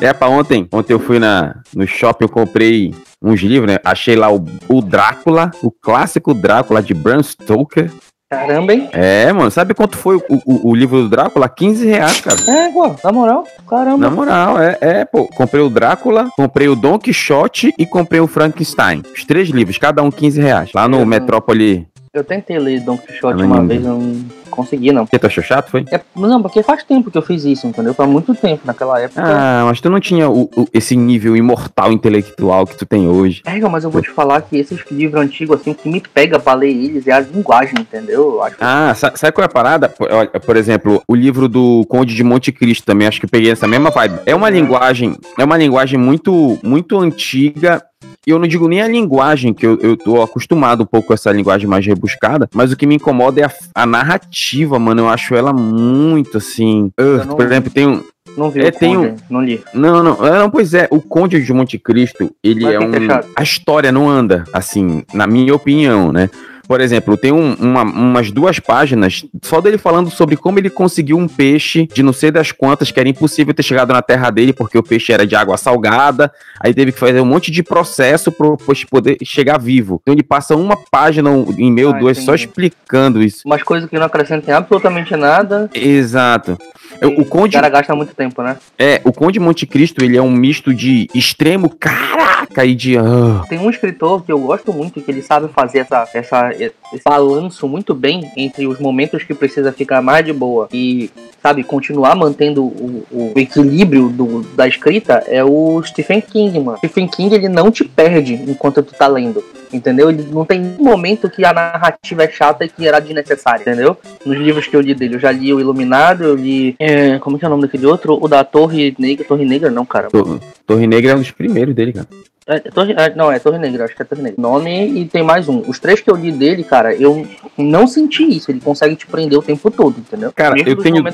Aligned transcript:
É, 0.00 0.12
pra 0.12 0.28
ontem. 0.28 0.68
Ontem 0.72 0.92
eu 0.92 1.00
fui 1.00 1.18
na, 1.18 1.56
no 1.74 1.86
shopping, 1.86 2.24
eu 2.24 2.28
comprei 2.28 2.94
uns 3.22 3.40
livros, 3.40 3.70
né? 3.70 3.78
Achei 3.84 4.14
lá 4.14 4.32
o, 4.32 4.44
o 4.68 4.80
Drácula, 4.80 5.50
o 5.62 5.70
clássico 5.70 6.32
Drácula 6.32 6.82
de 6.82 6.94
Bram 6.94 7.22
Stoker. 7.22 7.90
Caramba, 8.30 8.74
hein? 8.74 8.88
É, 8.92 9.32
mano, 9.32 9.50
sabe 9.50 9.72
quanto 9.72 9.96
foi 9.96 10.16
o, 10.16 10.22
o, 10.44 10.70
o 10.70 10.74
livro 10.74 11.02
do 11.02 11.08
Drácula? 11.08 11.48
15 11.48 11.86
reais, 11.86 12.20
cara. 12.20 12.36
É, 12.46 12.70
pô, 12.70 12.94
na 13.02 13.10
moral, 13.10 13.44
caramba. 13.68 13.96
Na 13.98 14.10
moral, 14.10 14.60
é, 14.60 14.76
é, 14.82 15.04
pô. 15.06 15.26
Comprei 15.28 15.62
o 15.64 15.70
Drácula, 15.70 16.28
comprei 16.36 16.68
o 16.68 16.76
Don 16.76 16.98
Quixote 16.98 17.72
e 17.78 17.86
comprei 17.86 18.20
o 18.20 18.26
Frankenstein. 18.26 19.02
Os 19.16 19.24
três 19.24 19.48
livros, 19.48 19.78
cada 19.78 20.02
um 20.02 20.10
15 20.10 20.40
reais. 20.42 20.70
Lá 20.74 20.86
no 20.86 21.00
Eu- 21.00 21.06
Metrópole. 21.06 21.88
Eu 22.12 22.24
tentei 22.24 22.58
ler 22.58 22.80
Don 22.80 22.96
Quixote 22.96 23.38
Tá 23.38 23.44
uma 23.44 23.64
vez, 23.64 23.84
eu 23.84 23.92
não 23.98 24.24
consegui, 24.50 24.90
não. 24.92 25.06
Você 25.06 25.24
achou 25.26 25.44
chato, 25.44 25.70
foi? 25.70 25.84
É, 25.92 26.00
não, 26.16 26.42
porque 26.42 26.62
faz 26.62 26.82
tempo 26.82 27.10
que 27.10 27.18
eu 27.18 27.22
fiz 27.22 27.44
isso, 27.44 27.66
entendeu? 27.66 27.94
Faz 27.94 28.08
muito 28.10 28.34
tempo, 28.34 28.62
naquela 28.64 28.98
época. 29.00 29.22
Ah, 29.24 29.64
mas 29.66 29.80
tu 29.80 29.88
não 29.88 30.00
tinha 30.00 30.28
o- 30.28 30.50
o- 30.56 30.66
esse 30.74 30.96
nível 30.96 31.36
imortal 31.36 31.92
intelectual 31.92 32.66
que 32.66 32.76
tu 32.76 32.84
tem 32.84 33.06
hoje. 33.06 33.42
É, 33.46 33.58
mas 33.60 33.84
eu 33.84 33.90
vou 33.90 34.02
te 34.02 34.10
falar 34.10 34.40
que 34.42 34.56
esses 34.56 34.80
livros 34.90 35.22
antigos, 35.22 35.60
assim, 35.60 35.70
o 35.70 35.74
que 35.74 35.88
me 35.88 36.00
pega 36.00 36.40
pra 36.40 36.54
ler 36.54 36.70
eles 36.70 37.06
é 37.06 37.12
a 37.12 37.20
linguagem, 37.20 37.78
entendeu? 37.78 38.32
Eu 38.32 38.42
acho 38.42 38.56
Ah, 38.60 38.92
sa- 38.96 39.12
sabe 39.14 39.32
qual 39.32 39.42
é 39.44 39.46
a 39.46 39.52
parada? 39.52 39.88
Por, 39.88 40.56
exemplo, 40.56 41.02
o 41.06 41.14
livro 41.14 41.48
do 41.48 41.84
Conde 41.88 42.14
de 42.14 42.24
Monte 42.24 42.50
Cristo 42.50 42.84
também, 42.84 43.06
acho 43.06 43.20
que 43.20 43.26
eu 43.26 43.30
peguei 43.30 43.52
essa 43.52 43.68
mesma 43.68 43.90
vibe. 43.90 44.18
É 44.26 44.34
uma 44.34 44.50
linguagem, 44.50 45.16
é 45.38 45.44
uma 45.44 45.56
linguagem 45.56 45.98
muito, 45.98 46.58
muito 46.62 46.98
antiga. 46.98 47.82
E 48.28 48.30
eu 48.30 48.38
não 48.38 48.46
digo 48.46 48.68
nem 48.68 48.82
a 48.82 48.86
linguagem, 48.86 49.54
que 49.54 49.64
eu, 49.64 49.78
eu 49.80 49.96
tô 49.96 50.20
acostumado 50.22 50.82
um 50.82 50.86
pouco 50.86 51.08
com 51.08 51.14
essa 51.14 51.32
linguagem 51.32 51.66
mais 51.66 51.86
rebuscada, 51.86 52.46
mas 52.54 52.70
o 52.70 52.76
que 52.76 52.86
me 52.86 52.96
incomoda 52.96 53.40
é 53.40 53.44
a, 53.44 53.52
a 53.74 53.86
narrativa, 53.86 54.78
mano. 54.78 55.00
Eu 55.00 55.08
acho 55.08 55.34
ela 55.34 55.50
muito 55.50 56.36
assim. 56.36 56.90
ugh, 57.00 57.24
não- 57.26 57.36
Por 57.36 57.46
exemplo, 57.46 57.70
tem 57.70 57.86
um. 57.86 58.02
não 58.36 58.50
vi 58.50 58.60
É, 58.60 58.68
o 58.68 58.72
tem 58.72 58.94
Conde, 58.94 59.14
não 59.30 59.40
li. 59.42 59.62
Não, 59.72 60.02
não, 60.02 60.26
é, 60.26 60.38
não, 60.40 60.50
pois 60.50 60.74
é, 60.74 60.86
o 60.90 61.00
Conde 61.00 61.42
de 61.42 61.52
Monte 61.54 61.78
Cristo, 61.78 62.30
ele 62.44 62.64
Mas 62.64 62.74
é 62.74 62.78
um. 62.78 62.92
é 62.94 63.06
chato? 63.06 63.28
a 63.34 63.42
história 63.42 63.90
não 63.90 64.06
anda, 64.10 64.44
assim, 64.52 65.02
na 65.14 65.26
minha 65.26 65.54
opinião, 65.54 66.12
né? 66.12 66.28
Por 66.68 66.82
exemplo, 66.82 67.16
tem 67.16 67.32
um- 67.32 67.54
uma- 67.54 67.82
umas 67.82 68.30
duas 68.30 68.60
páginas 68.60 69.24
só 69.42 69.58
dele 69.58 69.78
falando 69.78 70.10
sobre 70.10 70.36
como 70.36 70.58
ele 70.58 70.68
conseguiu 70.68 71.16
um 71.16 71.26
peixe 71.26 71.88
de 71.94 72.02
não 72.02 72.12
sei 72.12 72.30
das 72.30 72.52
quantas, 72.52 72.90
que 72.90 73.00
era 73.00 73.08
impossível 73.08 73.54
ter 73.54 73.62
chegado 73.62 73.90
na 73.92 74.02
terra 74.02 74.28
dele, 74.30 74.52
porque 74.52 74.76
o 74.76 74.82
peixe 74.82 75.10
era 75.10 75.26
de 75.26 75.34
água 75.34 75.56
salgada, 75.56 76.30
aí 76.60 76.74
teve 76.74 76.92
que 76.92 76.98
fazer 76.98 77.20
um 77.20 77.24
monte 77.24 77.50
de 77.50 77.62
processo 77.62 78.30
para 78.30 78.46
o 78.46 78.56
peixe 78.58 78.86
poder 78.86 79.16
chegar 79.24 79.58
vivo. 79.58 79.98
Então 80.02 80.12
ele 80.14 80.22
passa 80.22 80.54
uma 80.56 80.76
página 80.90 81.30
em 81.56 81.72
meio, 81.72 81.88
Ah, 81.94 81.98
duas, 81.98 82.18
só 82.18 82.34
entendi. 82.34 82.44
explicando 82.44 83.22
isso. 83.22 83.42
Umas 83.46 83.62
coisas 83.62 83.88
que 83.88 83.96
não 83.98 84.04
acrescentem 84.04 84.52
absolutamente 84.52 85.16
nada. 85.16 85.70
Exato. 85.74 86.58
E 87.00 87.06
o 87.06 87.24
Conde 87.24 87.52
cara 87.52 87.68
gasta 87.68 87.94
muito 87.94 88.14
tempo, 88.14 88.42
né? 88.42 88.56
É, 88.78 89.00
o 89.04 89.12
Conde 89.12 89.38
Monte 89.38 89.66
Cristo, 89.66 90.04
ele 90.04 90.16
é 90.16 90.22
um 90.22 90.30
misto 90.30 90.74
de 90.74 91.08
extremo 91.14 91.68
caraca 91.68 92.64
e 92.64 92.74
de. 92.74 92.96
ah. 92.96 93.42
Tem 93.48 93.58
um 93.58 93.70
escritor 93.70 94.24
que 94.24 94.32
eu 94.32 94.38
gosto 94.38 94.72
muito, 94.72 95.00
que 95.00 95.10
ele 95.10 95.22
sabe 95.22 95.48
fazer 95.48 95.80
essa, 95.80 96.08
essa, 96.12 96.50
esse 96.52 97.04
balanço 97.04 97.68
muito 97.68 97.94
bem 97.94 98.30
entre 98.36 98.66
os 98.66 98.78
momentos 98.78 99.22
que 99.22 99.34
precisa 99.34 99.72
ficar 99.72 100.02
mais 100.02 100.24
de 100.24 100.32
boa 100.32 100.68
e, 100.72 101.10
sabe, 101.42 101.62
continuar 101.62 102.14
mantendo 102.14 102.64
o, 102.64 103.04
o 103.10 103.32
equilíbrio 103.36 104.08
do, 104.08 104.42
da 104.54 104.66
escrita, 104.66 105.24
é 105.26 105.44
o 105.44 105.82
Stephen 105.82 106.20
King, 106.20 106.58
mano. 106.60 106.78
Stephen 106.78 107.06
King, 107.06 107.34
ele 107.34 107.48
não 107.48 107.70
te 107.70 107.84
perde 107.84 108.34
enquanto 108.34 108.82
tu 108.82 108.94
tá 108.94 109.06
lendo. 109.06 109.42
Entendeu? 109.72 110.08
Ele 110.08 110.26
não 110.30 110.44
tem 110.44 110.60
nenhum 110.60 110.84
momento 110.84 111.28
que 111.28 111.44
a 111.44 111.52
narrativa 111.52 112.24
é 112.24 112.28
chata 112.28 112.64
e 112.64 112.68
que 112.68 112.86
era 112.86 113.00
desnecessária, 113.00 113.62
entendeu? 113.62 113.96
Nos 114.24 114.36
livros 114.36 114.66
que 114.66 114.74
eu 114.74 114.80
li 114.80 114.94
dele, 114.94 115.16
eu 115.16 115.20
já 115.20 115.30
li 115.30 115.52
o 115.52 115.60
Iluminado, 115.60 116.24
eu 116.24 116.34
li. 116.34 116.74
É, 116.88 117.18
como 117.18 117.36
é 117.36 117.38
que 117.38 117.44
é 117.44 117.48
o 117.48 117.50
nome 117.50 117.62
daquele 117.62 117.86
outro? 117.86 118.18
O 118.20 118.28
da 118.28 118.42
Torre 118.44 118.94
Negra. 118.98 119.24
Torre 119.24 119.44
Negra, 119.44 119.70
não, 119.70 119.84
cara. 119.84 120.08
Tor- 120.08 120.40
Torre 120.66 120.86
Negra 120.86 121.12
é 121.12 121.14
um 121.14 121.18
dos 121.20 121.30
primeiros 121.30 121.74
dele, 121.74 121.92
cara. 121.92 122.06
É, 122.46 122.56
é 122.56 122.60
Torre, 122.60 122.94
é, 122.96 123.14
não, 123.14 123.30
é 123.30 123.38
Torre 123.38 123.58
Negra, 123.58 123.84
acho 123.84 123.94
que 123.94 124.00
é 124.00 124.04
Torre 124.04 124.22
Negra. 124.22 124.40
Nome 124.40 124.86
e 125.00 125.04
tem 125.04 125.22
mais 125.22 125.48
um. 125.48 125.62
Os 125.68 125.78
três 125.78 126.00
que 126.00 126.10
eu 126.10 126.16
li 126.16 126.32
dele, 126.32 126.64
cara, 126.64 126.94
eu 126.94 127.26
não 127.58 127.86
senti 127.86 128.24
isso. 128.24 128.50
Ele 128.50 128.60
consegue 128.60 128.96
te 128.96 129.06
prender 129.06 129.38
o 129.38 129.42
tempo 129.42 129.70
todo, 129.70 129.96
entendeu? 129.98 130.32
Cara, 130.34 130.54
Mesmo 130.54 130.70
eu 130.70 130.76
tenho-. 130.76 131.04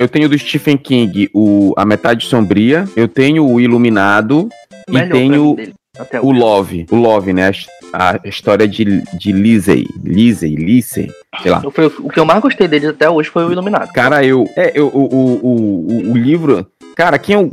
Eu 0.00 0.08
tenho 0.08 0.28
do 0.28 0.36
Stephen 0.36 0.76
King 0.76 1.30
o 1.32 1.72
A 1.76 1.84
Metade 1.84 2.26
Sombria, 2.26 2.84
eu 2.96 3.06
tenho 3.06 3.46
o 3.48 3.60
Iluminado 3.60 4.48
e 4.88 5.02
tenho 5.08 5.56
até 5.98 6.20
o. 6.20 6.30
Love. 6.32 6.86
O 6.90 6.96
Love, 6.96 7.32
né? 7.32 7.50
A 7.92 8.12
a 8.12 8.20
história 8.28 8.66
de, 8.66 9.02
de 9.18 9.32
Lizzie. 9.32 9.86
Lizzie, 10.02 10.56
Lizzie, 10.56 11.12
sei 11.42 11.50
lá. 11.50 11.62
O 12.00 12.08
que 12.08 12.18
eu 12.18 12.24
mais 12.24 12.40
gostei 12.40 12.66
dele 12.66 12.86
até 12.86 13.08
hoje 13.10 13.28
foi 13.28 13.44
o 13.44 13.52
Iluminado. 13.52 13.92
Cara, 13.92 14.24
eu. 14.24 14.46
É, 14.56 14.72
eu, 14.74 14.86
o, 14.88 15.14
o, 15.14 15.46
o, 15.46 16.12
o- 16.12 16.16
livro. 16.16 16.66
Cara, 16.96 17.18
quem 17.18 17.34
eu, 17.34 17.50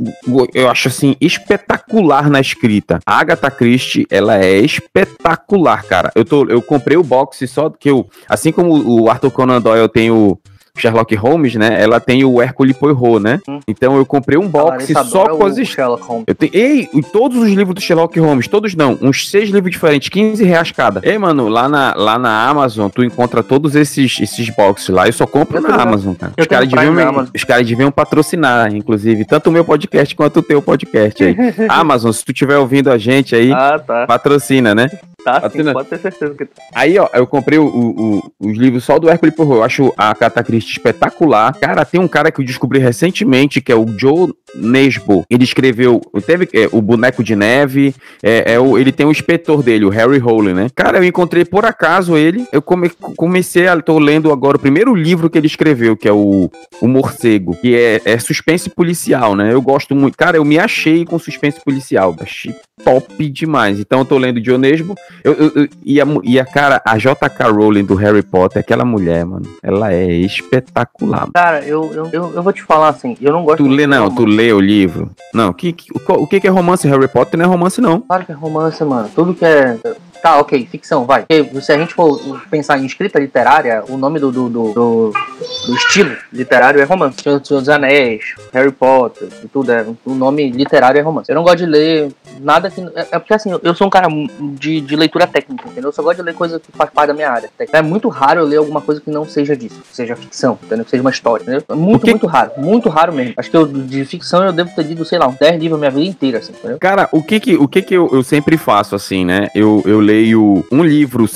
eu 0.54 0.68
acho 0.70 0.88
assim, 0.88 1.16
espetacular 1.20 2.28
na 2.30 2.40
escrita. 2.40 3.00
A 3.06 3.18
Agatha 3.18 3.50
Christie, 3.50 4.06
ela 4.10 4.38
é 4.42 4.58
espetacular, 4.58 5.82
cara. 5.84 6.10
Eu, 6.14 6.24
tô, 6.26 6.44
eu 6.46 6.60
comprei 6.60 6.96
o 6.96 7.02
box 7.02 7.46
só 7.46 7.68
que 7.70 7.90
eu. 7.90 8.06
Assim 8.28 8.52
como 8.52 8.72
o 9.02 9.10
Arthur 9.10 9.30
Conan 9.30 9.60
Doyle 9.60 9.88
tem 9.88 10.10
o. 10.10 10.38
Sherlock 10.80 11.14
Holmes, 11.14 11.54
né? 11.54 11.80
Ela 11.80 12.00
tem 12.00 12.24
o 12.24 12.40
Hercule 12.42 12.74
Poirot, 12.74 13.20
né? 13.22 13.40
Hum. 13.48 13.60
Então 13.68 13.96
eu 13.96 14.04
comprei 14.06 14.38
um 14.38 14.48
box 14.48 14.86
só 14.92 14.98
adora 15.00 15.34
com 15.36 15.44
as 15.46 15.58
his- 15.58 15.68
Sherlock 15.68 16.02
Holmes. 16.04 16.24
eu 16.26 16.34
tenho. 16.34 16.52
Ei, 16.54 16.88
todos 17.12 17.36
os 17.38 17.48
livros 17.48 17.74
do 17.74 17.80
Sherlock 17.80 18.18
Holmes, 18.18 18.48
todos 18.48 18.74
não, 18.74 18.98
uns 19.00 19.28
seis 19.28 19.50
livros 19.50 19.70
diferentes, 19.70 20.08
15 20.08 20.42
reais 20.44 20.70
cada. 20.72 21.00
Ei, 21.02 21.16
mano, 21.18 21.48
lá 21.48 21.68
na, 21.68 21.94
lá 21.96 22.18
na 22.18 22.48
Amazon, 22.48 22.88
tu 22.88 23.02
encontra 23.04 23.42
todos 23.42 23.74
esses, 23.74 24.18
esses 24.20 24.48
boxes 24.50 24.88
lá. 24.88 25.06
Eu 25.06 25.12
só 25.12 25.26
compro 25.26 25.58
Eu 25.58 25.62
na 25.62 25.68
tenho- 25.68 25.80
Amazon, 25.80 26.14
cara. 26.14 26.32
Os 26.38 26.46
caras 26.46 26.68
deviam, 26.68 27.26
os 27.34 27.44
caras 27.44 27.66
deviam 27.66 27.90
patrocinar, 27.90 28.74
inclusive, 28.74 29.24
tanto 29.24 29.50
o 29.50 29.52
meu 29.52 29.64
podcast 29.64 30.14
quanto 30.14 30.40
o 30.40 30.42
teu 30.42 30.60
podcast 30.62 31.22
aí. 31.24 31.36
Amazon, 31.68 32.12
se 32.12 32.24
tu 32.24 32.32
estiver 32.32 32.58
ouvindo 32.58 32.90
a 32.90 32.98
gente 32.98 33.34
aí, 33.34 33.52
Ah, 33.52 33.78
tá. 33.78 34.06
patrocina, 34.06 34.74
né? 34.74 34.88
Tá, 35.24 35.34
sim, 35.34 35.40
Patrocina. 35.42 35.72
pode 35.72 35.88
ter 35.88 35.98
certeza 35.98 36.34
que 36.34 36.44
tá. 36.46 36.62
Aí, 36.74 36.98
ó, 36.98 37.08
eu 37.12 37.26
comprei 37.26 37.58
o- 37.58 37.66
o- 37.66 38.32
os 38.40 38.56
livros 38.56 38.84
só 38.84 38.98
do 38.98 39.08
Hercule 39.08 39.32
Poirot. 39.32 39.56
Eu 39.56 39.62
acho 39.62 39.92
a 39.96 40.10
Agatha 40.10 40.42
Christie 40.42 40.72
espetacular. 40.72 41.54
Cara, 41.58 41.84
tem 41.84 42.00
um 42.00 42.08
cara 42.08 42.30
que 42.32 42.40
eu 42.40 42.44
descobri 42.44 42.78
recentemente, 42.78 43.60
que 43.60 43.70
é 43.70 43.74
o 43.76 43.86
Joe 43.98 44.32
Nesbo. 44.54 45.24
Ele 45.30 45.44
escreveu, 45.44 46.00
teve 46.26 46.48
é, 46.54 46.68
o 46.72 46.80
Boneco 46.82 47.22
de 47.22 47.34
Neve, 47.36 47.94
é, 48.22 48.54
é 48.54 48.60
o- 48.60 48.76
ele 48.78 48.92
tem 48.92 49.06
o 49.06 49.10
inspetor 49.10 49.62
dele, 49.62 49.84
o 49.84 49.88
Harry 49.90 50.20
Hole, 50.20 50.52
né? 50.52 50.68
Cara, 50.74 50.98
eu 50.98 51.04
encontrei 51.04 51.44
por 51.44 51.64
acaso 51.64 52.16
ele, 52.16 52.46
eu 52.52 52.60
come- 52.62 52.90
comecei 53.16 53.66
a, 53.68 53.80
tô 53.80 53.98
lendo 53.98 54.32
agora 54.32 54.56
o 54.56 54.60
primeiro 54.60 54.94
livro 54.94 55.28
que 55.30 55.38
ele 55.38 55.46
escreveu, 55.46 55.96
que 55.96 56.08
é 56.08 56.12
o, 56.12 56.50
o 56.80 56.88
Morcego, 56.88 57.56
que 57.56 57.74
é, 57.76 58.00
é 58.04 58.18
suspense 58.18 58.68
policial, 58.70 59.34
né? 59.34 59.52
Eu 59.52 59.62
gosto 59.62 59.94
muito. 59.94 60.16
Cara, 60.16 60.36
eu 60.36 60.44
me 60.44 60.58
achei 60.58 61.04
com 61.04 61.18
suspense 61.18 61.60
policial. 61.64 62.14
Achei 62.20 62.54
top 62.84 63.28
demais. 63.28 63.78
Então 63.78 63.98
eu 64.00 64.04
tô 64.06 64.16
lendo 64.16 64.40
John 64.40 64.56
Nesbo, 64.58 64.94
eu, 65.22 65.34
eu- 65.34 65.52
eu- 65.54 65.68
e, 65.84 66.00
a, 66.00 66.06
e 66.24 66.40
a 66.40 66.44
cara, 66.46 66.80
a 66.86 66.96
J.K. 66.96 67.48
Rowling 67.50 67.84
do 67.84 67.94
Harry 67.94 68.22
Potter, 68.22 68.60
aquela 68.60 68.84
mulher, 68.86 69.24
mano, 69.26 69.44
ela 69.62 69.92
é 69.92 70.06
espetacular. 70.10 71.28
Cara, 71.34 71.60
eu, 71.64 71.90
eu, 71.92 72.30
eu, 72.34 72.42
vou 72.42 72.52
te 72.52 72.62
falar 72.62 72.88
assim, 72.88 73.16
eu 73.20 73.32
não 73.32 73.44
gosto 73.44 73.58
Tu 73.58 73.68
lê, 73.68 73.82
de 73.82 73.86
não, 73.86 74.08
tu 74.10 74.20
romance. 74.22 74.36
Lê 74.40 74.52
o 74.52 74.60
livro. 74.60 75.10
Não, 75.34 75.52
que, 75.52 75.72
que- 75.72 75.92
o, 75.92 76.12
o 76.22 76.26
que 76.26 76.40
que 76.40 76.46
é 76.46 76.50
romance? 76.50 76.88
Harry 76.88 77.08
Potter 77.08 77.38
não 77.38 77.44
é 77.44 77.48
romance, 77.48 77.80
não. 77.80 78.00
Claro 78.00 78.24
que 78.24 78.32
é 78.32 78.34
romance, 78.34 78.82
mano. 78.84 79.08
Tudo 79.14 79.34
que 79.34 79.44
é. 79.44 79.76
Tá, 80.22 80.38
ok, 80.38 80.66
ficção, 80.70 81.04
vai. 81.04 81.24
Porque 81.26 81.60
se 81.62 81.72
a 81.72 81.78
gente 81.78 81.94
for 81.94 82.20
pensar 82.50 82.78
em 82.78 82.84
escrita 82.86 83.18
literária, 83.18 83.82
o 83.88 83.96
nome 83.96 84.18
do, 84.18 84.30
do, 84.30 84.48
do, 84.48 84.72
do- 84.72 85.12
do 85.66 85.74
estilo 85.76 86.14
literário 86.32 86.80
é 86.80 86.84
romance. 86.84 87.22
Senhor 87.22 87.40
dos 87.40 87.68
Anéis, 87.68 88.34
Harry 88.52 88.70
Potter, 88.70 89.28
e 89.42 89.48
tudo 89.48 89.72
é. 89.72 89.84
O 90.04 90.14
nome 90.14 90.50
literário 90.50 90.98
é 90.98 91.02
romance. 91.02 91.30
Eu 91.30 91.34
não 91.34 91.42
gosto 91.42 91.58
de 91.58 91.66
ler 91.66 92.12
nada 92.40 92.70
que. 92.70 92.80
É, 92.94 93.08
é 93.12 93.18
porque 93.18 93.34
assim, 93.34 93.50
eu 93.62 93.74
sou 93.74 93.86
um 93.86 93.90
cara 93.90 94.08
de, 94.58 94.80
de 94.80 94.96
leitura 94.96 95.26
técnica, 95.26 95.64
entendeu? 95.68 95.88
Eu 95.88 95.92
só 95.92 96.02
gosto 96.02 96.16
de 96.18 96.22
ler 96.22 96.34
coisa 96.34 96.60
que 96.60 96.70
faz 96.72 96.90
parte 96.90 97.08
da 97.08 97.14
minha 97.14 97.30
área. 97.30 97.50
É 97.72 97.82
muito 97.82 98.08
raro 98.08 98.40
eu 98.40 98.46
ler 98.46 98.56
alguma 98.58 98.80
coisa 98.80 99.00
que 99.00 99.10
não 99.10 99.24
seja 99.26 99.56
disso, 99.56 99.80
que 99.88 99.94
seja 99.96 100.14
ficção, 100.16 100.58
entendeu? 100.62 100.84
Que 100.84 100.90
seja 100.90 101.02
uma 101.02 101.10
história, 101.10 101.42
entendeu? 101.42 101.62
É 101.68 101.74
muito, 101.74 102.06
muito 102.06 102.26
raro. 102.26 102.50
Muito 102.58 102.88
raro 102.88 103.12
mesmo. 103.12 103.34
Acho 103.36 103.50
que 103.50 103.56
eu, 103.56 103.66
de 103.66 104.04
ficção 104.04 104.44
eu 104.44 104.52
devo 104.52 104.70
ter 104.74 104.82
lido, 104.84 105.04
sei 105.04 105.18
lá, 105.18 105.26
uns 105.28 105.36
10 105.36 105.60
livros 105.60 105.78
a 105.78 105.80
minha 105.80 105.90
vida 105.90 106.06
inteira, 106.06 106.38
assim, 106.38 106.52
entendeu? 106.52 106.78
Cara, 106.78 107.08
o 107.12 107.22
que 107.22 107.40
que, 107.40 107.54
o 107.56 107.66
que, 107.68 107.82
que 107.82 107.94
eu, 107.94 108.08
eu 108.12 108.22
sempre 108.22 108.56
faço 108.56 108.94
assim, 108.94 109.24
né? 109.24 109.48
Eu, 109.54 109.82
eu 109.86 110.00
leio 110.10 110.66
um 110.72 110.82
livro, 110.82 111.28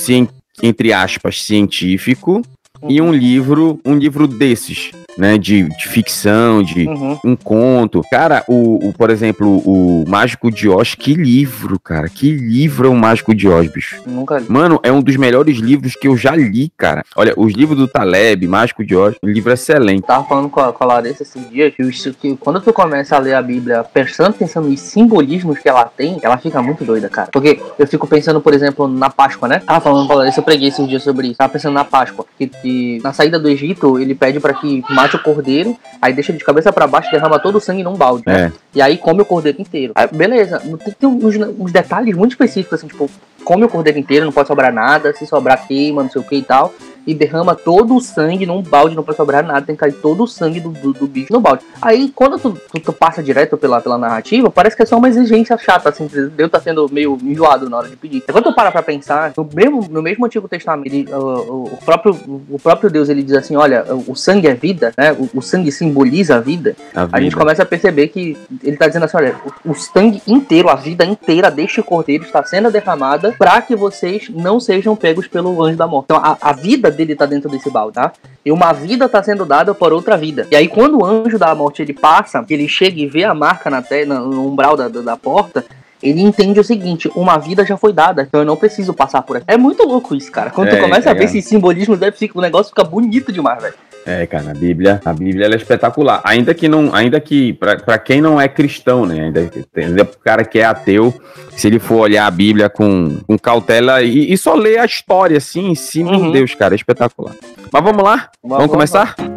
entre 0.61 0.93
aspas, 0.93 1.41
científico 1.41 2.43
e 2.89 3.01
um 3.01 3.13
livro, 3.13 3.79
um 3.85 3.97
livro 3.97 4.27
desses, 4.27 4.91
né? 5.19 5.39
De, 5.39 5.65
de 5.69 5.89
ficção, 5.89 6.63
de, 6.63 6.89
Uhum. 6.89 7.19
um 7.25 7.37
conto. 7.37 8.03
Cara, 8.11 8.45
o, 8.47 8.89
o, 8.89 8.93
por 8.93 9.11
exemplo, 9.11 9.59
o 9.65 10.05
Mágico 10.07 10.51
de 10.51 10.69
Oz, 10.69 10.95
que 10.95 11.15
livro, 11.15 11.79
cara. 11.79 12.09
Que 12.09 12.31
livro 12.31 12.87
é 12.89 12.91
o 12.91 12.95
Mágico 12.97 13.35
de 13.35 13.49
Oz, 13.49 13.71
bicho. 13.71 14.03
Nunca 14.07 14.39
li. 14.39 14.47
Mano, 14.49 14.79
é 14.83 14.93
um 14.93 15.03
dos 15.03 15.17
melhores 15.17 15.59
livros 15.59 15.95
que 15.95 16.07
eu 16.09 16.17
já 16.17 16.35
li, 16.37 16.71
cara. 16.77 17.03
Olha, 17.17 17.33
os 17.37 17.53
livros 17.53 17.79
do 17.79 17.89
Taleb, 17.89 18.47
Mágico 18.47 18.85
de 18.85 18.95
Oz, 18.95 19.15
um 19.23 19.29
livro 19.29 19.53
excelente. 19.53 20.03
tava 20.03 20.25
falando 20.25 20.49
com 20.49 20.61
a, 20.61 20.73
com 20.73 20.85
a 20.85 20.87
Larissa 20.87 21.23
esses 21.23 21.49
dias 21.51 21.75
que, 22.21 22.37
quando 22.37 22.61
tu 22.61 22.73
começa 22.73 23.17
a 23.17 23.19
ler 23.19 23.35
a 23.35 23.43
Bíblia 23.43 23.85
prestando 23.85 24.31
atenção 24.31 24.63
nos 24.63 24.81
simbolismos 24.81 25.59
que 25.59 25.69
ela 25.69 25.85
tem, 25.85 26.19
ela 26.23 26.37
fica 26.37 26.61
muito 26.63 26.85
doida, 26.85 27.09
cara. 27.09 27.29
Porque 27.33 27.61
eu 27.79 27.87
fico 27.87 28.07
pensando, 28.07 28.41
por 28.41 28.53
exemplo, 28.55 28.87
na 28.89 29.11
Páscoa, 29.11 29.49
né? 29.49 29.61
Tava 29.61 29.81
falando 29.81 30.07
com 30.07 30.13
a 30.13 30.17
Larissa, 30.17 30.41
eu 30.41 30.45
preguei 30.45 30.69
esses 30.69 30.87
dias 30.89 31.03
sobre 31.03 31.29
isso. 31.29 31.39
Tava 31.39 31.53
pensando 31.53 31.75
na 31.75 31.85
Páscoa. 31.85 32.25
Que, 32.39 32.47
que 32.47 33.01
na 33.03 33.13
saída 33.13 33.39
do 33.39 33.49
Egito, 33.49 33.99
ele 33.99 34.15
pede 34.15 34.41
para 34.41 34.55
que 34.55 34.83
mate 35.05 35.17
o 35.17 35.23
cordeiro, 35.23 35.77
aí 36.01 36.13
deixa 36.13 36.33
de 36.33 36.43
cabeça 36.43 36.73
para 36.73 36.87
baixo, 36.87 37.11
derrama 37.11 37.39
todo 37.39 37.57
o 37.57 37.61
sangue 37.61 37.83
num 37.83 37.95
balde, 37.95 38.25
né? 38.27 38.47
É. 38.47 38.53
E 38.75 38.83
aí 38.83 38.97
come 38.97 39.21
o 39.21 39.25
cordeiro 39.25 39.61
inteiro. 39.61 39.93
Aí, 39.95 40.09
beleza, 40.09 40.59
tem, 40.59 40.95
tem 40.99 41.09
uns, 41.09 41.37
uns, 41.37 41.73
detalhes 41.73 42.17
muito 42.17 42.33
específicos, 42.33 42.79
assim, 42.79 42.89
tipo, 42.89 43.11
come 43.45 43.65
o 43.65 43.69
cordeiro 43.69 43.99
inteiro, 43.99 44.25
não 44.25 44.33
pode 44.33 44.49
sobrar 44.49 44.73
nada, 44.73 45.13
se 45.13 45.27
sobrar 45.27 45.67
queima, 45.67 46.03
não 46.03 46.11
sei 46.11 46.21
o 46.21 46.25
que 46.25 46.37
e 46.37 46.43
tal 46.43 46.73
e 47.07 47.15
derrama 47.15 47.55
todo 47.55 47.95
o 47.95 48.01
sangue 48.01 48.47
num 48.47 48.63
balde, 48.63 48.97
não 48.97 49.03
pode 49.03 49.17
sobrar 49.17 49.45
nada, 49.45 49.63
tem 49.63 49.75
que 49.75 49.81
cair 49.81 49.93
todo 49.93 50.25
o 50.25 50.27
sangue 50.27 50.61
do, 50.61 50.71
do, 50.71 50.93
do 50.93 51.07
bicho 51.07 51.33
no 51.33 51.41
balde. 51.41 51.65
Aí, 51.81 52.11
quando 52.15 52.39
tu, 52.39 52.59
tu, 52.73 52.81
tu, 52.81 52.93
passa 52.93 53.23
direto 53.23 53.57
pela, 53.57 53.81
pela 53.81 53.99
narrativa, 53.99 54.51
parece 54.51 54.77
que 54.77 54.83
é 54.83 54.87
só 54.87 54.97
uma 54.97 55.09
exigência 55.09 55.57
chata, 55.59 55.89
assim, 55.89 56.09
Deus 56.37 56.51
tá 56.51 56.61
sendo 56.61 56.89
meio 56.91 57.19
enjoado 57.23 57.69
na 57.69 57.79
hora 57.79 57.89
de 57.89 57.97
pedir. 57.97 58.23
Quando 58.23 58.45
tu 58.45 58.55
para 58.55 58.71
pra 58.71 58.83
pensar, 58.83 59.33
no 59.37 59.49
mesmo, 59.53 59.87
no 59.91 60.03
mesmo 60.03 60.25
Antigo 60.25 60.49
Testamento, 60.49 60.87
ele, 60.87 61.13
o, 61.13 61.65
o, 61.65 61.79
próprio, 61.85 62.13
o 62.51 62.59
próprio 62.59 62.91
Deus, 62.91 63.09
ele 63.09 63.23
diz 63.23 63.35
assim, 63.35 63.57
olha, 63.57 63.85
o 64.07 64.15
sangue 64.15 64.49
é 64.49 64.55
vida, 64.55 64.93
né, 64.97 65.13
o, 65.13 65.29
o 65.39 65.43
sangue 65.43 65.71
simboliza 65.71 66.37
a 66.37 66.41
vida. 66.41 66.77
a 66.95 67.05
vida. 67.05 67.17
A 67.17 67.21
gente 67.21 67.37
começa 67.37 67.63
a 67.63 67.67
perceber 67.67 68.09
que 68.09 68.37
ele 68.63 68.77
tá 68.77 68.87
dizendo 68.87 69.05
assim, 69.05 69.17
olha, 69.17 69.37
o, 69.65 69.73
o 69.73 69.75
sangue 69.75 70.23
inteiro, 70.27 70.69
a 70.69 70.75
vida 70.75 71.05
inteira 71.05 71.51
deste 71.51 71.83
cordeiro 71.83 72.25
está 72.25 72.43
sendo 72.43 72.71
derramada 72.71 73.35
para 73.39 73.61
que 73.63 73.77
vocês 73.77 74.29
não 74.31 74.59
sejam 74.59 74.97
pegos 74.97 75.27
pelo 75.27 75.63
anjo 75.63 75.77
da 75.77 75.87
morte. 75.87 76.07
Então, 76.07 76.17
a, 76.17 76.37
a 76.41 76.53
vida 76.53 76.94
dele 76.95 77.15
tá 77.15 77.27
dentro 77.27 77.51
desse 77.51 77.71
balde, 77.71 77.95
tá? 77.95 78.13
E 78.45 78.53
uma 78.53 78.73
vida 78.73 79.09
tá 79.09 79.23
sendo 79.23 79.45
dada 79.45 79.75
por 79.75 79.93
outra 79.93 80.17
vida. 80.17 80.47
E 80.51 80.57
aí, 80.57 80.69
quando 80.69 80.99
o 80.99 81.05
anjo 81.05 81.39
da 81.39 81.55
morte 81.55 81.83
ele 81.83 81.93
passa, 81.93 82.45
ele 82.49 82.69
chega 82.69 83.01
e 83.01 83.07
vê 83.07 83.25
a 83.25 83.35
marca 83.35 83.69
na 83.69 83.83
terra, 83.83 84.21
no 84.21 84.47
umbral 84.47 84.77
da, 84.77 84.89
da 84.89 85.17
porta, 85.17 85.65
ele 86.03 86.21
entende 86.21 86.61
o 86.61 86.65
seguinte: 86.65 87.11
uma 87.15 87.39
vida 87.39 87.65
já 87.65 87.77
foi 87.77 87.93
dada, 87.93 88.23
então 88.23 88.41
eu 88.41 88.47
não 88.47 88.57
preciso 88.57 88.93
passar 88.93 89.23
por 89.23 89.39
aqui. 89.39 89.47
É 89.49 89.57
muito 89.57 89.87
louco 89.87 90.15
isso, 90.15 90.31
cara. 90.31 90.51
Quando 90.51 90.69
é, 90.69 90.77
tu 90.77 90.83
começa 90.83 91.09
é, 91.09 91.13
a 91.13 91.15
ver 91.15 91.23
é. 91.23 91.25
esses 91.25 91.45
simbolismos, 91.47 91.99
o 92.35 92.41
negócio 92.41 92.71
fica 92.71 92.85
bonito 92.85 93.33
demais, 93.33 93.63
velho. 93.63 93.75
É, 94.07 94.27
cara, 94.27 94.51
a 94.51 94.55
Bíblia, 94.55 95.01
a 95.05 95.13
Bíblia 95.13 95.47
é 95.47 95.57
espetacular. 95.57 96.21
Ainda 96.25 96.53
que 96.53 96.69
não, 96.69 96.95
ainda 96.95 97.19
que 97.21 97.55
para 97.55 97.99
quem 97.99 98.21
não 98.21 98.41
é 98.41 98.47
cristão, 98.49 99.07
né, 99.07 99.25
ainda, 99.25 99.51
ainda 99.77 100.05
pro 100.05 100.19
cara 100.19 100.45
que 100.45 100.59
é 100.59 100.65
ateu, 100.65 101.15
se 101.51 101.67
ele 101.67 101.79
for 101.79 102.01
olhar 102.01 102.27
a 102.27 102.31
Bíblia 102.31 102.69
com, 102.69 103.19
com 103.27 103.39
cautela 103.39 104.03
e, 104.03 104.33
e 104.33 104.37
só 104.37 104.55
ler 104.55 104.79
a 104.79 104.85
história 104.85 105.39
assim 105.39 105.69
em 105.69 105.75
si, 105.75 106.03
uhum. 106.03 106.33
Deus, 106.33 106.55
cara, 106.55 106.75
é 106.75 106.77
espetacular. 106.77 107.35
Mas 107.73 107.83
vamos 107.83 108.03
lá? 108.03 108.31
Vamos, 108.43 108.59
vamos 108.59 108.73
começar? 108.73 109.15
Vamos. 109.17 109.34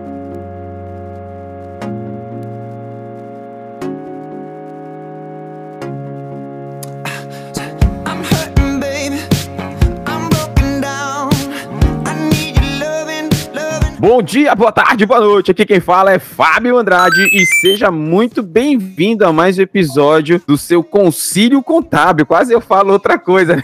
Bom 13.99 14.21
dia, 14.21 14.53
boa 14.53 14.71
tarde, 14.71 15.07
boa 15.07 15.19
noite. 15.19 15.49
Aqui 15.49 15.65
quem 15.65 15.79
fala 15.79 16.11
é 16.11 16.19
Fábio 16.19 16.77
Andrade 16.77 17.29
e 17.33 17.44
seja 17.47 17.89
muito 17.89 18.44
bem-vindo 18.44 19.25
a 19.25 19.33
mais 19.33 19.57
um 19.57 19.63
episódio 19.63 20.39
do 20.45 20.55
seu 20.55 20.83
Concílio 20.83 21.63
Contábil. 21.63 22.23
Quase 22.23 22.53
eu 22.53 22.61
falo 22.61 22.94
outra 22.94 23.17
coisa, 23.17 23.55
né? 23.55 23.63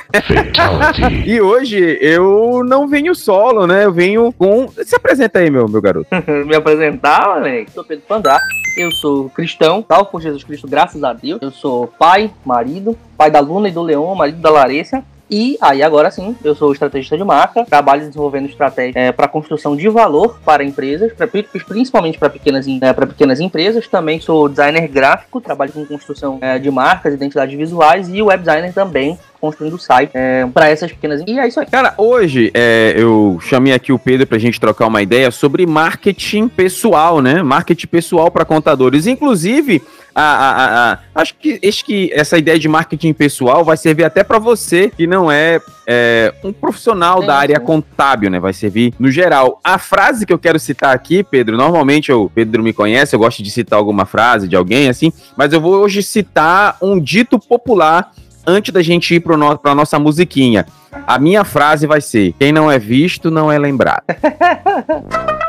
e 1.24 1.40
hoje 1.40 2.00
eu 2.02 2.64
não 2.66 2.88
venho 2.88 3.14
solo, 3.14 3.68
né? 3.68 3.86
Eu 3.86 3.94
venho 3.94 4.34
com. 4.34 4.68
Se 4.84 4.96
apresenta 4.96 5.38
aí, 5.38 5.52
meu, 5.52 5.70
meu 5.70 5.80
garoto. 5.80 6.08
Me 6.48 6.56
apresentar, 6.56 7.40
né? 7.40 7.68
Sou 7.72 7.84
Pedro 7.84 8.04
Pandá. 8.08 8.42
Eu 8.76 8.92
sou 8.92 9.30
cristão, 9.30 9.84
tal 9.84 10.08
por 10.08 10.20
Jesus 10.20 10.44
Cristo, 10.44 10.68
graças 10.68 11.04
a 11.04 11.14
Deus. 11.14 11.40
Eu 11.44 11.52
sou 11.52 11.86
pai, 11.86 12.32
marido, 12.44 12.98
pai 13.16 13.30
da 13.30 13.40
Luna 13.40 13.70
e 13.70 13.72
do 13.72 13.84
Leão, 13.84 14.16
marido 14.16 14.42
da 14.42 14.50
Larissa. 14.50 15.04
E 15.36 15.58
aí, 15.60 15.82
agora 15.82 16.12
sim, 16.12 16.36
eu 16.44 16.54
sou 16.54 16.72
estrategista 16.72 17.18
de 17.18 17.24
marca, 17.24 17.66
trabalho 17.66 18.02
desenvolvendo 18.02 18.48
estratégia 18.48 19.00
é, 19.00 19.12
para 19.12 19.28
construção 19.28 19.76
de 19.76 19.90
valor 19.90 20.40
para 20.46 20.64
empresas, 20.64 21.12
pra, 21.12 21.28
principalmente 21.28 22.20
para 22.20 22.30
pequenas, 22.30 22.68
é, 22.68 22.94
pequenas 22.94 23.40
empresas. 23.40 23.88
Também 23.88 24.20
sou 24.20 24.48
designer 24.48 24.88
gráfico, 24.88 25.42
trabalho 25.42 25.72
com 25.72 25.84
construção 25.88 26.38
é, 26.40 26.60
de 26.60 26.70
marcas, 26.70 27.16
identidades 27.16 27.58
visuais 27.58 28.10
e 28.10 28.22
web 28.22 28.44
designer 28.44 28.72
também 28.76 29.18
construindo 29.42 29.78
site 29.78 30.12
é, 30.14 30.46
para 30.54 30.70
essas 30.70 30.92
pequenas. 30.92 31.22
E 31.28 31.38
é 31.38 31.48
isso 31.48 31.60
aí. 31.60 31.66
Cara, 31.66 31.96
hoje 31.98 32.52
é, 32.54 32.94
eu 32.96 33.40
chamei 33.42 33.74
aqui 33.74 33.92
o 33.92 34.00
Pedro 34.00 34.28
para 34.28 34.38
a 34.38 34.40
gente 34.40 34.58
trocar 34.58 34.86
uma 34.86 35.02
ideia 35.02 35.32
sobre 35.32 35.66
marketing 35.66 36.48
pessoal, 36.48 37.22
né? 37.22 37.42
Marketing 37.42 37.88
pessoal 37.88 38.32
para 38.32 38.46
contadores. 38.46 39.06
Inclusive, 39.06 39.82
a, 40.16 40.22
a, 40.22 40.92
a, 40.94 41.00
acho, 41.16 41.36
que, 41.36 41.60
acho 41.68 41.86
que 41.86 42.12
essa 42.14 42.38
ideia 42.38 42.60
de 42.60 42.68
marketing 42.68 43.14
pessoal 43.14 43.64
vai 43.64 43.78
servir 43.78 44.04
até 44.04 44.24
para 44.24 44.40
você 44.40 44.90
que 44.90 45.08
não 45.08 45.32
é, 45.32 45.60
é 45.88 46.34
um 46.44 46.54
profissional 46.54 47.26
da 47.26 47.36
área 47.36 47.60
contábil, 47.60 48.30
né? 48.30 48.40
Vai 48.40 48.54
servir 48.54 48.94
no 49.00 49.12
geral. 49.12 49.60
A 49.64 49.78
frase 49.78 50.26
que 50.26 50.34
eu 50.34 50.40
quero 50.40 50.60
citar 50.60 50.94
aqui, 50.96 51.24
Pedro, 51.24 51.58
normalmente 51.58 52.12
o 52.12 52.30
Pedro 52.30 52.64
me 52.64 52.74
conhece, 52.74 53.16
eu 53.16 53.20
gosto 53.20 53.42
de 53.42 53.50
citar 53.50 53.80
alguma 53.80 54.06
frase 54.06 54.48
de 54.48 54.56
alguém 54.56 54.90
assim, 54.90 55.12
mas 55.36 55.52
eu 55.52 55.60
vou 55.60 55.76
hoje 55.76 56.04
citar 56.04 56.78
um 56.82 57.00
dito 57.00 57.40
popular 57.40 58.12
antes 58.46 58.74
da 58.74 58.82
gente 58.82 59.16
ir 59.16 59.20
para 59.20 59.38
no, 59.38 59.60
a 59.64 59.76
nossa 59.76 59.98
musiquinha, 59.98 60.66
a 61.08 61.18
minha 61.18 61.44
frase 61.44 61.88
vai 61.88 62.02
ser: 62.02 62.34
quem 62.40 62.52
não 62.52 62.70
é 62.70 62.78
visto 62.78 63.32
não 63.32 63.52
é 63.52 63.58
lembrado. 63.58 64.04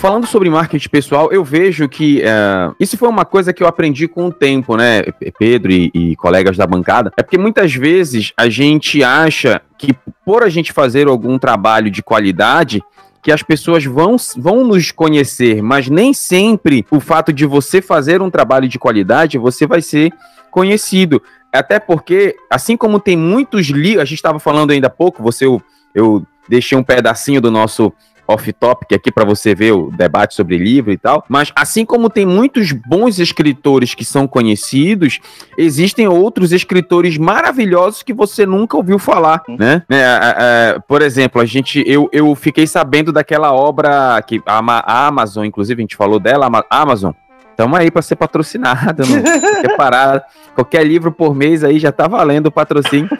falando 0.00 0.26
sobre 0.26 0.48
marketing 0.48 0.88
pessoal, 0.88 1.30
eu 1.30 1.44
vejo 1.44 1.86
que 1.86 2.22
uh, 2.22 2.74
isso 2.80 2.96
foi 2.96 3.06
uma 3.06 3.26
coisa 3.26 3.52
que 3.52 3.62
eu 3.62 3.66
aprendi 3.66 4.08
com 4.08 4.28
o 4.28 4.32
tempo, 4.32 4.74
né, 4.74 5.02
Pedro 5.38 5.70
e, 5.70 5.90
e, 5.92 6.16
colegas 6.16 6.56
da 6.56 6.66
bancada. 6.66 7.12
É 7.18 7.22
porque 7.22 7.36
muitas 7.36 7.74
vezes 7.74 8.32
a 8.34 8.48
gente 8.48 9.04
acha 9.04 9.60
que 9.76 9.94
por 10.24 10.42
a 10.42 10.48
gente 10.48 10.72
fazer 10.72 11.06
algum 11.06 11.38
trabalho 11.38 11.90
de 11.90 12.02
qualidade, 12.02 12.82
que 13.22 13.30
as 13.30 13.42
pessoas 13.42 13.84
vão, 13.84 14.16
vão 14.38 14.64
nos 14.64 14.90
conhecer, 14.90 15.62
mas 15.62 15.90
nem 15.90 16.14
sempre 16.14 16.86
o 16.90 16.98
fato 16.98 17.30
de 17.30 17.44
você 17.44 17.82
fazer 17.82 18.22
um 18.22 18.30
trabalho 18.30 18.66
de 18.66 18.78
qualidade, 18.78 19.36
você 19.36 19.66
vai 19.66 19.82
ser 19.82 20.10
conhecido. 20.50 21.22
Até 21.52 21.78
porque, 21.78 22.34
assim 22.48 22.74
como 22.74 22.98
tem 22.98 23.18
muitos 23.18 23.66
livros, 23.66 24.00
a 24.00 24.06
gente 24.06 24.14
estava 24.14 24.38
falando 24.38 24.70
ainda 24.70 24.86
há 24.86 24.90
pouco, 24.90 25.22
você 25.22 25.44
eu, 25.44 25.62
eu 25.94 26.24
deixei 26.48 26.76
um 26.78 26.82
pedacinho 26.82 27.40
do 27.40 27.50
nosso 27.50 27.92
off-topic 28.30 28.92
aqui 28.92 29.10
para 29.10 29.24
você 29.24 29.54
ver 29.54 29.72
o 29.72 29.90
debate 29.90 30.34
sobre 30.34 30.56
livro 30.56 30.92
e 30.92 30.96
tal. 30.98 31.24
Mas 31.28 31.52
assim 31.54 31.84
como 31.84 32.08
tem 32.08 32.24
muitos 32.24 32.72
bons 32.72 33.18
escritores 33.18 33.94
que 33.94 34.04
são 34.04 34.26
conhecidos, 34.26 35.20
existem 35.56 36.08
outros 36.08 36.52
escritores 36.52 37.18
maravilhosos 37.18 38.02
que 38.02 38.12
você 38.12 38.46
nunca 38.46 38.76
ouviu 38.76 38.98
falar, 38.98 39.42
né? 39.48 39.82
É, 39.88 39.96
é, 39.96 40.34
é, 40.38 40.78
por 40.86 41.02
exemplo, 41.02 41.40
a 41.40 41.44
gente, 41.44 41.82
eu, 41.86 42.08
eu 42.12 42.34
fiquei 42.34 42.66
sabendo 42.66 43.12
daquela 43.12 43.52
obra 43.52 44.22
que 44.26 44.40
a, 44.46 44.58
a 44.58 45.06
Amazon, 45.06 45.44
inclusive 45.44 45.80
a 45.80 45.84
gente 45.84 45.96
falou 45.96 46.18
dela, 46.18 46.48
a 46.70 46.80
Amazon. 46.80 47.12
Estamos 47.50 47.78
aí 47.78 47.90
para 47.90 48.00
ser 48.00 48.16
patrocinada, 48.16 49.04
qualquer 49.76 50.24
qualquer 50.54 50.86
livro 50.86 51.12
por 51.12 51.34
mês 51.34 51.62
aí 51.62 51.78
já 51.78 51.92
tá 51.92 52.08
valendo 52.08 52.46
o 52.46 52.50
patrocínio. 52.50 53.10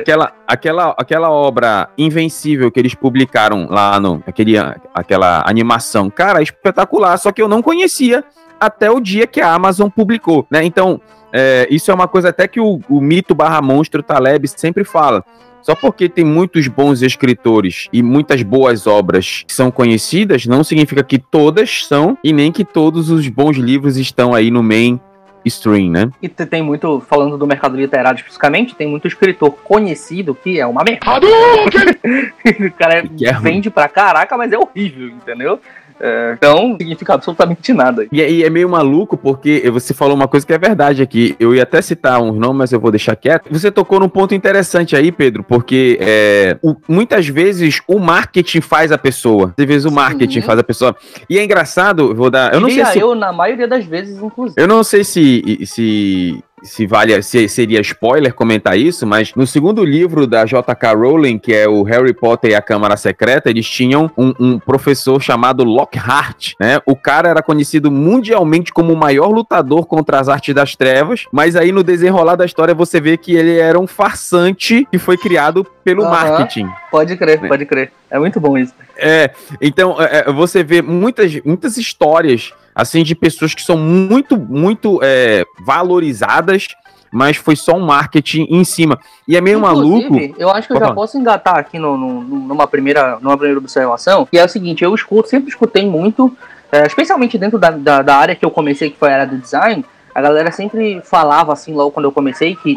Aquela, 0.00 0.32
aquela, 0.46 0.94
aquela 0.96 1.30
obra 1.30 1.90
Invencível 1.98 2.70
que 2.70 2.80
eles 2.80 2.94
publicaram 2.94 3.66
lá 3.68 4.00
no. 4.00 4.22
Aquele, 4.26 4.54
aquela 4.94 5.44
animação, 5.46 6.08
cara, 6.08 6.42
espetacular. 6.42 7.18
Só 7.18 7.30
que 7.30 7.42
eu 7.42 7.48
não 7.48 7.60
conhecia 7.60 8.24
até 8.58 8.90
o 8.90 9.00
dia 9.00 9.26
que 9.26 9.40
a 9.40 9.52
Amazon 9.52 9.88
publicou, 9.88 10.46
né? 10.50 10.64
Então, 10.64 11.00
é, 11.32 11.66
isso 11.70 11.90
é 11.90 11.94
uma 11.94 12.08
coisa 12.08 12.30
até 12.30 12.48
que 12.48 12.60
o, 12.60 12.80
o 12.88 13.00
mito 13.00 13.34
barra 13.34 13.60
monstro 13.62 14.02
Taleb 14.02 14.48
sempre 14.48 14.84
fala. 14.84 15.24
Só 15.62 15.74
porque 15.74 16.08
tem 16.08 16.24
muitos 16.24 16.66
bons 16.68 17.02
escritores 17.02 17.86
e 17.92 18.02
muitas 18.02 18.42
boas 18.42 18.86
obras 18.86 19.44
que 19.46 19.52
são 19.52 19.70
conhecidas, 19.70 20.46
não 20.46 20.64
significa 20.64 21.02
que 21.02 21.18
todas 21.18 21.84
são 21.84 22.16
e 22.24 22.32
nem 22.32 22.50
que 22.50 22.64
todos 22.64 23.10
os 23.10 23.28
bons 23.28 23.56
livros 23.56 23.98
estão 23.98 24.34
aí 24.34 24.50
no 24.50 24.62
main 24.62 24.98
stream, 25.44 25.90
né? 25.90 26.10
E 26.20 26.28
tem 26.28 26.62
muito, 26.62 27.00
falando 27.00 27.36
do 27.36 27.46
mercado 27.46 27.76
literário 27.76 28.16
especificamente, 28.16 28.74
tem 28.74 28.86
muito 28.86 29.06
escritor 29.06 29.52
conhecido 29.52 30.34
que 30.34 30.60
é 30.60 30.66
uma 30.66 30.82
merda. 30.84 31.06
o 32.66 32.72
cara 32.72 32.98
é 32.98 33.32
vende 33.40 33.70
pra 33.70 33.88
caraca, 33.88 34.36
mas 34.36 34.52
é 34.52 34.58
horrível, 34.58 35.08
entendeu? 35.08 35.60
É, 36.00 36.32
então, 36.36 36.68
não 36.70 36.76
significa 36.78 37.14
absolutamente 37.14 37.72
nada. 37.72 38.06
E, 38.10 38.20
e, 38.20 38.44
é 38.44 38.50
meio 38.50 38.68
maluco 38.68 39.16
porque 39.16 39.68
você 39.70 39.92
falou 39.92 40.14
uma 40.14 40.26
coisa 40.26 40.46
que 40.46 40.52
é 40.52 40.58
verdade 40.58 41.02
aqui. 41.02 41.36
Eu 41.38 41.54
ia 41.54 41.62
até 41.62 41.82
citar 41.82 42.20
uns 42.20 42.38
nomes, 42.38 42.56
mas 42.56 42.72
eu 42.72 42.80
vou 42.80 42.90
deixar 42.90 43.14
quieto. 43.16 43.48
Você 43.50 43.70
tocou 43.70 44.00
num 44.00 44.08
ponto 44.08 44.34
interessante 44.34 44.96
aí, 44.96 45.12
Pedro, 45.12 45.44
porque 45.44 45.98
é, 46.00 46.56
o, 46.62 46.74
muitas 46.88 47.28
vezes 47.28 47.80
o 47.86 47.98
marketing 47.98 48.60
faz 48.60 48.90
a 48.90 48.98
pessoa. 48.98 49.54
Às 49.56 49.64
vezes 49.66 49.84
o 49.84 49.92
marketing 49.92 50.40
Sim. 50.40 50.46
faz 50.46 50.58
a 50.58 50.64
pessoa. 50.64 50.96
E 51.28 51.38
é 51.38 51.44
engraçado, 51.44 52.14
vou 52.14 52.30
dar. 52.30 52.54
Eu 52.54 52.60
não 52.60 52.70
sei 52.70 52.84
se. 52.86 52.98
Eu, 52.98 53.14
na 53.14 53.32
maioria 53.32 53.68
das 53.68 53.84
vezes, 53.84 54.22
inclusive. 54.22 54.60
Eu 54.60 54.66
não 54.66 54.82
sei 54.82 55.04
se, 55.04 55.60
se 55.66 56.42
se 56.62 56.86
vale 56.86 57.20
se 57.22 57.48
seria 57.48 57.80
spoiler 57.80 58.32
comentar 58.34 58.78
isso, 58.78 59.06
mas 59.06 59.34
no 59.34 59.46
segundo 59.46 59.84
livro 59.84 60.26
da 60.26 60.44
J.K. 60.44 60.92
Rowling, 60.94 61.38
que 61.38 61.52
é 61.52 61.68
o 61.68 61.82
Harry 61.82 62.12
Potter 62.12 62.50
e 62.50 62.54
a 62.54 62.62
Câmara 62.62 62.96
Secreta, 62.96 63.50
eles 63.50 63.68
tinham 63.68 64.10
um, 64.16 64.32
um 64.38 64.58
professor 64.58 65.20
chamado 65.20 65.64
Lockhart, 65.64 66.52
né? 66.60 66.80
O 66.86 66.96
cara 66.96 67.28
era 67.28 67.42
conhecido 67.42 67.90
mundialmente 67.90 68.72
como 68.72 68.92
o 68.92 68.96
maior 68.96 69.28
lutador 69.28 69.86
contra 69.86 70.18
as 70.18 70.28
artes 70.28 70.54
das 70.54 70.76
trevas, 70.76 71.26
mas 71.32 71.56
aí 71.56 71.72
no 71.72 71.82
desenrolar 71.82 72.36
da 72.36 72.44
história 72.44 72.74
você 72.74 73.00
vê 73.00 73.16
que 73.16 73.34
ele 73.34 73.58
era 73.58 73.78
um 73.78 73.86
farsante 73.86 74.86
que 74.90 74.98
foi 74.98 75.16
criado 75.16 75.66
pelo 75.84 76.02
uhum. 76.02 76.10
marketing. 76.10 76.68
Pode 76.90 77.16
crer, 77.16 77.40
né? 77.40 77.48
pode 77.48 77.66
crer. 77.66 77.92
É 78.10 78.18
muito 78.18 78.40
bom 78.40 78.58
isso. 78.58 78.74
É, 78.96 79.30
então 79.60 79.96
é, 80.00 80.24
é, 80.26 80.32
você 80.32 80.62
vê 80.62 80.82
muitas, 80.82 81.40
muitas 81.44 81.76
histórias 81.78 82.52
assim 82.74 83.02
de 83.02 83.14
pessoas 83.14 83.54
que 83.54 83.62
são 83.62 83.76
muito, 83.76 84.36
muito 84.36 85.00
é, 85.02 85.44
valorizadas, 85.64 86.68
mas 87.12 87.36
foi 87.36 87.56
só 87.56 87.74
um 87.74 87.84
marketing 87.86 88.46
em 88.48 88.64
cima. 88.64 88.98
E 89.26 89.36
é 89.36 89.40
meio 89.40 89.58
Inclusive, 89.58 90.10
maluco. 90.10 90.34
Eu 90.38 90.50
acho 90.50 90.68
que 90.68 90.74
eu 90.74 90.78
já 90.78 90.92
posso 90.92 91.18
engatar 91.18 91.58
aqui 91.58 91.78
no, 91.78 91.96
no, 91.96 92.20
numa, 92.22 92.66
primeira, 92.66 93.18
numa 93.20 93.36
primeira 93.36 93.58
observação, 93.58 94.26
que 94.26 94.38
é 94.38 94.44
o 94.44 94.48
seguinte, 94.48 94.84
eu 94.84 94.94
escuto, 94.94 95.28
sempre 95.28 95.48
escutei 95.48 95.84
muito, 95.84 96.34
é, 96.70 96.86
especialmente 96.86 97.36
dentro 97.36 97.58
da, 97.58 97.70
da, 97.70 98.02
da, 98.02 98.16
área 98.16 98.36
que 98.36 98.44
eu 98.44 98.50
comecei, 98.50 98.90
que 98.90 98.96
foi 98.96 99.10
a 99.10 99.14
área 99.14 99.26
do 99.26 99.38
design, 99.38 99.84
a 100.14 100.20
galera 100.20 100.52
sempre 100.52 101.00
falava 101.04 101.52
assim 101.52 101.74
logo 101.74 101.90
quando 101.90 102.06
eu 102.06 102.12
comecei, 102.12 102.54
que 102.56 102.76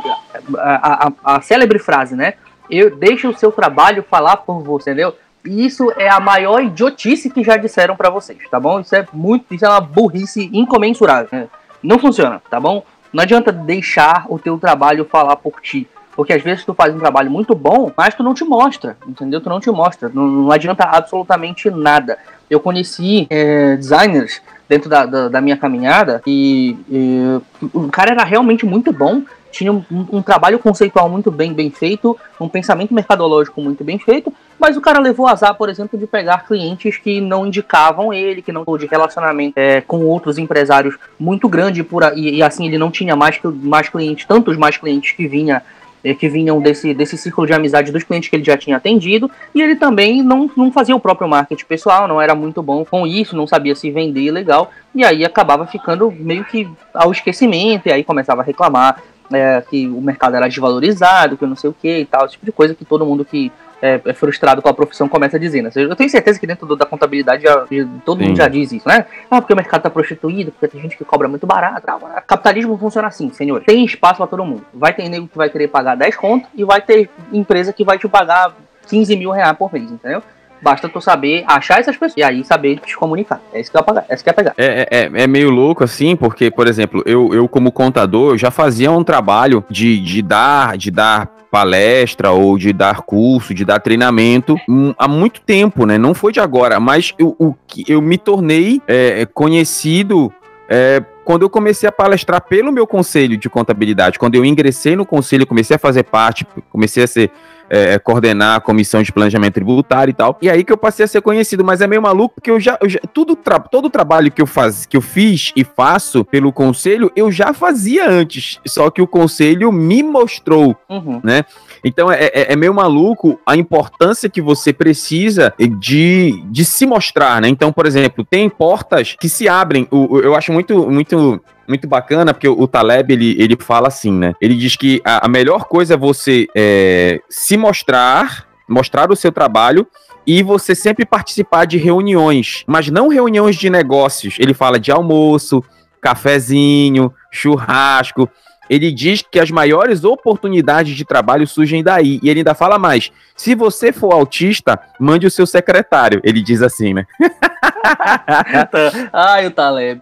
a, 0.58 1.08
a, 1.08 1.36
a 1.36 1.42
célebre 1.42 1.80
frase, 1.80 2.16
né? 2.16 2.34
Eu 2.70 2.96
deixo 2.96 3.30
o 3.30 3.38
seu 3.38 3.52
trabalho 3.52 4.04
falar 4.10 4.38
por 4.38 4.62
você, 4.62 4.92
entendeu? 4.92 5.16
Isso 5.46 5.92
é 5.98 6.10
a 6.10 6.20
maior 6.20 6.64
idiotice 6.64 7.30
que 7.30 7.44
já 7.44 7.58
disseram 7.58 7.96
para 7.96 8.10
vocês, 8.10 8.40
tá 8.50 8.60
bom? 8.60 8.80
Isso 8.80 8.96
é 8.96 9.06
muito, 9.12 9.54
isso 9.54 9.66
é 9.66 9.70
uma 9.70 9.82
burrice 9.82 10.50
incomensurável. 10.54 11.28
Né? 11.32 11.48
Não 11.82 12.00
funciona, 12.00 12.42
tá 12.50 12.60
bom? 12.60 12.84
Não 13.12 13.22
adianta 13.22 13.52
deixar 13.52 14.26
o 14.30 14.40
teu 14.40 14.58
trabalho 14.58 15.06
falar 15.06 15.36
por 15.36 15.62
ti. 15.62 15.88
Porque 16.16 16.34
às 16.34 16.42
vezes 16.42 16.64
tu 16.64 16.74
faz 16.74 16.94
um 16.94 17.00
trabalho 17.00 17.30
muito 17.30 17.56
bom, 17.56 17.92
mas 17.98 18.14
tu 18.14 18.24
não 18.24 18.34
te 18.34 18.44
mostra, 18.44 18.96
entendeu? 19.08 19.42
Tu 19.42 19.50
não 19.50 19.60
te 19.60 19.70
mostra. 19.72 20.10
Não, 20.14 20.28
não 20.28 20.52
adianta 20.52 20.84
absolutamente 20.84 21.70
nada. 21.70 22.18
Eu 22.50 22.60
conheci 22.60 23.26
é, 23.30 23.76
designers 23.76 24.42
dentro 24.70 24.90
da, 24.90 25.06
da, 25.06 25.28
da, 25.28 25.42
minha 25.42 25.58
caminhada 25.58 26.22
e, 26.26 26.78
e 26.90 27.42
o 27.74 27.90
cara 27.90 28.12
era 28.12 28.24
realmente 28.24 28.66
muito 28.66 28.94
bom 28.94 29.24
tinha 29.54 29.72
um, 29.72 29.84
um, 29.92 30.22
trabalho 30.22 30.58
conceitual 30.58 31.08
muito 31.08 31.30
bem, 31.30 31.54
bem 31.54 31.70
feito, 31.70 32.18
um 32.42 32.50
pensamento 32.50 32.94
mercadológico 32.94 33.62
muito 33.62 33.84
bem 33.84 34.00
feito, 34.00 34.34
mas 34.60 34.76
o 34.76 34.82
cara 34.82 35.00
levou 35.00 35.28
azar, 35.28 35.56
por 35.56 35.70
exemplo, 35.70 35.98
de 35.98 36.08
pegar 36.08 36.48
clientes 36.48 36.98
que 36.98 37.22
não 37.22 37.46
indicavam 37.46 38.12
ele, 38.12 38.42
que 38.42 38.52
não 38.52 38.64
de 38.78 38.88
relacionamento 38.88 39.54
é, 39.58 39.82
com 39.82 40.04
outros 40.06 40.40
empresários 40.40 40.96
muito 41.20 41.48
grande 41.48 41.84
por 41.84 42.04
e, 42.18 42.38
e, 42.38 42.44
assim 42.44 42.66
ele 42.66 42.78
não 42.78 42.90
tinha 42.90 43.16
mais, 43.16 43.40
mais 43.44 43.88
clientes, 43.88 44.26
tantos 44.26 44.58
mais 44.58 44.76
clientes 44.78 45.12
que 45.12 45.28
vinha 45.28 45.62
é, 46.04 46.14
que 46.14 46.28
vinham 46.28 46.60
desse, 46.60 46.94
desse 46.94 47.18
círculo 47.18 47.48
de 47.48 47.54
amizade 47.54 47.92
dos 47.92 48.04
clientes 48.04 48.30
que 48.30 48.36
ele 48.36 48.44
já 48.44 48.58
tinha 48.58 48.76
atendido, 48.76 49.32
e 49.56 49.62
ele 49.62 49.76
também 49.76 50.22
não, 50.22 50.50
não 50.58 50.72
fazia 50.72 50.96
o 50.96 51.00
próprio 51.00 51.30
marketing 51.30 51.66
pessoal, 51.66 52.08
não 52.08 52.22
era 52.22 52.36
muito 52.36 52.62
bom 52.62 52.84
com 52.84 53.08
isso, 53.08 53.38
não 53.38 53.48
sabia 53.48 53.74
se 53.74 53.90
vender 53.90 54.30
legal, 54.32 54.70
e 54.94 55.04
aí 55.04 55.24
acabava 55.24 55.66
ficando 55.66 56.12
meio 56.12 56.44
que 56.44 56.70
ao 56.94 57.12
esquecimento, 57.12 57.88
e 57.88 57.92
aí 57.92 58.04
começava 58.04 58.42
a 58.42 58.44
reclamar 58.44 59.02
é, 59.36 59.62
que 59.62 59.88
o 59.88 60.02
mercado 60.02 60.36
era 60.36 60.48
desvalorizado, 60.48 61.38
que 61.38 61.44
eu 61.44 61.48
não 61.48 61.56
sei 61.56 61.70
o 61.70 61.74
que 61.74 62.00
e 62.00 62.06
tal, 62.06 62.26
esse 62.26 62.34
tipo 62.34 62.46
de 62.46 62.52
coisa 62.52 62.74
que 62.74 62.86
todo 62.86 63.06
mundo 63.06 63.24
que 63.24 63.52
é, 63.84 64.00
é, 64.06 64.14
frustrado 64.14 64.62
com 64.62 64.70
a 64.70 64.74
profissão 64.74 65.10
começa 65.10 65.36
a 65.36 65.40
dizer, 65.40 65.62
né? 65.62 65.70
Eu 65.76 65.94
tenho 65.94 66.10
certeza 66.10 66.40
que 66.40 66.48
dentro 66.48 66.66
do, 66.66 66.74
da 66.74 66.86
contabilidade 66.86 67.44
já, 67.44 67.66
todo 68.06 68.20
Sim. 68.20 68.28
mundo 68.28 68.38
já 68.38 68.48
diz 68.48 68.72
isso, 68.72 68.88
né? 68.88 69.06
Ah, 69.30 69.42
porque 69.42 69.52
o 69.52 69.58
mercado 69.58 69.82
tá 69.82 69.90
prostituído, 69.90 70.52
porque 70.54 70.70
tem 70.70 70.82
gente 70.82 70.96
que 70.96 71.04
cobra 71.04 71.28
muito 71.28 71.46
barato. 71.46 71.86
Tal. 71.86 72.00
Capitalismo 72.26 72.78
funciona 72.78 73.10
assim, 73.10 73.30
senhor. 73.34 73.62
Tem 73.62 73.84
espaço 73.84 74.20
para 74.20 74.28
todo 74.28 74.46
mundo. 74.46 74.66
Vai 74.74 74.94
ter 74.94 75.10
nego 75.10 75.28
que 75.28 75.36
vai 75.36 75.50
querer 75.50 75.68
pagar 75.68 75.98
10 75.98 76.16
conto 76.16 76.48
e 76.56 76.64
vai 76.64 76.82
ter 76.82 77.10
empresa 77.34 77.74
que 77.74 77.84
vai 77.84 77.98
te 77.98 78.08
pagar 78.08 78.56
15 78.88 79.18
mil 79.18 79.32
reais 79.32 79.58
por 79.58 79.74
mês, 79.74 79.92
entendeu? 79.92 80.24
Basta 80.64 80.88
tu 80.88 81.02
saber 81.02 81.44
achar 81.46 81.82
essas 81.82 81.98
pessoas 81.98 82.14
e 82.16 82.24
aí 82.24 82.42
saber 82.46 82.80
te 82.80 82.96
comunicar. 82.96 83.42
É 83.52 83.60
isso 83.60 83.70
que 83.70 83.78
eu 83.78 83.84
pagar, 83.84 84.06
é 84.08 84.16
isso 84.16 84.24
que 84.24 84.30
é 84.30 84.34
pegar. 84.34 84.54
É, 84.58 84.88
é, 84.90 85.24
é, 85.24 85.28
meio 85.28 85.50
louco 85.50 85.84
assim, 85.84 86.16
porque, 86.16 86.50
por 86.50 86.68
exemplo, 86.68 87.04
eu, 87.06 87.34
eu 87.34 87.50
como 87.50 87.70
contador, 87.70 88.38
já 88.38 88.50
fazia 88.50 88.90
um 88.90 89.04
trabalho 89.04 89.66
de, 89.70 90.00
de 90.00 90.22
dar, 90.22 90.78
de 90.78 90.90
dar 90.90 91.28
palestra 91.52 92.32
ou 92.32 92.58
de 92.58 92.72
dar 92.72 93.02
curso, 93.02 93.54
de 93.54 93.66
dar 93.66 93.82
treinamento 93.82 94.56
um, 94.70 94.94
há 94.98 95.06
muito 95.06 95.42
tempo, 95.42 95.86
né? 95.86 95.98
Não 95.98 96.14
foi 96.14 96.32
de 96.32 96.40
agora, 96.40 96.80
mas 96.80 97.14
eu, 97.20 97.36
o, 97.38 97.54
eu 97.86 98.02
me 98.02 98.18
tornei 98.18 98.82
é, 98.88 99.26
conhecido 99.26 100.34
é, 100.70 101.04
quando 101.24 101.44
eu 101.44 101.50
comecei 101.50 101.88
a 101.88 101.92
palestrar 101.92 102.42
pelo 102.42 102.72
meu 102.72 102.88
conselho 102.88 103.38
de 103.38 103.50
contabilidade, 103.50 104.18
quando 104.18 104.36
eu 104.36 104.46
ingressei 104.46 104.96
no 104.96 105.06
conselho, 105.06 105.46
comecei 105.46 105.76
a 105.76 105.80
fazer 105.80 106.04
parte, 106.04 106.48
comecei 106.72 107.04
a 107.04 107.08
ser 107.08 107.32
é, 107.70 107.94
é, 107.94 108.00
coordenar 108.00 108.58
a 108.58 108.62
comissão 108.62 109.02
de 109.02 109.12
planejamento 109.12 109.54
tributário 109.54 110.12
e 110.12 110.14
tal. 110.14 110.38
E 110.42 110.50
aí 110.50 110.64
que 110.64 110.72
eu 110.72 110.78
passei 110.78 111.06
a 111.06 111.08
ser 111.08 111.22
conhecido, 111.22 111.64
mas 111.64 111.82
é 111.82 111.88
meio 111.88 112.02
maluco 112.02 112.36
porque 112.36 112.52
eu 112.52 112.60
já, 112.60 112.78
eu 112.82 112.90
já 112.90 113.00
tudo 113.14 113.36
tra 113.36 113.60
todo 113.60 113.86
o 113.86 113.90
trabalho 113.90 114.32
que 114.32 114.42
eu 114.42 114.48
faz, 114.48 114.86
que 114.86 114.98
eu 114.98 115.02
fiz 115.02 115.52
e 115.56 115.64
faço 115.64 116.24
pelo 116.26 116.52
conselho, 116.52 117.12
eu 117.16 117.32
já 117.32 117.54
fazia 117.54 118.10
antes, 118.10 118.60
só 118.68 118.90
que 118.90 119.02
o 119.02 119.08
conselho 119.08 119.72
me 119.72 120.04
mostrou, 120.04 120.76
uhum. 120.90 121.22
né? 121.24 121.46
Então 121.84 122.12
é, 122.12 122.26
é, 122.26 122.54
é, 122.54 122.56
meio 122.56 122.74
maluco 122.74 123.40
a 123.46 123.56
importância 123.56 124.30
que 124.30 124.42
você 124.42 124.72
precisa 124.72 125.54
de, 125.80 126.42
de 126.46 126.64
se 126.64 126.86
mostrar, 126.86 127.42
né? 127.42 127.48
Então, 127.48 127.72
por 127.72 127.86
exemplo, 127.86 128.24
tem 128.24 128.50
portas 128.50 129.16
que 129.20 129.28
se 129.28 129.48
abrem. 129.48 129.88
O, 129.92 130.20
eu 130.20 130.36
acho 130.36 130.52
muito, 130.52 130.90
muito 130.90 131.42
muito 131.68 131.88
bacana, 131.88 132.34
porque 132.34 132.48
o 132.48 132.68
Taleb, 132.68 133.14
ele, 133.14 133.42
ele 133.42 133.56
fala 133.58 133.88
assim, 133.88 134.12
né? 134.12 134.34
Ele 134.42 134.56
diz 134.56 134.76
que 134.76 135.02
a, 135.04 135.26
a 135.26 135.30
melhor 135.30 135.66
coisa 135.66 135.94
é 135.94 135.98
você 135.98 136.46
é, 136.56 137.22
se 137.30 137.56
mostrar, 137.56 138.48
mostrar 138.68 139.12
o 139.12 139.16
seu 139.16 139.32
trabalho 139.32 139.88
e 140.26 140.44
você 140.44 140.76
sempre 140.76 141.06
participar 141.06 141.66
de 141.66 141.78
reuniões, 141.78 142.64
mas 142.68 142.90
não 142.90 143.08
reuniões 143.08 143.56
de 143.56 143.70
negócios. 143.70 144.36
Ele 144.40 144.54
fala 144.54 144.80
de 144.80 144.92
almoço, 144.92 145.64
cafezinho, 146.02 147.14
churrasco. 147.32 148.30
Ele 148.70 148.92
diz 148.92 149.22
que 149.22 149.40
as 149.40 149.52
maiores 149.52 150.04
oportunidades 150.04 150.96
de 150.96 151.06
trabalho 151.06 151.48
surgem 151.48 151.84
daí. 151.84 152.20
E 152.24 152.30
ele 152.30 152.40
ainda 152.40 152.54
fala 152.54 152.80
mais: 152.80 153.12
se 153.36 153.56
você 153.56 153.92
for 153.92 154.14
autista, 154.14 154.80
mande 155.00 155.28
o 155.28 155.32
seu 155.32 155.46
secretário. 155.46 156.22
Ele 156.24 156.42
diz 156.42 156.62
assim, 156.62 156.94
né? 156.94 157.06
Ai, 159.12 159.48
o 159.48 159.52
Taleb. 159.52 160.00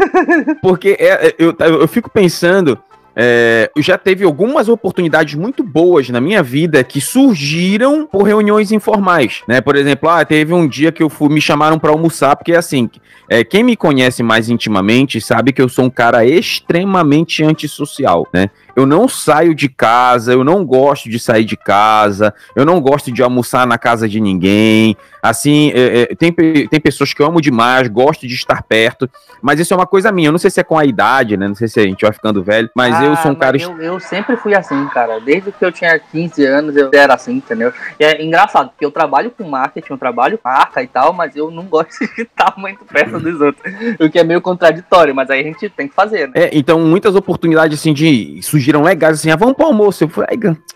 Porque 0.61 0.95
é, 0.99 1.27
é, 1.27 1.35
eu, 1.37 1.55
eu 1.59 1.87
fico 1.87 2.09
pensando. 2.09 2.77
É, 3.15 3.69
já 3.77 3.97
teve 3.97 4.23
algumas 4.23 4.69
oportunidades 4.69 5.35
muito 5.35 5.63
boas 5.63 6.09
na 6.09 6.21
minha 6.21 6.41
vida 6.41 6.83
que 6.83 7.01
surgiram 7.01 8.07
por 8.07 8.23
reuniões 8.23 8.71
informais, 8.71 9.41
né? 9.47 9.59
Por 9.59 9.75
exemplo, 9.75 10.09
ah, 10.09 10.23
teve 10.23 10.53
um 10.53 10.67
dia 10.67 10.91
que 10.91 11.03
eu 11.03 11.09
fui, 11.09 11.29
me 11.29 11.41
chamaram 11.41 11.77
para 11.77 11.91
almoçar, 11.91 12.35
porque 12.35 12.53
assim, 12.53 12.89
é, 13.29 13.43
quem 13.43 13.63
me 13.63 13.75
conhece 13.75 14.23
mais 14.23 14.49
intimamente 14.49 15.19
sabe 15.19 15.51
que 15.51 15.61
eu 15.61 15.67
sou 15.67 15.85
um 15.85 15.89
cara 15.89 16.25
extremamente 16.25 17.43
antissocial, 17.43 18.27
né? 18.33 18.49
Eu 18.75 18.85
não 18.85 19.07
saio 19.07 19.53
de 19.53 19.69
casa, 19.69 20.33
eu 20.33 20.43
não 20.43 20.65
gosto 20.65 21.09
de 21.09 21.19
sair 21.19 21.45
de 21.45 21.57
casa, 21.57 22.33
eu 22.55 22.65
não 22.65 22.79
gosto 22.79 23.11
de 23.11 23.21
almoçar 23.21 23.67
na 23.67 23.77
casa 23.77 24.07
de 24.07 24.19
ninguém. 24.19 24.95
Assim, 25.21 25.71
é, 25.75 26.01
é, 26.01 26.15
tem, 26.15 26.31
tem 26.31 26.79
pessoas 26.79 27.13
que 27.13 27.21
eu 27.21 27.25
amo 27.25 27.39
demais, 27.41 27.87
gosto 27.87 28.27
de 28.27 28.33
estar 28.33 28.63
perto, 28.63 29.09
mas 29.41 29.59
isso 29.59 29.73
é 29.73 29.77
uma 29.77 29.85
coisa 29.85 30.11
minha. 30.11 30.29
Eu 30.29 30.31
não 30.31 30.39
sei 30.39 30.49
se 30.49 30.59
é 30.59 30.63
com 30.63 30.77
a 30.77 30.85
idade, 30.85 31.37
né? 31.37 31.47
Não 31.47 31.55
sei 31.55 31.67
se 31.67 31.79
a 31.79 31.83
gente 31.83 32.01
vai 32.01 32.11
ficando 32.11 32.43
velho, 32.43 32.69
mas 32.75 32.95
ah, 32.95 33.05
eu 33.05 33.15
sou 33.17 33.31
um 33.31 33.35
cara. 33.35 33.57
Eu, 33.57 33.79
eu, 33.81 33.99
sempre 33.99 34.35
fui 34.37 34.55
assim, 34.55 34.87
cara. 34.87 35.19
Desde 35.19 35.51
que 35.51 35.63
eu 35.63 35.71
tinha 35.71 35.99
15 35.99 36.45
anos, 36.45 36.75
eu 36.75 36.89
era 36.93 37.13
assim, 37.13 37.33
entendeu? 37.33 37.71
E 37.99 38.03
é 38.03 38.23
engraçado, 38.23 38.69
porque 38.69 38.85
eu 38.85 38.91
trabalho 38.91 39.31
com 39.31 39.43
marketing, 39.47 39.91
eu 39.91 39.97
trabalho 39.97 40.37
com 40.37 40.49
marca 40.49 40.81
e 40.81 40.87
tal, 40.87 41.13
mas 41.13 41.35
eu 41.35 41.51
não 41.51 41.65
gosto 41.65 41.99
de 42.15 42.23
estar 42.23 42.53
muito 42.57 42.83
perto 42.85 43.19
dos 43.19 43.39
outros. 43.39 43.73
O 43.99 44.09
que 44.09 44.17
é 44.19 44.23
meio 44.23 44.41
contraditório, 44.41 45.13
mas 45.13 45.29
aí 45.29 45.41
a 45.41 45.43
gente 45.43 45.69
tem 45.69 45.87
que 45.87 45.93
fazer, 45.93 46.27
né? 46.27 46.33
É, 46.35 46.49
então 46.53 46.79
muitas 46.79 47.15
oportunidades 47.15 47.79
assim 47.79 47.93
de 47.93 48.39
surgiram 48.61 48.83
legais 48.83 49.19
assim, 49.19 49.31
ah, 49.31 49.35
vamos 49.35 49.55
pro 49.55 49.65
almoço. 49.65 50.03
Eu 50.03 50.09
falei, 50.09 50.29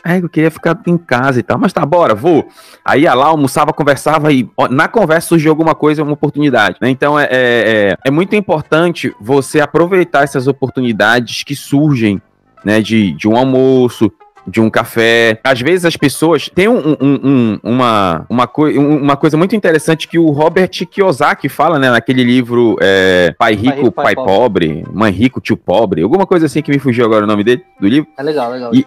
ai, 0.03 0.19
eu 0.21 0.27
queria 0.27 0.49
ficar 0.49 0.77
em 0.87 0.97
casa 0.97 1.39
e 1.39 1.43
tal, 1.43 1.57
mas 1.57 1.71
tá, 1.71 1.85
bora, 1.85 2.15
vou. 2.15 2.47
Aí 2.83 3.03
ia 3.03 3.13
lá, 3.13 3.27
almoçava, 3.27 3.71
conversava 3.71 4.33
e 4.33 4.49
na 4.71 4.87
conversa 4.87 5.29
surgiu 5.29 5.51
alguma 5.51 5.75
coisa, 5.75 6.03
uma 6.03 6.13
oportunidade. 6.13 6.77
Né? 6.81 6.89
Então 6.89 7.17
é, 7.17 7.25
é, 7.25 7.29
é, 7.31 7.97
é 8.03 8.11
muito 8.11 8.35
importante 8.35 9.15
você 9.21 9.61
aproveitar 9.61 10.23
essas 10.23 10.47
oportunidades 10.47 11.43
que 11.43 11.55
surgem 11.55 12.21
né, 12.63 12.81
de, 12.81 13.11
de 13.11 13.27
um 13.27 13.37
almoço, 13.37 14.11
de 14.47 14.61
um 14.61 14.69
café. 14.69 15.39
Às 15.43 15.61
vezes 15.61 15.85
as 15.85 15.97
pessoas 15.97 16.49
têm 16.49 16.67
um, 16.67 16.95
um, 17.01 17.19
um, 17.23 17.59
uma, 17.63 18.25
uma, 18.29 18.47
coi 18.47 18.77
uma 18.77 19.15
coisa 19.15 19.37
muito 19.37 19.55
interessante 19.55 20.07
que 20.07 20.19
o 20.19 20.29
Robert 20.31 20.69
Kiyosaki 20.69 21.49
fala, 21.49 21.79
né, 21.79 21.89
naquele 21.89 22.23
livro 22.23 22.77
é, 22.81 23.33
Pai 23.37 23.53
Rico, 23.53 23.65
Pai, 23.65 23.77
rico, 23.77 23.91
pai, 23.91 24.05
pai 24.05 24.15
pobre. 24.15 24.67
pobre. 24.67 24.85
Mãe 24.93 25.11
Rico, 25.11 25.41
Tio 25.41 25.57
Pobre, 25.57 26.01
alguma 26.03 26.25
coisa 26.25 26.45
assim 26.45 26.61
que 26.61 26.71
me 26.71 26.79
fugiu 26.79 27.05
agora 27.05 27.25
o 27.25 27.27
nome 27.27 27.43
dele, 27.43 27.63
do 27.79 27.87
livro. 27.87 28.09
É 28.17 28.23
legal, 28.23 28.51
legal. 28.51 28.73
E, 28.73 28.85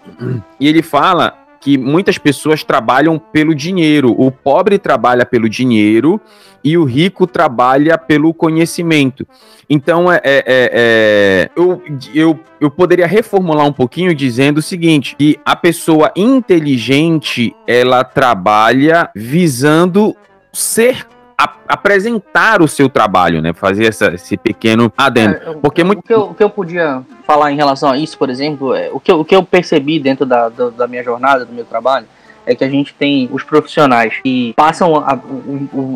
e 0.60 0.68
ele 0.68 0.82
fala 0.82 1.34
que 1.68 1.76
muitas 1.76 2.16
pessoas 2.16 2.64
trabalham 2.64 3.18
pelo 3.18 3.54
dinheiro. 3.54 4.14
O 4.18 4.30
pobre 4.30 4.78
trabalha 4.78 5.26
pelo 5.26 5.50
dinheiro 5.50 6.18
e 6.64 6.78
o 6.78 6.84
rico 6.84 7.26
trabalha 7.26 7.98
pelo 7.98 8.32
conhecimento. 8.32 9.28
Então, 9.68 10.10
é, 10.10 10.16
é, 10.16 10.20
é, 10.24 10.70
é, 10.72 11.50
eu, 11.54 11.82
eu, 12.14 12.40
eu 12.58 12.70
poderia 12.70 13.06
reformular 13.06 13.66
um 13.66 13.72
pouquinho 13.72 14.14
dizendo 14.14 14.58
o 14.58 14.62
seguinte: 14.62 15.14
que 15.18 15.38
a 15.44 15.54
pessoa 15.54 16.10
inteligente 16.16 17.54
ela 17.66 18.02
trabalha 18.02 19.10
visando 19.14 20.16
ser 20.50 21.06
a, 21.40 21.54
apresentar 21.68 22.60
o 22.60 22.66
seu 22.66 22.88
trabalho, 22.88 23.40
né? 23.40 23.52
Fazer 23.52 23.86
essa, 23.86 24.12
esse 24.12 24.36
pequeno 24.36 24.92
adendo. 24.96 25.36
É, 25.36 25.54
Porque 25.54 25.84
muito... 25.84 26.00
o, 26.00 26.02
que 26.02 26.12
eu, 26.12 26.20
o 26.22 26.34
que 26.34 26.42
eu 26.42 26.50
podia 26.50 27.02
falar 27.24 27.52
em 27.52 27.56
relação 27.56 27.90
a 27.90 27.96
isso, 27.96 28.18
por 28.18 28.28
exemplo, 28.28 28.74
é, 28.74 28.90
o, 28.92 28.98
que 28.98 29.12
eu, 29.12 29.20
o 29.20 29.24
que 29.24 29.36
eu 29.36 29.42
percebi 29.44 30.00
dentro 30.00 30.26
da, 30.26 30.48
da, 30.48 30.70
da 30.70 30.86
minha 30.88 31.04
jornada, 31.04 31.44
do 31.44 31.52
meu 31.52 31.64
trabalho, 31.64 32.06
é 32.48 32.54
que 32.54 32.64
a 32.64 32.68
gente 32.68 32.94
tem 32.94 33.28
os 33.30 33.42
profissionais 33.42 34.14
que 34.22 34.54
passam 34.56 34.96
a, 34.96 35.12
a, 35.12 35.18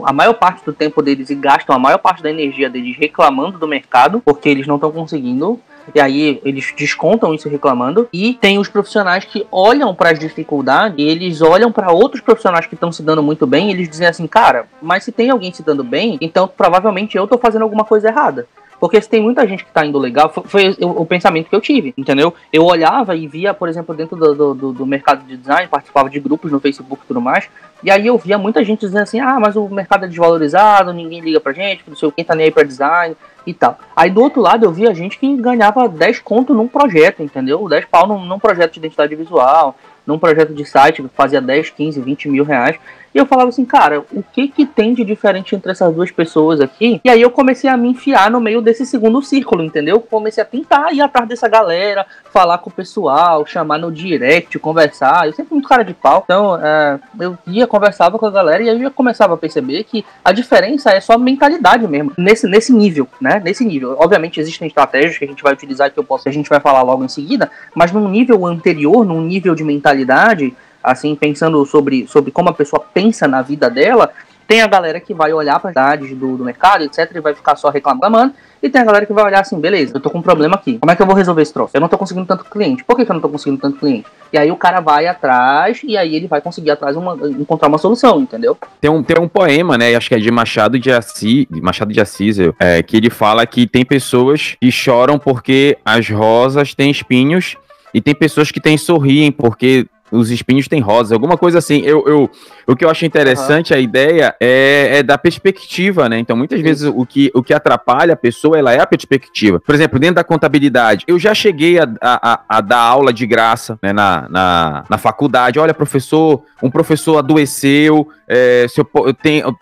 a, 0.05 0.13
maior 0.13 0.35
parte 0.35 0.63
do 0.65 0.73
tempo 0.73 1.01
deles 1.03 1.31
e 1.31 1.35
gastam 1.35 1.75
a 1.75 1.79
maior 1.79 1.99
parte 1.99 2.23
da 2.23 2.31
energia 2.31 2.69
deles 2.69 2.95
reclamando 2.99 3.59
do 3.59 3.67
mercado, 3.67 4.21
porque 4.23 4.51
eles 4.51 4.67
não 4.67 4.75
estão 4.75 4.93
conseguindo 4.93 5.59
e 5.95 6.01
aí 6.01 6.41
eles 6.45 6.73
descontam 6.77 7.35
isso 7.35 7.49
reclamando. 7.49 8.07
E 8.13 8.35
tem 8.35 8.59
os 8.59 8.69
profissionais 8.69 9.25
que 9.25 9.47
olham 9.51 9.95
para 9.95 10.11
as 10.11 10.19
dificuldades, 10.19 10.97
e 10.99 11.03
eles 11.03 11.41
olham 11.41 11.73
para 11.73 11.91
outros 11.91 12.21
profissionais 12.21 12.67
que 12.67 12.75
estão 12.75 12.93
se 12.93 13.03
dando 13.03 13.23
muito 13.23 13.47
bem, 13.47 13.69
e 13.69 13.73
eles 13.73 13.89
dizem 13.89 14.07
assim, 14.07 14.27
cara, 14.27 14.67
mas 14.81 15.05
se 15.05 15.11
tem 15.11 15.31
alguém 15.31 15.53
se 15.53 15.63
dando 15.63 15.83
bem, 15.83 16.19
então 16.21 16.47
provavelmente 16.47 17.17
eu 17.17 17.27
tô 17.27 17.39
fazendo 17.39 17.63
alguma 17.63 17.85
coisa 17.85 18.09
errada. 18.09 18.47
Porque 18.83 19.01
se 19.01 19.09
tem 19.09 19.23
muita 19.23 19.47
gente 19.47 19.65
que 19.65 19.71
tá 19.71 19.87
indo 19.87 19.97
legal, 19.97 20.29
foi, 20.29 20.43
foi 20.43 20.77
o, 20.81 21.03
o, 21.03 21.07
pensamento 21.07 21.49
que 21.49 21.55
eu 21.55 21.61
tive, 21.61 21.95
entendeu? 21.97 22.35
Eu 22.53 22.65
olhava 22.65 23.15
e 23.15 23.29
via, 23.29 23.55
por 23.55 23.69
exemplo, 23.69 23.95
dentro 23.95 24.17
do, 24.17 24.55
do, 24.55 24.73
do, 24.73 24.85
mercado 24.85 25.25
de 25.25 25.37
design, 25.37 25.69
participava 25.69 26.11
de 26.11 26.19
grupos 26.19 26.51
no 26.51 26.59
Facebook 26.59 27.01
e 27.05 27.07
tudo 27.07 27.21
mais, 27.21 27.49
e 27.81 27.93
aí 27.93 28.09
eu 28.09 28.19
via 28.19 28.37
muita 28.37 28.65
gente 28.65 28.81
dizendo 28.81 29.05
assim, 29.05 29.21
ah, 29.21 29.39
mas 29.39 29.55
o 29.55 29.69
mercado 29.69 30.05
é 30.05 30.09
desvalorizado, 30.09 30.93
ninguém 30.93 31.21
liga 31.21 31.39
pra 31.39 31.53
gente, 31.53 31.85
não 31.87 31.95
sei 31.95 32.09
o 32.09 32.11
que, 32.11 32.25
tá 32.25 32.35
nem 32.35 32.47
aí 32.47 32.51
pra 32.51 32.65
design 32.65 33.17
e 33.47 33.55
tal. 33.55 33.79
Aí 33.95 34.11
do 34.11 34.21
outro 34.21 34.41
lado 34.41 34.67
eu 34.67 34.73
via 34.73 34.93
gente 34.93 35.17
que 35.17 35.37
ganhava 35.37 35.89
10 35.89 36.19
conto 36.19 36.53
num 36.53 36.67
projeto, 36.67 37.23
entendeu? 37.23 37.69
10 37.69 37.85
pau 37.85 38.09
num, 38.09 38.25
num 38.25 38.41
projeto 38.41 38.73
de 38.73 38.81
identidade 38.81 39.15
visual, 39.15 39.77
num 40.05 40.19
projeto 40.19 40.53
de 40.53 40.65
site 40.65 41.03
que 41.03 41.09
fazia 41.11 41.41
10, 41.41 41.71
15, 41.71 42.01
20 42.01 42.29
mil 42.29 42.43
reais. 42.43 42.77
E 43.15 43.19
eu 43.19 43.27
falava 43.27 43.49
assim, 43.51 43.65
cara, 43.65 44.01
o 44.13 44.23
que 44.23 44.49
que 44.49 44.65
tem 44.65 44.95
de 44.95 45.05
diferente 45.05 45.55
entre 45.55 45.73
essas 45.73 45.95
duas 45.95 46.11
pessoas 46.11 46.61
aqui? 46.61 47.01
E 47.05 47.11
aí 47.11 47.21
eu 47.21 47.31
comecei 47.31 47.69
a 47.69 47.77
me 47.77 47.89
enfiar 47.89 48.31
no 48.31 48.41
meio 48.41 48.63
desse 48.63 48.87
segundo 48.87 49.23
círculo, 49.23 49.63
entendeu? 49.63 50.01
Comecei 50.01 50.43
a 50.43 50.47
tentar 50.47 50.93
ir 50.93 51.01
atrás 51.01 51.29
dessa 51.29 51.49
galera, 51.49 52.07
falar 52.33 52.59
com 52.59 52.71
o 52.71 52.73
pessoal, 52.73 53.45
chamar 53.47 53.79
no 53.79 53.93
direct, 53.93 54.59
conversar. 54.59 55.27
Eu 55.27 55.33
sempre 55.33 55.53
muito 55.53 55.69
cara 55.69 55.83
de 55.83 55.93
pau. 55.93 56.23
Então, 56.25 56.59
é, 56.63 56.99
eu 57.21 57.37
ia, 57.47 57.67
conversava 57.67 58.19
com 58.19 58.27
a 58.27 58.31
galera 58.31 58.63
e 58.63 58.71
aí 58.71 58.83
eu 58.83 58.91
começava 58.91 59.35
a 59.35 59.37
perceber 59.37 59.85
que 59.85 60.05
a 60.25 60.33
diferença 60.33 60.91
é 60.91 61.01
só 61.01 61.19
mentalidade 61.19 61.87
mesmo. 61.87 62.13
Nesse, 62.17 62.47
nesse 62.47 62.73
nível, 62.73 63.07
né? 63.21 63.41
Nesse 63.45 63.65
nível. 63.65 63.97
Obviamente 63.99 64.41
existem 64.41 64.69
estratégias 64.69 65.19
que 65.19 65.25
a 65.25 65.29
gente 65.29 65.43
vai 65.43 65.53
utilizar 65.53 65.91
que 65.91 65.99
eu 65.99 66.05
posso, 66.05 66.29
a 66.29 66.33
gente 66.33 66.49
vai 66.49 66.61
falar 66.61 66.83
logo 66.83 67.05
em 67.05 67.09
seguida, 67.09 67.51
mas 67.75 67.93
num 67.93 68.09
nível 68.09 68.47
anterior, 68.47 69.05
num 69.05 69.21
nível 69.21 69.55
de 69.55 69.65
mentalidade, 69.65 70.55
assim, 70.83 71.15
pensando 71.15 71.65
sobre, 71.65 72.07
sobre 72.07 72.31
como 72.31 72.49
a 72.49 72.55
pessoa 72.55 72.85
pensa 72.93 73.29
na 73.29 73.43
vida 73.43 73.71
dela, 73.71 74.11
tem 74.47 74.61
a 74.61 74.67
galera 74.67 75.01
que 75.01 75.15
vai 75.15 75.33
olhar 75.33 75.59
para 75.61 75.71
as 75.71 75.75
idades 75.75 76.19
do, 76.19 76.37
do 76.37 76.45
mercado, 76.45 76.85
etc, 76.85 77.11
e 77.15 77.21
vai 77.21 77.35
ficar 77.35 77.57
só 77.57 77.71
reclamando, 77.71 78.35
e 78.63 78.69
tem 78.69 78.83
a 78.83 78.85
galera 78.85 79.07
que 79.07 79.13
vai 79.13 79.25
olhar 79.25 79.41
assim, 79.41 79.59
beleza, 79.59 79.97
eu 79.97 80.01
tô 80.01 80.11
com 80.11 80.19
um 80.19 80.23
problema 80.23 80.57
aqui, 80.57 80.79
como 80.79 80.91
é 80.91 80.95
que 80.95 81.01
eu 81.01 81.07
vou 81.07 81.15
resolver 81.15 81.43
esse 81.43 81.53
troço? 81.53 81.71
Eu 81.75 81.81
não 81.81 81.89
tô 81.89 81.97
conseguindo 81.97 82.27
tanto 82.27 82.45
cliente, 82.45 82.85
por 82.85 82.97
que, 82.97 83.05
que 83.05 83.11
eu 83.11 83.15
não 83.15 83.21
tô 83.21 83.31
conseguindo 83.31 83.61
tanto 83.61 83.79
cliente? 83.79 84.07
E 84.33 84.37
aí 84.37 84.51
o 84.53 84.57
cara 84.57 84.81
vai 84.81 85.07
atrás, 85.07 85.81
e 85.83 85.97
aí 85.97 86.15
ele 86.15 86.27
vai 86.27 86.41
conseguir 86.41 86.71
atrás 86.71 86.97
uma, 86.97 87.15
encontrar 87.29 87.69
uma 87.69 87.79
solução, 87.79 88.21
entendeu? 88.21 88.57
Tem 88.81 88.91
um, 88.91 89.03
tem 89.03 89.19
um 89.19 89.29
poema, 89.29 89.79
né, 89.79 89.95
acho 89.95 90.09
que 90.09 90.15
é 90.15 90.19
de 90.19 90.31
Machado 90.31 90.79
de 90.79 90.93
Assis, 90.93 91.47
Machado 91.51 91.93
de 91.93 92.01
Assis, 92.01 92.37
é, 92.59 92.83
que 92.83 92.97
ele 92.97 93.09
fala 93.09 93.47
que 93.47 93.67
tem 93.67 93.85
pessoas 93.85 94.57
que 94.61 94.71
choram 94.71 95.19
porque 95.19 95.79
as 95.85 96.09
rosas 96.11 96.75
têm 96.75 96.91
espinhos, 96.91 97.57
e 97.95 98.01
tem 98.01 98.15
pessoas 98.15 98.51
que 98.51 98.61
têm 98.61 98.79
sorriem 98.79 99.31
porque 99.31 99.87
os 100.13 100.31
espinhos 100.31 100.69
têm 100.69 100.81
rosas, 100.81 101.11
alguma 101.11 101.39
coisa 101.39 101.59
assim. 101.59 101.81
Eu, 101.81 102.07
eu, 102.07 102.31
o 102.67 102.77
que 102.77 102.85
eu 102.85 102.91
acho 102.91 103.07
interessante, 103.07 103.73
uhum. 103.73 103.79
a 103.79 103.81
ideia 103.81 104.37
é, 104.39 104.99
é, 104.99 105.03
da 105.03 105.17
perspectiva, 105.17 106.09
né? 106.09 106.19
Então, 106.19 106.37
muitas 106.37 106.59
Sim. 106.59 106.65
vezes 106.65 106.93
o 106.95 107.07
que, 107.07 107.31
o 107.35 107.43
que 107.43 107.55
atrapalha 107.55 108.13
a 108.13 108.17
pessoa, 108.17 108.59
ela 108.59 108.73
é 108.73 108.81
a 108.81 108.87
perspectiva. 108.87 109.59
Por 109.59 109.75
exemplo, 109.75 109.99
dentro 109.99 110.17
da 110.17 110.25
contabilidade, 110.25 111.05
eu 111.09 111.19
já 111.19 111.35
cheguei 111.35 111.79
a, 111.79 111.89
a, 112.03 112.41
a 112.47 112.61
dar 112.61 112.81
aula 112.81 113.13
de 113.13 113.27
graça 113.27 113.79
né, 113.83 113.93
na, 113.93 114.29
na, 114.29 114.85
na, 114.89 114.99
faculdade. 114.99 115.59
Olha, 115.59 115.73
professor, 115.73 116.43
um 116.63 116.71
professor 116.71 117.17
adoeceu, 117.17 118.07
é, 118.29 118.67
se 118.69 118.81
eu, 118.81 118.89
eu 119.07 119.15
tenho, 119.15 119.57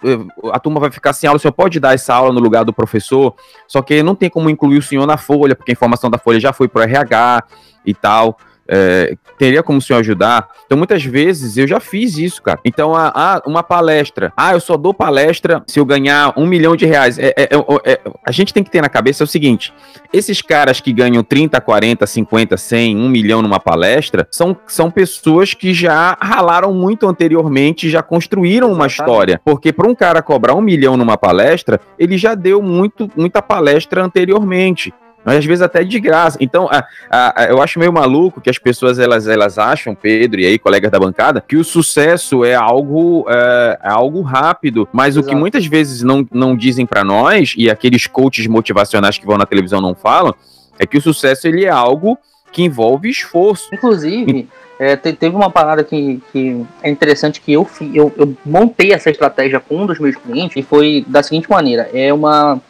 a 0.52 0.58
turma 0.58 0.80
vai 0.80 0.90
ficar 0.90 1.12
sem 1.12 1.28
aula, 1.28 1.36
o 1.36 1.40
senhor 1.40 1.52
pode 1.52 1.78
dar 1.78 1.94
essa 1.94 2.12
aula 2.12 2.32
no 2.32 2.40
lugar 2.40 2.64
do 2.64 2.72
professor, 2.72 3.34
só 3.68 3.80
que 3.82 4.02
não 4.02 4.16
tem 4.16 4.28
como 4.28 4.50
incluir 4.50 4.78
o 4.78 4.82
senhor 4.82 5.06
na 5.06 5.16
folha, 5.16 5.54
porque 5.54 5.70
a 5.70 5.74
informação 5.74 6.10
da 6.10 6.18
folha 6.18 6.40
já 6.40 6.52
foi 6.52 6.66
para 6.66 6.80
o 6.80 6.82
RH 6.82 7.44
e 7.86 7.94
tal 7.94 8.36
é, 8.70 9.16
teria 9.36 9.62
como 9.62 9.78
o 9.78 9.82
senhor 9.82 9.98
ajudar? 9.98 10.48
Então, 10.64 10.78
muitas 10.78 11.04
vezes 11.04 11.56
eu 11.56 11.66
já 11.66 11.80
fiz 11.80 12.16
isso, 12.16 12.40
cara. 12.42 12.60
Então, 12.64 12.94
a, 12.94 13.10
a, 13.14 13.42
uma 13.46 13.62
palestra. 13.62 14.32
Ah, 14.36 14.52
eu 14.52 14.60
só 14.60 14.76
dou 14.76 14.94
palestra 14.94 15.62
se 15.66 15.80
eu 15.80 15.84
ganhar 15.84 16.32
um 16.36 16.46
milhão 16.46 16.76
de 16.76 16.86
reais. 16.86 17.18
É, 17.18 17.34
é, 17.36 17.48
é, 17.52 17.92
é 17.92 18.00
a 18.24 18.30
gente 18.30 18.54
tem 18.54 18.62
que 18.62 18.70
ter 18.70 18.80
na 18.80 18.88
cabeça 18.88 19.24
o 19.24 19.26
seguinte: 19.26 19.72
esses 20.12 20.40
caras 20.40 20.80
que 20.80 20.92
ganham 20.92 21.22
30, 21.22 21.60
40, 21.60 22.06
50, 22.06 22.56
100, 22.56 22.96
1 22.96 23.08
milhão 23.08 23.42
numa 23.42 23.58
palestra 23.58 24.26
são, 24.30 24.56
são 24.66 24.90
pessoas 24.90 25.54
que 25.54 25.74
já 25.74 26.16
ralaram 26.20 26.72
muito 26.72 27.08
anteriormente, 27.08 27.90
já 27.90 28.02
construíram 28.02 28.72
uma 28.72 28.86
história. 28.86 29.40
Porque 29.44 29.72
para 29.72 29.88
um 29.88 29.94
cara 29.94 30.22
cobrar 30.22 30.54
um 30.54 30.60
milhão 30.60 30.96
numa 30.96 31.16
palestra, 31.16 31.80
ele 31.98 32.16
já 32.16 32.34
deu 32.34 32.62
muito, 32.62 33.10
muita 33.16 33.42
palestra 33.42 34.04
anteriormente 34.04 34.92
mas 35.24 35.36
às 35.36 35.44
vezes 35.44 35.62
até 35.62 35.84
de 35.84 36.00
graça. 36.00 36.38
Então, 36.40 36.68
a, 36.70 36.84
a, 37.10 37.44
eu 37.44 37.60
acho 37.62 37.78
meio 37.78 37.92
maluco 37.92 38.40
que 38.40 38.50
as 38.50 38.58
pessoas 38.58 38.98
elas, 38.98 39.26
elas 39.26 39.58
acham, 39.58 39.94
Pedro 39.94 40.40
e 40.40 40.46
aí, 40.46 40.58
colegas 40.58 40.90
da 40.90 40.98
bancada, 40.98 41.44
que 41.46 41.56
o 41.56 41.64
sucesso 41.64 42.44
é 42.44 42.54
algo, 42.54 43.26
é, 43.28 43.78
é 43.84 43.90
algo 43.90 44.22
rápido. 44.22 44.88
Mas 44.92 45.16
Exato. 45.16 45.26
o 45.26 45.28
que 45.28 45.36
muitas 45.36 45.66
vezes 45.66 46.02
não, 46.02 46.26
não 46.32 46.56
dizem 46.56 46.86
para 46.86 47.04
nós, 47.04 47.54
e 47.56 47.70
aqueles 47.70 48.06
coaches 48.06 48.46
motivacionais 48.46 49.18
que 49.18 49.26
vão 49.26 49.36
na 49.36 49.46
televisão 49.46 49.80
não 49.80 49.94
falam, 49.94 50.34
é 50.78 50.86
que 50.86 50.96
o 50.96 51.02
sucesso 51.02 51.46
ele 51.46 51.64
é 51.64 51.70
algo 51.70 52.18
que 52.50 52.62
envolve 52.62 53.08
esforço. 53.08 53.68
Inclusive, 53.72 54.48
é, 54.78 54.96
teve 54.96 55.36
uma 55.36 55.50
parada 55.50 55.84
que, 55.84 56.22
que 56.32 56.64
é 56.82 56.90
interessante 56.90 57.40
que 57.40 57.52
eu, 57.52 57.68
eu, 57.92 58.12
eu 58.16 58.34
montei 58.44 58.92
essa 58.92 59.10
estratégia 59.10 59.60
com 59.60 59.82
um 59.82 59.86
dos 59.86 59.98
meus 59.98 60.16
clientes 60.16 60.56
e 60.56 60.62
foi 60.62 61.04
da 61.06 61.22
seguinte 61.22 61.50
maneira: 61.50 61.88
é 61.92 62.12
uma 62.12 62.60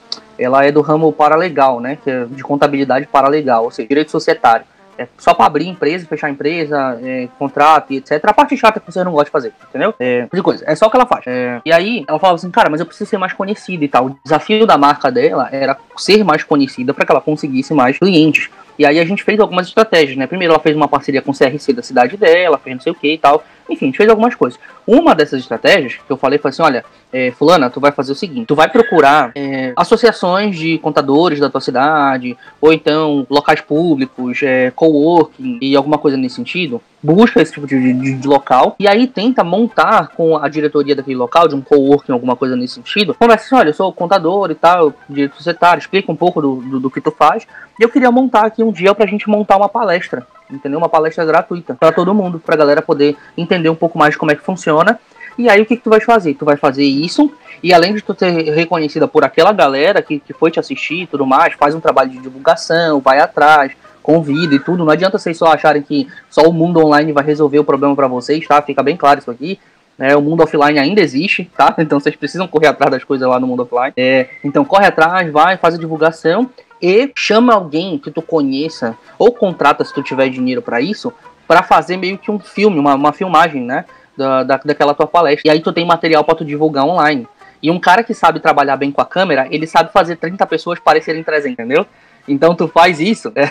ela 0.41 0.65
é 0.65 0.73
do 0.73 0.81
ramo 0.81 1.13
paralegal, 1.13 1.81
né? 1.81 1.99
Que 2.03 2.11
é 2.11 2.25
de 2.25 2.43
contabilidade 2.43 3.07
paralegal, 3.07 3.65
ou 3.65 3.71
seja, 3.71 3.89
direito 3.89 4.11
societário. 4.11 4.65
É 5.01 5.09
só 5.17 5.33
para 5.33 5.47
abrir 5.47 5.67
empresa, 5.67 6.07
fechar 6.07 6.29
empresa, 6.29 6.99
é, 7.03 7.27
contrato 7.39 7.91
e 7.91 7.97
etc. 7.97 8.23
A 8.23 8.35
parte 8.35 8.55
chata 8.55 8.79
que 8.79 8.93
você 8.93 9.03
não 9.03 9.13
gosta 9.13 9.27
de 9.27 9.31
fazer, 9.31 9.53
entendeu? 9.69 9.95
É, 9.99 10.29
de 10.31 10.43
coisa. 10.43 10.63
É 10.67 10.75
só 10.75 10.87
o 10.87 10.91
que 10.91 10.97
ela 10.97 11.07
faz. 11.07 11.25
É, 11.27 11.59
e 11.65 11.73
aí 11.73 12.05
ela 12.07 12.19
falava 12.19 12.37
assim, 12.37 12.51
cara, 12.51 12.69
mas 12.69 12.81
eu 12.81 12.87
preciso 12.87 13.09
ser 13.09 13.17
mais 13.17 13.33
conhecida 13.33 13.83
e 13.83 13.89
tal. 13.89 14.07
O 14.07 14.17
desafio 14.23 14.67
da 14.67 14.77
marca 14.77 15.11
dela 15.11 15.49
era 15.51 15.75
ser 15.97 16.23
mais 16.23 16.45
conhecida 16.45 16.93
para 16.93 17.07
que 17.07 17.13
ela 17.13 17.21
conseguisse 17.23 17.73
mais 17.73 17.99
clientes. 17.99 18.51
E 18.81 18.87
aí 18.87 18.99
a 18.99 19.05
gente 19.05 19.23
fez 19.23 19.39
algumas 19.39 19.67
estratégias, 19.67 20.17
né? 20.17 20.27
Primeiro 20.27 20.55
ela 20.55 20.63
fez 20.63 20.75
uma 20.75 20.89
parceria 20.89 21.21
com 21.21 21.33
o 21.33 21.35
CRC 21.37 21.75
da 21.75 21.83
cidade 21.83 22.17
dela, 22.17 22.57
fez 22.57 22.77
não 22.77 22.83
sei 22.83 22.91
o 22.91 22.95
que 22.95 23.13
e 23.13 23.19
tal. 23.19 23.45
Enfim, 23.69 23.85
a 23.85 23.89
gente 23.89 23.99
fez 23.99 24.09
algumas 24.09 24.35
coisas. 24.35 24.59
Uma 24.87 25.15
dessas 25.15 25.39
estratégias 25.43 25.97
que 25.97 26.11
eu 26.11 26.17
falei 26.17 26.39
foi 26.39 26.49
assim: 26.49 26.63
olha, 26.63 26.83
é, 27.13 27.31
Fulana, 27.33 27.69
tu 27.69 27.79
vai 27.79 27.93
fazer 27.93 28.13
o 28.13 28.15
seguinte: 28.15 28.47
tu 28.47 28.55
vai 28.55 28.71
procurar 28.71 29.33
é, 29.35 29.75
associações 29.77 30.57
de 30.57 30.79
contadores 30.79 31.39
da 31.39 31.51
tua 31.51 31.61
cidade, 31.61 32.39
ou 32.59 32.73
então 32.73 33.27
locais 33.29 33.61
públicos, 33.61 34.43
é, 34.43 34.71
coworking 34.71 35.59
e 35.61 35.77
alguma 35.77 35.99
coisa 35.99 36.17
nesse 36.17 36.37
sentido. 36.37 36.81
Busca 37.03 37.41
esse 37.41 37.53
tipo 37.53 37.67
de, 37.67 37.93
de, 37.95 38.15
de, 38.15 38.29
local 38.29 38.77
e 38.79 38.87
aí 38.87 39.07
tenta 39.07 39.43
montar 39.43 40.09
com 40.09 40.37
a 40.37 40.49
diretoria 40.49 40.95
daquele 40.95 41.17
local, 41.17 41.49
de 41.49 41.55
um 41.55 41.63
coworking, 41.63 42.13
alguma 42.13 42.37
coisa 42.37 42.55
nesse 42.55 42.75
sentido. 42.75 43.15
Conversa 43.15 43.47
assim: 43.47 43.55
olha, 43.55 43.71
eu 43.71 43.75
sou 43.75 43.93
contador 43.93 44.51
e 44.51 44.55
tal, 44.55 44.93
direito 45.09 45.37
societário, 45.37 45.81
explica 45.81 46.13
um 46.13 46.17
pouco 46.17 46.43
do, 46.43 46.57
do, 46.57 46.81
do 46.81 46.91
que 46.91 47.01
tu 47.01 47.11
faz. 47.11 47.47
E 47.79 47.83
eu 47.83 47.89
queria 47.89 48.11
montar 48.11 48.45
aqui 48.45 48.63
um 48.63 48.71
dia 48.71 48.95
pra 48.95 49.07
gente 49.07 49.29
montar 49.29 49.57
uma 49.57 49.69
palestra 49.69 50.27
entendeu? 50.53 50.79
Uma 50.79 50.89
palestra 50.89 51.25
gratuita 51.25 51.75
para 51.75 51.93
todo 51.93 52.15
mundo, 52.15 52.39
para 52.39 52.55
a 52.55 52.59
galera 52.59 52.83
poder 52.83 53.17
entender 53.37 53.69
um 53.69 53.75
pouco 53.75 53.99
mais 53.99 54.13
de 54.13 54.19
como 54.19 54.33
é 54.33 54.35
que 54.35 54.43
funciona. 54.43 54.99
E 55.39 55.49
aí 55.49 55.61
o 55.61 55.67
que, 55.67 55.77
que 55.77 55.83
tu 55.83 55.91
vai 55.91 56.01
fazer? 56.01 56.35
Tu 56.35 56.45
vai 56.45 56.57
fazer 56.57 56.85
isso 56.85 57.33
e 57.63 57.73
além 57.73 57.95
de 57.95 58.03
tu 58.03 58.15
ser 58.19 58.31
reconhecida 58.31 59.07
por 59.07 59.25
aquela 59.25 59.53
galera 59.53 60.03
que, 60.03 60.19
que 60.19 60.33
foi 60.33 60.51
te 60.51 60.59
assistir 60.59 61.03
e 61.03 61.07
tudo 61.07 61.27
mais, 61.27 61.55
faz 61.55 61.75
um 61.75 61.81
trabalho 61.81 62.11
de 62.11 62.19
divulgação, 62.19 63.01
vai 63.01 63.21
atrás, 63.21 63.73
convida 64.11 64.55
e 64.55 64.59
tudo. 64.59 64.85
Não 64.85 64.91
adianta 64.91 65.19
vocês 65.19 65.39
só 65.39 65.47
acharem 65.47 65.83
que 65.83 66.09
só 66.29 66.43
o 66.43 66.53
mundo 66.53 66.85
online 66.85 67.13
vai 67.13 67.25
resolver 67.25 67.61
o 67.61 67.65
problema 67.65 67.95
para 67.95 68.09
vocês, 68.09 68.45
tá? 68.47 68.61
Fica 68.61 68.83
bem 68.83 68.97
claro 68.97 69.21
isso 69.21 69.31
aqui. 69.31 69.61
É, 69.97 70.17
o 70.17 70.21
mundo 70.21 70.43
offline 70.43 70.79
ainda 70.79 71.01
existe, 71.01 71.49
tá? 71.57 71.75
Então 71.79 72.01
vocês 72.01 72.17
precisam 72.17 72.49
correr 72.49 72.67
atrás 72.67 72.91
das 72.91 73.05
coisas 73.05 73.29
lá 73.29 73.39
no 73.39 73.47
mundo 73.47 73.63
offline. 73.63 73.93
É, 73.97 74.29
então 74.43 74.65
corre 74.65 74.87
atrás, 74.87 75.31
vai, 75.31 75.57
faz 75.57 75.75
a 75.75 75.79
divulgação 75.79 76.51
e 76.83 77.13
chama 77.15 77.55
alguém 77.55 77.99
que 77.99 78.11
tu 78.11 78.23
conheça 78.23 78.97
ou 79.19 79.33
contrata 79.33 79.85
se 79.85 79.95
tu 79.95 80.03
tiver 80.03 80.29
dinheiro 80.29 80.63
para 80.63 80.81
isso 80.81 81.13
para 81.47 81.63
fazer 81.63 81.97
meio 81.97 82.17
que 82.17 82.31
um 82.31 82.39
filme, 82.39 82.79
uma, 82.79 82.95
uma 82.95 83.13
filmagem, 83.13 83.63
né? 83.63 83.85
Da, 84.17 84.43
da, 84.43 84.57
daquela 84.57 84.93
tua 84.93 85.07
palestra. 85.07 85.49
E 85.49 85.51
aí 85.51 85.61
tu 85.61 85.73
tem 85.73 85.87
material 85.87 86.25
para 86.25 86.35
tu 86.35 86.45
divulgar 86.45 86.85
online. 86.85 87.27
E 87.63 87.71
um 87.71 87.79
cara 87.79 88.03
que 88.03 88.15
sabe 88.15 88.41
trabalhar 88.41 88.77
bem 88.77 88.91
com 88.91 89.01
a 89.01 89.07
câmera, 89.07 89.47
ele 89.51 89.67
sabe 89.67 89.93
fazer 89.93 90.17
30 90.17 90.47
pessoas 90.47 90.79
parecerem 90.79 91.23
300, 91.23 91.53
entendeu? 91.53 91.87
Então 92.29 92.55
tu 92.55 92.69
faz 92.69 93.01
isso, 93.01 93.33
é, 93.37 93.51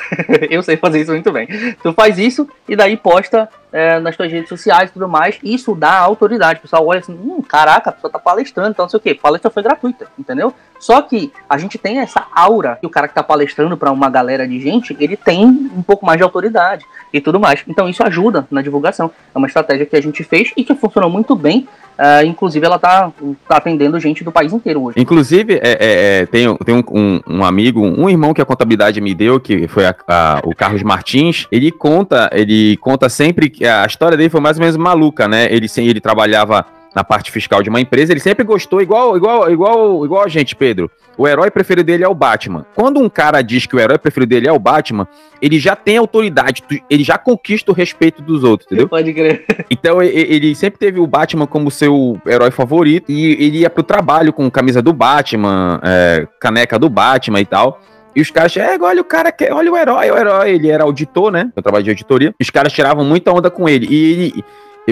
eu 0.49 0.63
sei 0.63 0.77
fazer 0.77 1.01
isso 1.01 1.11
muito 1.11 1.31
bem. 1.31 1.47
Tu 1.81 1.93
faz 1.93 2.17
isso 2.17 2.47
e 2.67 2.75
daí 2.75 2.95
posta 2.95 3.49
é, 3.71 3.99
nas 3.99 4.15
tuas 4.15 4.31
redes 4.31 4.49
sociais 4.49 4.89
e 4.89 4.93
tudo 4.93 5.07
mais. 5.07 5.37
Isso 5.43 5.75
dá 5.75 5.97
autoridade. 5.99 6.59
O 6.59 6.61
pessoal 6.63 6.85
olha 6.85 6.99
assim, 6.99 7.13
hum, 7.13 7.41
caraca, 7.41 7.89
a 7.89 7.93
pessoa 7.93 8.11
tá 8.11 8.19
palestrando, 8.19 8.71
então 8.71 8.85
não 8.85 8.89
sei 8.89 8.97
o 8.97 9.01
que. 9.01 9.15
Palestra 9.15 9.51
foi 9.51 9.63
gratuita, 9.63 10.07
entendeu? 10.17 10.53
Só 10.79 11.01
que 11.01 11.31
a 11.49 11.57
gente 11.57 11.77
tem 11.77 11.99
essa 11.99 12.25
aura 12.33 12.77
que 12.79 12.87
o 12.87 12.89
cara 12.89 13.07
que 13.07 13.13
tá 13.13 13.21
palestrando 13.21 13.77
para 13.77 13.91
uma 13.91 14.09
galera 14.09 14.47
de 14.47 14.59
gente, 14.59 14.95
ele 14.99 15.17
tem 15.17 15.45
um 15.45 15.83
pouco 15.83 16.05
mais 16.05 16.17
de 16.17 16.23
autoridade 16.23 16.85
e 17.13 17.19
tudo 17.19 17.39
mais. 17.39 17.63
Então 17.67 17.89
isso 17.89 18.01
ajuda 18.03 18.47
na 18.49 18.61
divulgação. 18.61 19.11
É 19.33 19.37
uma 19.37 19.47
estratégia 19.47 19.85
que 19.85 19.95
a 19.95 20.01
gente 20.01 20.23
fez 20.23 20.51
e 20.55 20.63
que 20.63 20.73
funcionou 20.73 21.09
muito 21.09 21.35
bem 21.35 21.67
Uh, 21.99 22.25
inclusive, 22.25 22.65
ela 22.65 22.79
tá, 22.79 23.11
tá, 23.45 23.57
atendendo 23.57 23.99
gente 23.99 24.23
do 24.23 24.31
país 24.31 24.53
inteiro 24.53 24.83
hoje. 24.83 24.97
Inclusive, 24.97 25.55
é, 25.55 25.59
é, 25.61 26.21
é 26.21 26.25
tem, 26.27 26.55
tem 26.59 26.75
um, 26.75 26.83
um, 26.89 27.21
um, 27.27 27.43
amigo, 27.43 27.81
um 27.81 28.09
irmão 28.09 28.33
que 28.33 28.41
a 28.41 28.45
contabilidade 28.45 29.01
me 29.01 29.13
deu, 29.13 29.37
que 29.37 29.67
foi 29.67 29.85
a, 29.85 29.93
a, 30.07 30.41
o 30.45 30.55
Carlos 30.55 30.81
Martins. 30.81 31.45
Ele 31.51 31.69
conta, 31.73 32.29
ele 32.31 32.77
conta 32.77 33.09
sempre 33.09 33.49
que 33.49 33.67
a 33.67 33.85
história 33.85 34.15
dele 34.15 34.29
foi 34.29 34.39
mais 34.39 34.55
ou 34.55 34.61
menos 34.61 34.77
maluca, 34.77 35.27
né? 35.27 35.53
Ele, 35.53 35.67
ele 35.75 35.99
trabalhava 35.99 36.65
na 36.99 37.03
parte 37.03 37.31
fiscal 37.31 37.63
de 37.63 37.69
uma 37.69 37.79
empresa, 37.79 38.11
ele 38.11 38.19
sempre 38.19 38.43
gostou, 38.43 38.81
igual, 38.81 39.15
igual, 39.15 39.49
igual, 39.49 40.03
igual 40.05 40.21
a 40.21 40.27
gente, 40.27 40.53
Pedro. 40.53 40.91
O 41.17 41.25
herói 41.25 41.49
preferido 41.49 41.85
dele 41.85 42.03
é 42.03 42.07
o 42.09 42.13
Batman. 42.13 42.65
Quando 42.75 42.99
um 42.99 43.07
cara 43.07 43.41
diz 43.41 43.65
que 43.65 43.73
o 43.73 43.79
herói 43.79 43.97
preferido 43.97 44.29
dele 44.29 44.49
é 44.49 44.51
o 44.51 44.59
Batman, 44.59 45.07
ele 45.41 45.59
já 45.59 45.77
tem 45.77 45.95
autoridade, 45.95 46.61
ele 46.89 47.03
já 47.03 47.17
conquista 47.17 47.71
o 47.71 47.73
respeito 47.73 48.21
dos 48.21 48.43
outros, 48.43 48.67
entendeu? 48.67 48.87
Pode 48.89 49.13
crer. 49.13 49.45
Então 49.69 50.01
ele 50.03 50.53
sempre 50.55 50.77
teve 50.77 50.99
o 50.99 51.07
Batman 51.07 51.47
como 51.47 51.71
seu 51.71 52.19
herói 52.25 52.51
favorito 52.51 53.09
e 53.09 53.31
ele 53.31 53.59
ia 53.59 53.69
pro 53.69 53.81
trabalho 53.81 54.33
com 54.33 54.51
camisa 54.51 54.81
do 54.81 54.91
Batman, 54.91 55.79
é, 55.81 56.27
caneca 56.37 56.77
do 56.77 56.89
Batman 56.89 57.39
e 57.39 57.45
tal. 57.45 57.81
E 58.13 58.19
os 58.21 58.29
caras, 58.29 58.57
é, 58.57 58.77
olha 58.77 59.01
o 59.01 59.05
cara, 59.05 59.31
que, 59.31 59.49
olha 59.49 59.71
o 59.71 59.77
herói, 59.77 60.11
o 60.11 60.17
herói. 60.17 60.51
Ele 60.51 60.69
era 60.69 60.83
auditor, 60.83 61.31
né? 61.31 61.49
Eu 61.55 61.63
trabalho 61.63 61.83
de 61.83 61.91
auditoria. 61.91 62.33
Os 62.41 62.49
caras 62.49 62.73
tiravam 62.73 63.05
muita 63.05 63.31
onda 63.31 63.49
com 63.49 63.69
ele. 63.69 63.87
E 63.89 64.11
ele, 64.11 64.43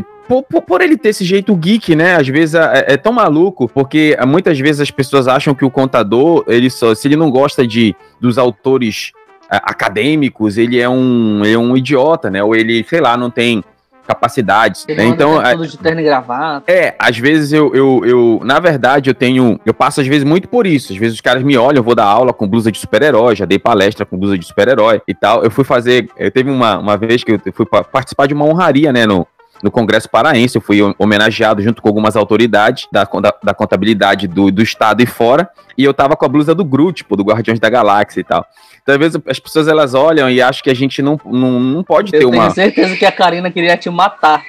por, 0.02 0.44
por, 0.44 0.62
por, 0.62 0.82
ele 0.82 0.98
ter 0.98 1.10
esse 1.10 1.24
jeito 1.24 1.56
geek, 1.56 1.96
né? 1.96 2.16
Às 2.16 2.28
vezes 2.28 2.56
é, 2.56 2.86
é, 2.88 2.98
tão 2.98 3.14
maluco, 3.14 3.68
porque 3.68 4.18
muitas 4.28 4.60
vezes 4.60 4.82
as 4.82 4.92
pessoas 4.92 5.28
acham 5.28 5.56
que 5.56 5.64
o 5.64 5.72
contador, 5.72 6.44
ele 6.48 6.70
só, 6.70 6.94
se 6.94 7.08
ele 7.08 7.16
não 7.16 7.32
gosta 7.32 7.66
de 7.66 7.96
dos 8.20 8.38
autores 8.38 9.12
é, 9.52 9.58
acadêmicos, 9.58 10.58
ele 10.58 10.80
é 10.80 10.90
um, 10.90 11.42
ele 11.44 11.54
é 11.54 11.58
um 11.58 11.76
idiota, 11.78 12.30
né? 12.30 12.44
Ou 12.44 12.56
ele, 12.56 12.84
sei 12.84 13.00
lá, 13.00 13.16
não 13.16 13.30
tem 13.30 13.64
capacidades. 14.08 14.86
Né? 14.88 15.06
Então, 15.06 15.42
é, 15.42 15.56
de 15.56 15.78
terno 15.78 16.00
e 16.00 16.04
gravata. 16.04 16.72
É, 16.72 16.96
às 16.98 17.18
vezes 17.18 17.52
eu, 17.52 17.76
eu, 17.76 18.02
eu, 18.06 18.40
na 18.44 18.60
verdade, 18.60 19.10
eu 19.10 19.14
tenho, 19.14 19.60
eu 19.66 19.74
passo 19.74 20.00
às 20.00 20.08
vezes 20.08 20.24
muito 20.24 20.48
por 20.48 20.66
isso. 20.66 20.94
Às 20.94 20.98
vezes 20.98 21.16
os 21.16 21.22
caras 21.22 21.44
me 21.44 21.58
olham, 21.58 21.80
eu 21.80 21.84
vou 21.84 21.94
dar 21.94 22.06
aula 22.06 22.34
com 22.34 22.48
blusa 22.48 22.72
de 22.72 22.80
super-herói, 22.80 23.36
já 23.36 23.46
dei 23.46 23.60
palestra 23.60 24.06
com 24.06 24.18
blusa 24.18 24.38
de 24.38 24.46
super-herói 24.46 25.02
e 25.08 25.14
tal. 25.14 25.44
Eu 25.44 25.52
fui 25.52 25.66
fazer, 25.66 26.10
eu 26.18 26.32
teve 26.32 26.50
uma, 26.50 26.78
uma 26.78 26.98
vez 26.98 27.24
que 27.24 27.34
eu 27.34 27.54
fui 27.54 27.66
participar 27.66 28.28
de 28.28 28.34
uma 28.34 28.46
honraria, 28.46 28.94
né, 28.94 29.06
no, 29.06 29.28
no 29.64 29.72
Congresso 29.72 30.10
Paraense. 30.10 30.56
Eu 30.56 30.62
fui 30.62 30.80
homenageado 30.98 31.62
junto 31.62 31.82
com 31.82 31.88
algumas 31.88 32.16
autoridades 32.16 32.88
da, 32.92 33.04
da, 33.04 33.34
da 33.44 33.54
contabilidade 33.54 34.28
do, 34.28 34.52
do 34.52 34.62
estado 34.62 35.02
e 35.02 35.06
fora. 35.06 35.50
E 35.78 35.84
eu 35.84 35.94
tava 35.94 36.16
com 36.16 36.26
a 36.26 36.30
blusa 36.30 36.56
do 36.56 36.66
Groot, 36.66 36.98
tipo, 36.98 37.16
do 37.16 37.24
Guardiões 37.24 37.60
da 37.60 37.70
Galáxia 37.70 38.22
e 38.22 38.24
tal. 38.24 38.46
Então, 38.82 38.96
às 38.96 39.00
vezes, 39.00 39.22
as 39.28 39.40
pessoas 39.40 39.68
elas 39.68 39.94
olham 39.94 40.30
e 40.30 40.42
acham 40.42 40.64
que 40.64 40.70
a 40.70 40.74
gente 40.74 41.02
não, 41.02 41.20
não, 41.26 41.60
não 41.60 41.84
pode 41.84 42.14
eu 42.16 42.20
ter 42.20 42.26
uma. 42.26 42.36
Eu 42.36 42.40
tenho 42.40 42.54
certeza 42.54 42.96
que 42.96 43.06
a 43.06 43.12
Karina 43.12 43.52
queria 43.52 43.76
te 43.76 43.90
matar. 43.90 44.42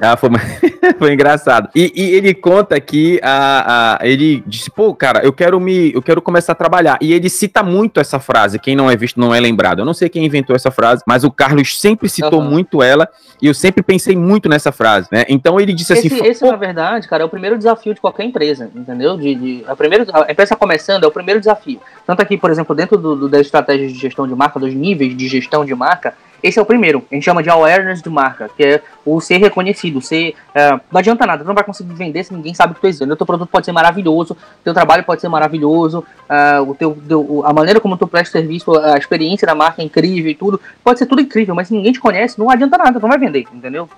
Ah, 0.00 0.16
foi, 0.16 0.30
foi 0.98 1.12
engraçado. 1.12 1.68
E, 1.74 1.92
e, 1.94 2.10
ele 2.14 2.34
conta 2.34 2.80
que 2.80 3.20
a, 3.22 3.98
a, 4.00 4.06
ele 4.06 4.42
disse, 4.46 4.70
pô, 4.70 4.94
cara, 4.94 5.24
eu 5.24 5.32
quero 5.32 5.60
me, 5.60 5.92
eu 5.92 6.02
quero 6.02 6.20
começar 6.20 6.52
a 6.52 6.56
trabalhar. 6.56 6.98
E 7.00 7.12
ele 7.12 7.28
cita 7.28 7.62
muito 7.62 8.00
essa 8.00 8.18
frase. 8.18 8.58
Quem 8.58 8.74
não 8.74 8.90
é 8.90 8.96
visto 8.96 9.20
não 9.20 9.34
é 9.34 9.38
lembrado. 9.38 9.80
Eu 9.80 9.84
não 9.84 9.94
sei 9.94 10.08
quem 10.08 10.24
inventou 10.24 10.56
essa 10.56 10.70
frase, 10.70 11.02
mas 11.06 11.24
o 11.24 11.30
Carlos 11.30 11.78
sempre 11.80 12.08
citou 12.08 12.40
uhum. 12.40 12.50
muito 12.50 12.82
ela 12.82 13.08
e 13.40 13.46
eu 13.46 13.54
sempre 13.54 13.82
pensei 13.82 14.16
muito 14.16 14.48
nessa 14.48 14.70
frase, 14.70 15.08
né? 15.10 15.24
Então 15.28 15.60
ele 15.60 15.72
disse 15.72 15.92
esse, 15.92 16.06
assim. 16.06 16.24
Esse, 16.24 16.44
na 16.44 16.56
verdade, 16.56 17.08
cara, 17.08 17.22
é 17.22 17.26
o 17.26 17.28
primeiro 17.28 17.58
desafio 17.58 17.94
de 17.94 18.00
qualquer 18.00 18.24
empresa, 18.24 18.70
entendeu? 18.74 19.16
De, 19.16 19.34
de 19.34 19.64
a, 19.66 19.74
primeiro, 19.74 20.06
a 20.12 20.30
empresa 20.30 20.56
começando 20.56 21.04
é 21.04 21.06
o 21.06 21.10
primeiro 21.10 21.40
desafio. 21.40 21.80
Tanto 22.06 22.22
aqui, 22.22 22.36
por 22.36 22.50
exemplo, 22.50 22.74
dentro 22.74 22.96
do, 22.96 23.16
do, 23.16 23.28
das 23.28 23.42
estratégias 23.42 23.92
de 23.92 23.98
gestão 23.98 24.26
de 24.26 24.34
marca, 24.34 24.60
dos 24.60 24.72
níveis 24.72 25.16
de 25.16 25.28
gestão 25.28 25.64
de 25.64 25.74
marca, 25.74 26.14
esse 26.42 26.58
é 26.58 26.62
o 26.62 26.66
primeiro. 26.66 27.04
A 27.10 27.14
gente 27.14 27.24
chama 27.24 27.42
de 27.42 27.48
awareness 27.48 28.02
de 28.02 28.10
marca, 28.10 28.50
que 28.56 28.64
é 28.64 28.82
o 29.04 29.20
ser 29.20 29.38
reconhecido, 29.38 30.00
ser. 30.00 30.34
Uh, 30.50 30.80
não 30.90 30.98
adianta 30.98 31.26
nada, 31.26 31.44
tu 31.44 31.46
não 31.46 31.54
vai 31.54 31.64
conseguir 31.64 31.94
vender 31.94 32.24
se 32.24 32.34
ninguém 32.34 32.52
sabe 32.54 32.72
o 32.72 32.74
que 32.74 32.80
tu 32.80 32.86
existe. 32.86 33.04
O 33.04 33.16
teu 33.16 33.26
produto 33.26 33.48
pode 33.48 33.64
ser 33.64 33.72
maravilhoso, 33.72 34.36
teu 34.64 34.74
trabalho 34.74 35.04
pode 35.04 35.20
ser 35.20 35.28
maravilhoso, 35.28 36.04
uh, 36.28 36.68
o 36.68 36.74
teu, 36.74 36.96
teu, 37.06 37.42
a 37.44 37.52
maneira 37.52 37.80
como 37.80 37.96
tu 37.96 38.06
presta 38.06 38.38
serviço, 38.38 38.76
a 38.78 38.96
experiência 38.98 39.46
da 39.46 39.54
marca 39.54 39.82
é 39.82 39.84
incrível 39.84 40.30
e 40.30 40.34
tudo. 40.34 40.60
Pode 40.82 40.98
ser 40.98 41.06
tudo 41.06 41.20
incrível, 41.20 41.54
mas 41.54 41.68
se 41.68 41.74
ninguém 41.74 41.92
te 41.92 42.00
conhece, 42.00 42.38
não 42.38 42.50
adianta 42.50 42.76
nada, 42.76 42.98
tu 42.98 43.02
não 43.02 43.08
vai 43.08 43.18
vender, 43.18 43.46
entendeu? 43.52 43.88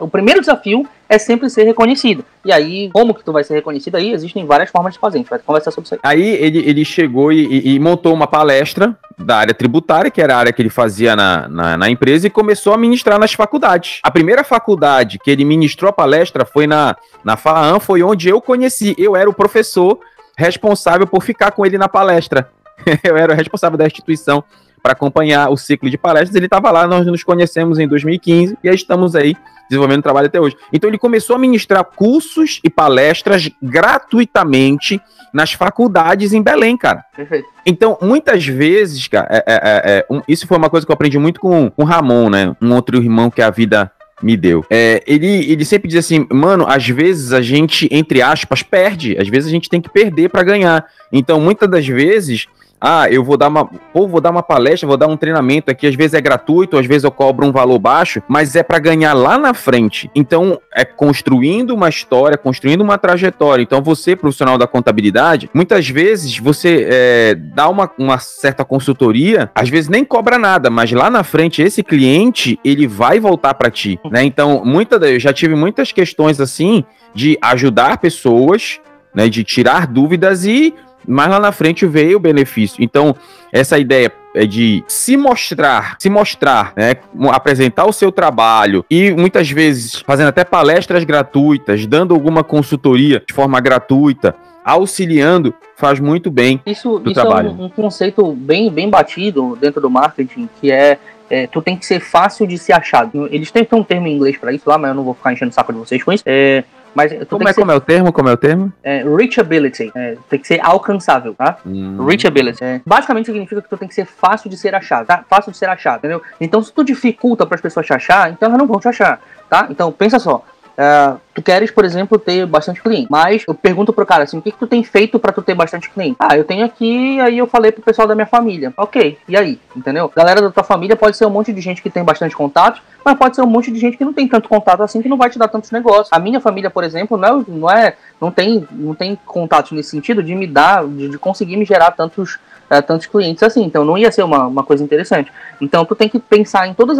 O 0.00 0.08
primeiro 0.08 0.40
desafio 0.40 0.86
é 1.08 1.18
sempre 1.18 1.48
ser 1.48 1.64
reconhecido. 1.64 2.24
E 2.44 2.52
aí, 2.52 2.90
como 2.92 3.14
que 3.14 3.24
tu 3.24 3.32
vai 3.32 3.44
ser 3.44 3.54
reconhecido 3.54 3.96
aí? 3.96 4.12
Existem 4.12 4.44
várias 4.44 4.70
formas 4.70 4.94
de 4.94 4.98
fazer, 4.98 5.18
a 5.18 5.20
gente 5.20 5.30
vai 5.30 5.38
conversar 5.38 5.70
sobre 5.70 5.86
isso 5.86 5.94
aí. 5.94 6.00
Aí 6.02 6.22
ele, 6.22 6.58
ele 6.58 6.84
chegou 6.84 7.32
e, 7.32 7.46
e, 7.46 7.74
e 7.74 7.80
montou 7.80 8.12
uma 8.12 8.26
palestra 8.26 8.96
da 9.18 9.36
área 9.36 9.54
tributária, 9.54 10.10
que 10.10 10.20
era 10.20 10.34
a 10.34 10.38
área 10.38 10.52
que 10.52 10.60
ele 10.60 10.70
fazia 10.70 11.14
na, 11.14 11.48
na, 11.48 11.76
na, 11.76 11.90
empresa, 11.90 12.26
e 12.26 12.30
começou 12.30 12.72
a 12.72 12.78
ministrar 12.78 13.18
nas 13.18 13.32
faculdades. 13.32 14.00
A 14.02 14.10
primeira 14.10 14.42
faculdade 14.42 15.18
que 15.18 15.30
ele 15.30 15.44
ministrou 15.44 15.88
a 15.88 15.92
palestra 15.92 16.44
foi 16.44 16.66
na, 16.66 16.96
na 17.22 17.36
FAAM, 17.36 17.78
foi 17.80 18.02
onde 18.02 18.28
eu 18.28 18.40
conheci. 18.40 18.94
Eu 18.98 19.14
era 19.16 19.28
o 19.28 19.34
professor 19.34 19.98
responsável 20.36 21.06
por 21.06 21.22
ficar 21.22 21.52
com 21.52 21.64
ele 21.64 21.78
na 21.78 21.88
palestra. 21.88 22.50
eu 23.04 23.16
era 23.16 23.32
o 23.32 23.36
responsável 23.36 23.78
da 23.78 23.86
instituição 23.86 24.42
para 24.82 24.92
acompanhar 24.92 25.48
o 25.50 25.56
ciclo 25.56 25.88
de 25.88 25.96
palestras. 25.96 26.34
Ele 26.34 26.46
estava 26.46 26.70
lá, 26.70 26.86
nós 26.86 27.06
nos 27.06 27.22
conhecemos 27.22 27.78
em 27.78 27.88
2015 27.88 28.58
e 28.62 28.68
aí 28.68 28.74
estamos 28.74 29.14
aí 29.16 29.34
desenvolvendo 29.68 30.02
trabalho 30.02 30.26
até 30.26 30.40
hoje. 30.40 30.56
Então 30.72 30.88
ele 30.88 30.98
começou 30.98 31.36
a 31.36 31.38
ministrar 31.38 31.84
cursos 31.84 32.60
e 32.62 32.70
palestras 32.70 33.50
gratuitamente 33.62 35.00
nas 35.32 35.52
faculdades 35.52 36.32
em 36.32 36.42
Belém, 36.42 36.76
cara. 36.76 37.04
Perfeito. 37.14 37.48
Então, 37.66 37.98
muitas 38.00 38.46
vezes, 38.46 39.08
cara, 39.08 39.26
é, 39.30 39.36
é, 39.36 39.54
é, 39.54 39.98
é, 39.98 40.06
um, 40.08 40.20
isso 40.28 40.46
foi 40.46 40.56
uma 40.56 40.70
coisa 40.70 40.86
que 40.86 40.92
eu 40.92 40.94
aprendi 40.94 41.18
muito 41.18 41.40
com 41.40 41.72
o 41.76 41.84
Ramon, 41.84 42.30
né? 42.30 42.54
Um 42.62 42.72
outro 42.72 42.98
irmão 42.98 43.30
que 43.30 43.42
a 43.42 43.50
vida 43.50 43.90
me 44.22 44.36
deu. 44.36 44.64
É, 44.70 45.02
ele, 45.06 45.50
ele 45.50 45.64
sempre 45.64 45.88
diz 45.88 45.98
assim, 45.98 46.26
mano, 46.30 46.64
às 46.68 46.86
vezes 46.88 47.32
a 47.32 47.42
gente, 47.42 47.88
entre 47.90 48.22
aspas, 48.22 48.62
perde. 48.62 49.16
Às 49.18 49.28
vezes 49.28 49.48
a 49.48 49.50
gente 49.50 49.68
tem 49.68 49.80
que 49.80 49.90
perder 49.90 50.28
para 50.28 50.42
ganhar. 50.42 50.86
Então, 51.12 51.40
muitas 51.40 51.68
das 51.68 51.86
vezes 51.86 52.46
ah, 52.86 53.10
eu 53.10 53.24
vou 53.24 53.38
dar 53.38 53.48
uma, 53.48 53.66
ou 53.94 54.06
vou 54.06 54.20
dar 54.20 54.30
uma 54.30 54.42
palestra, 54.42 54.86
vou 54.86 54.98
dar 54.98 55.06
um 55.06 55.16
treinamento 55.16 55.70
aqui, 55.70 55.86
às 55.86 55.94
vezes 55.94 56.12
é 56.12 56.20
gratuito, 56.20 56.76
às 56.76 56.84
vezes 56.84 57.04
eu 57.04 57.10
cobro 57.10 57.46
um 57.46 57.50
valor 57.50 57.78
baixo, 57.78 58.22
mas 58.28 58.54
é 58.54 58.62
para 58.62 58.78
ganhar 58.78 59.14
lá 59.14 59.38
na 59.38 59.54
frente. 59.54 60.10
Então, 60.14 60.60
é 60.70 60.84
construindo 60.84 61.70
uma 61.70 61.88
história, 61.88 62.36
construindo 62.36 62.82
uma 62.82 62.98
trajetória. 62.98 63.62
Então, 63.62 63.82
você, 63.82 64.14
profissional 64.14 64.58
da 64.58 64.66
contabilidade, 64.66 65.48
muitas 65.54 65.88
vezes 65.88 66.36
você 66.38 66.86
é, 66.90 67.34
dá 67.34 67.70
uma, 67.70 67.90
uma 67.98 68.18
certa 68.18 68.66
consultoria, 68.66 69.50
às 69.54 69.70
vezes 69.70 69.88
nem 69.88 70.04
cobra 70.04 70.38
nada, 70.38 70.68
mas 70.68 70.92
lá 70.92 71.08
na 71.08 71.24
frente 71.24 71.62
esse 71.62 71.82
cliente, 71.82 72.60
ele 72.62 72.86
vai 72.86 73.18
voltar 73.18 73.54
para 73.54 73.70
ti, 73.70 73.98
né? 74.10 74.22
Então, 74.24 74.62
muita, 74.62 74.96
eu 74.96 75.18
já 75.18 75.32
tive 75.32 75.54
muitas 75.54 75.90
questões 75.90 76.38
assim 76.38 76.84
de 77.14 77.38
ajudar 77.40 77.96
pessoas, 77.96 78.78
né, 79.14 79.28
de 79.28 79.44
tirar 79.44 79.86
dúvidas 79.86 80.44
e 80.44 80.74
mas 81.06 81.28
lá 81.28 81.38
na 81.38 81.52
frente 81.52 81.86
veio 81.86 82.16
o 82.16 82.20
benefício. 82.20 82.82
Então, 82.82 83.14
essa 83.52 83.78
ideia 83.78 84.12
é 84.34 84.46
de 84.46 84.82
se 84.88 85.16
mostrar, 85.16 85.96
se 85.98 86.10
mostrar, 86.10 86.72
né, 86.76 86.96
apresentar 87.30 87.86
o 87.86 87.92
seu 87.92 88.10
trabalho 88.10 88.84
e 88.90 89.12
muitas 89.12 89.48
vezes 89.48 90.02
fazendo 90.04 90.28
até 90.28 90.44
palestras 90.44 91.04
gratuitas, 91.04 91.86
dando 91.86 92.14
alguma 92.14 92.42
consultoria 92.42 93.22
de 93.24 93.32
forma 93.32 93.60
gratuita, 93.60 94.34
auxiliando, 94.64 95.54
faz 95.76 96.00
muito 96.00 96.30
bem 96.30 96.60
isso, 96.66 96.98
do 96.98 97.10
isso 97.10 97.20
trabalho. 97.20 97.50
Isso 97.50 97.58
é 97.58 97.62
um, 97.62 97.66
um, 97.66 97.68
conceito 97.68 98.32
bem, 98.32 98.70
bem 98.70 98.90
batido 98.90 99.56
dentro 99.60 99.80
do 99.80 99.90
marketing, 99.90 100.48
que 100.60 100.72
é, 100.72 100.98
é, 101.30 101.46
tu 101.46 101.62
tem 101.62 101.76
que 101.76 101.86
ser 101.86 102.00
fácil 102.00 102.46
de 102.46 102.58
ser 102.58 102.72
achado. 102.72 103.28
Eles 103.30 103.50
têm 103.50 103.66
um 103.72 103.84
termo 103.84 104.08
em 104.08 104.16
inglês 104.16 104.36
para 104.36 104.52
isso 104.52 104.68
lá, 104.68 104.78
mas 104.78 104.88
eu 104.88 104.94
não 104.94 105.04
vou 105.04 105.14
ficar 105.14 105.32
enchendo 105.32 105.50
o 105.50 105.54
saco 105.54 105.72
de 105.72 105.78
vocês 105.78 106.02
com 106.02 106.12
isso. 106.12 106.24
É, 106.26 106.64
mas 106.94 107.12
como, 107.28 107.48
é, 107.48 107.52
ser, 107.52 107.60
como 107.60 107.72
é 107.72 107.74
o 107.74 107.80
termo? 107.80 108.12
Como 108.12 108.28
é 108.28 108.32
o 108.32 108.36
termo? 108.36 108.72
É, 108.82 109.02
reachability. 109.02 109.90
É, 109.94 110.16
tem 110.28 110.38
que 110.38 110.46
ser 110.46 110.60
alcançável, 110.60 111.34
tá? 111.34 111.58
Hum. 111.66 112.04
Reachability. 112.06 112.62
É, 112.62 112.80
basicamente 112.86 113.26
significa 113.26 113.60
que 113.60 113.68
tu 113.68 113.76
tem 113.76 113.88
que 113.88 113.94
ser 113.94 114.06
fácil 114.06 114.48
de 114.48 114.56
ser 114.56 114.74
achado, 114.74 115.06
tá? 115.06 115.24
Fácil 115.28 115.52
de 115.52 115.58
ser 115.58 115.68
achado, 115.68 115.98
entendeu? 115.98 116.22
Então, 116.40 116.62
se 116.62 116.72
tu 116.72 116.84
dificulta 116.84 117.44
para 117.44 117.56
as 117.56 117.60
pessoas 117.60 117.84
te 117.84 117.92
achar, 117.92 118.30
então 118.30 118.48
elas 118.48 118.58
não 118.58 118.66
vão 118.66 118.78
te 118.78 118.88
achar, 118.88 119.20
tá? 119.50 119.66
Então, 119.68 119.90
pensa 119.90 120.18
só. 120.18 120.44
Uh, 120.74 121.20
tu 121.32 121.40
queres, 121.40 121.70
por 121.70 121.84
exemplo, 121.84 122.18
ter 122.18 122.46
bastante 122.46 122.82
cliente. 122.82 123.06
Mas 123.10 123.44
eu 123.46 123.54
pergunto 123.54 123.92
pro 123.92 124.04
cara 124.04 124.24
assim, 124.24 124.38
o 124.38 124.42
que, 124.42 124.50
que 124.50 124.58
tu 124.58 124.66
tem 124.66 124.82
feito 124.82 125.18
para 125.18 125.32
tu 125.32 125.42
ter 125.42 125.54
bastante 125.54 125.88
cliente? 125.88 126.16
Ah, 126.18 126.36
eu 126.36 126.44
tenho 126.44 126.64
aqui, 126.64 127.20
aí 127.20 127.38
eu 127.38 127.46
falei 127.46 127.72
pro 127.72 127.82
pessoal 127.82 128.08
da 128.08 128.14
minha 128.14 128.26
família. 128.26 128.72
Ok, 128.76 129.18
e 129.28 129.36
aí? 129.36 129.58
Entendeu? 129.74 130.10
Galera 130.14 130.42
da 130.42 130.50
tua 130.50 130.64
família 130.64 130.96
pode 130.96 131.16
ser 131.16 131.26
um 131.26 131.30
monte 131.30 131.52
de 131.52 131.60
gente 131.60 131.80
que 131.80 131.90
tem 131.90 132.04
bastante 132.04 132.34
contato, 132.34 132.82
mas 133.04 133.16
pode 133.16 133.36
ser 133.36 133.42
um 133.42 133.46
monte 133.46 133.70
de 133.70 133.78
gente 133.78 133.96
que 133.96 134.04
não 134.04 134.12
tem 134.12 134.26
tanto 134.26 134.48
contato 134.48 134.82
assim, 134.82 135.00
que 135.00 135.08
não 135.08 135.16
vai 135.16 135.30
te 135.30 135.38
dar 135.38 135.48
tantos 135.48 135.70
negócios. 135.70 136.08
A 136.10 136.18
minha 136.18 136.40
família, 136.40 136.70
por 136.70 136.82
exemplo, 136.82 137.16
não, 137.16 137.40
é, 137.40 137.44
não 137.48 137.70
é. 137.70 137.96
Não 138.20 138.30
tem, 138.30 138.66
não 138.70 138.94
tem 138.94 139.18
contato 139.26 139.74
nesse 139.74 139.90
sentido 139.90 140.22
de 140.22 140.34
me 140.34 140.46
dar, 140.46 140.86
de, 140.86 141.10
de 141.10 141.18
conseguir 141.18 141.56
me 141.56 141.64
gerar 141.64 141.90
tantos 141.90 142.38
uh, 142.70 142.82
tantos 142.82 143.06
clientes 143.06 143.42
assim. 143.42 143.64
Então 143.64 143.84
não 143.84 143.96
ia 143.98 144.10
ser 144.10 144.22
uma, 144.22 144.46
uma 144.46 144.62
coisa 144.62 144.82
interessante. 144.82 145.32
Então 145.60 145.84
tu 145.84 145.94
tem 145.94 146.08
que 146.08 146.18
pensar 146.18 146.66
em 146.66 146.74
todos 146.74 146.98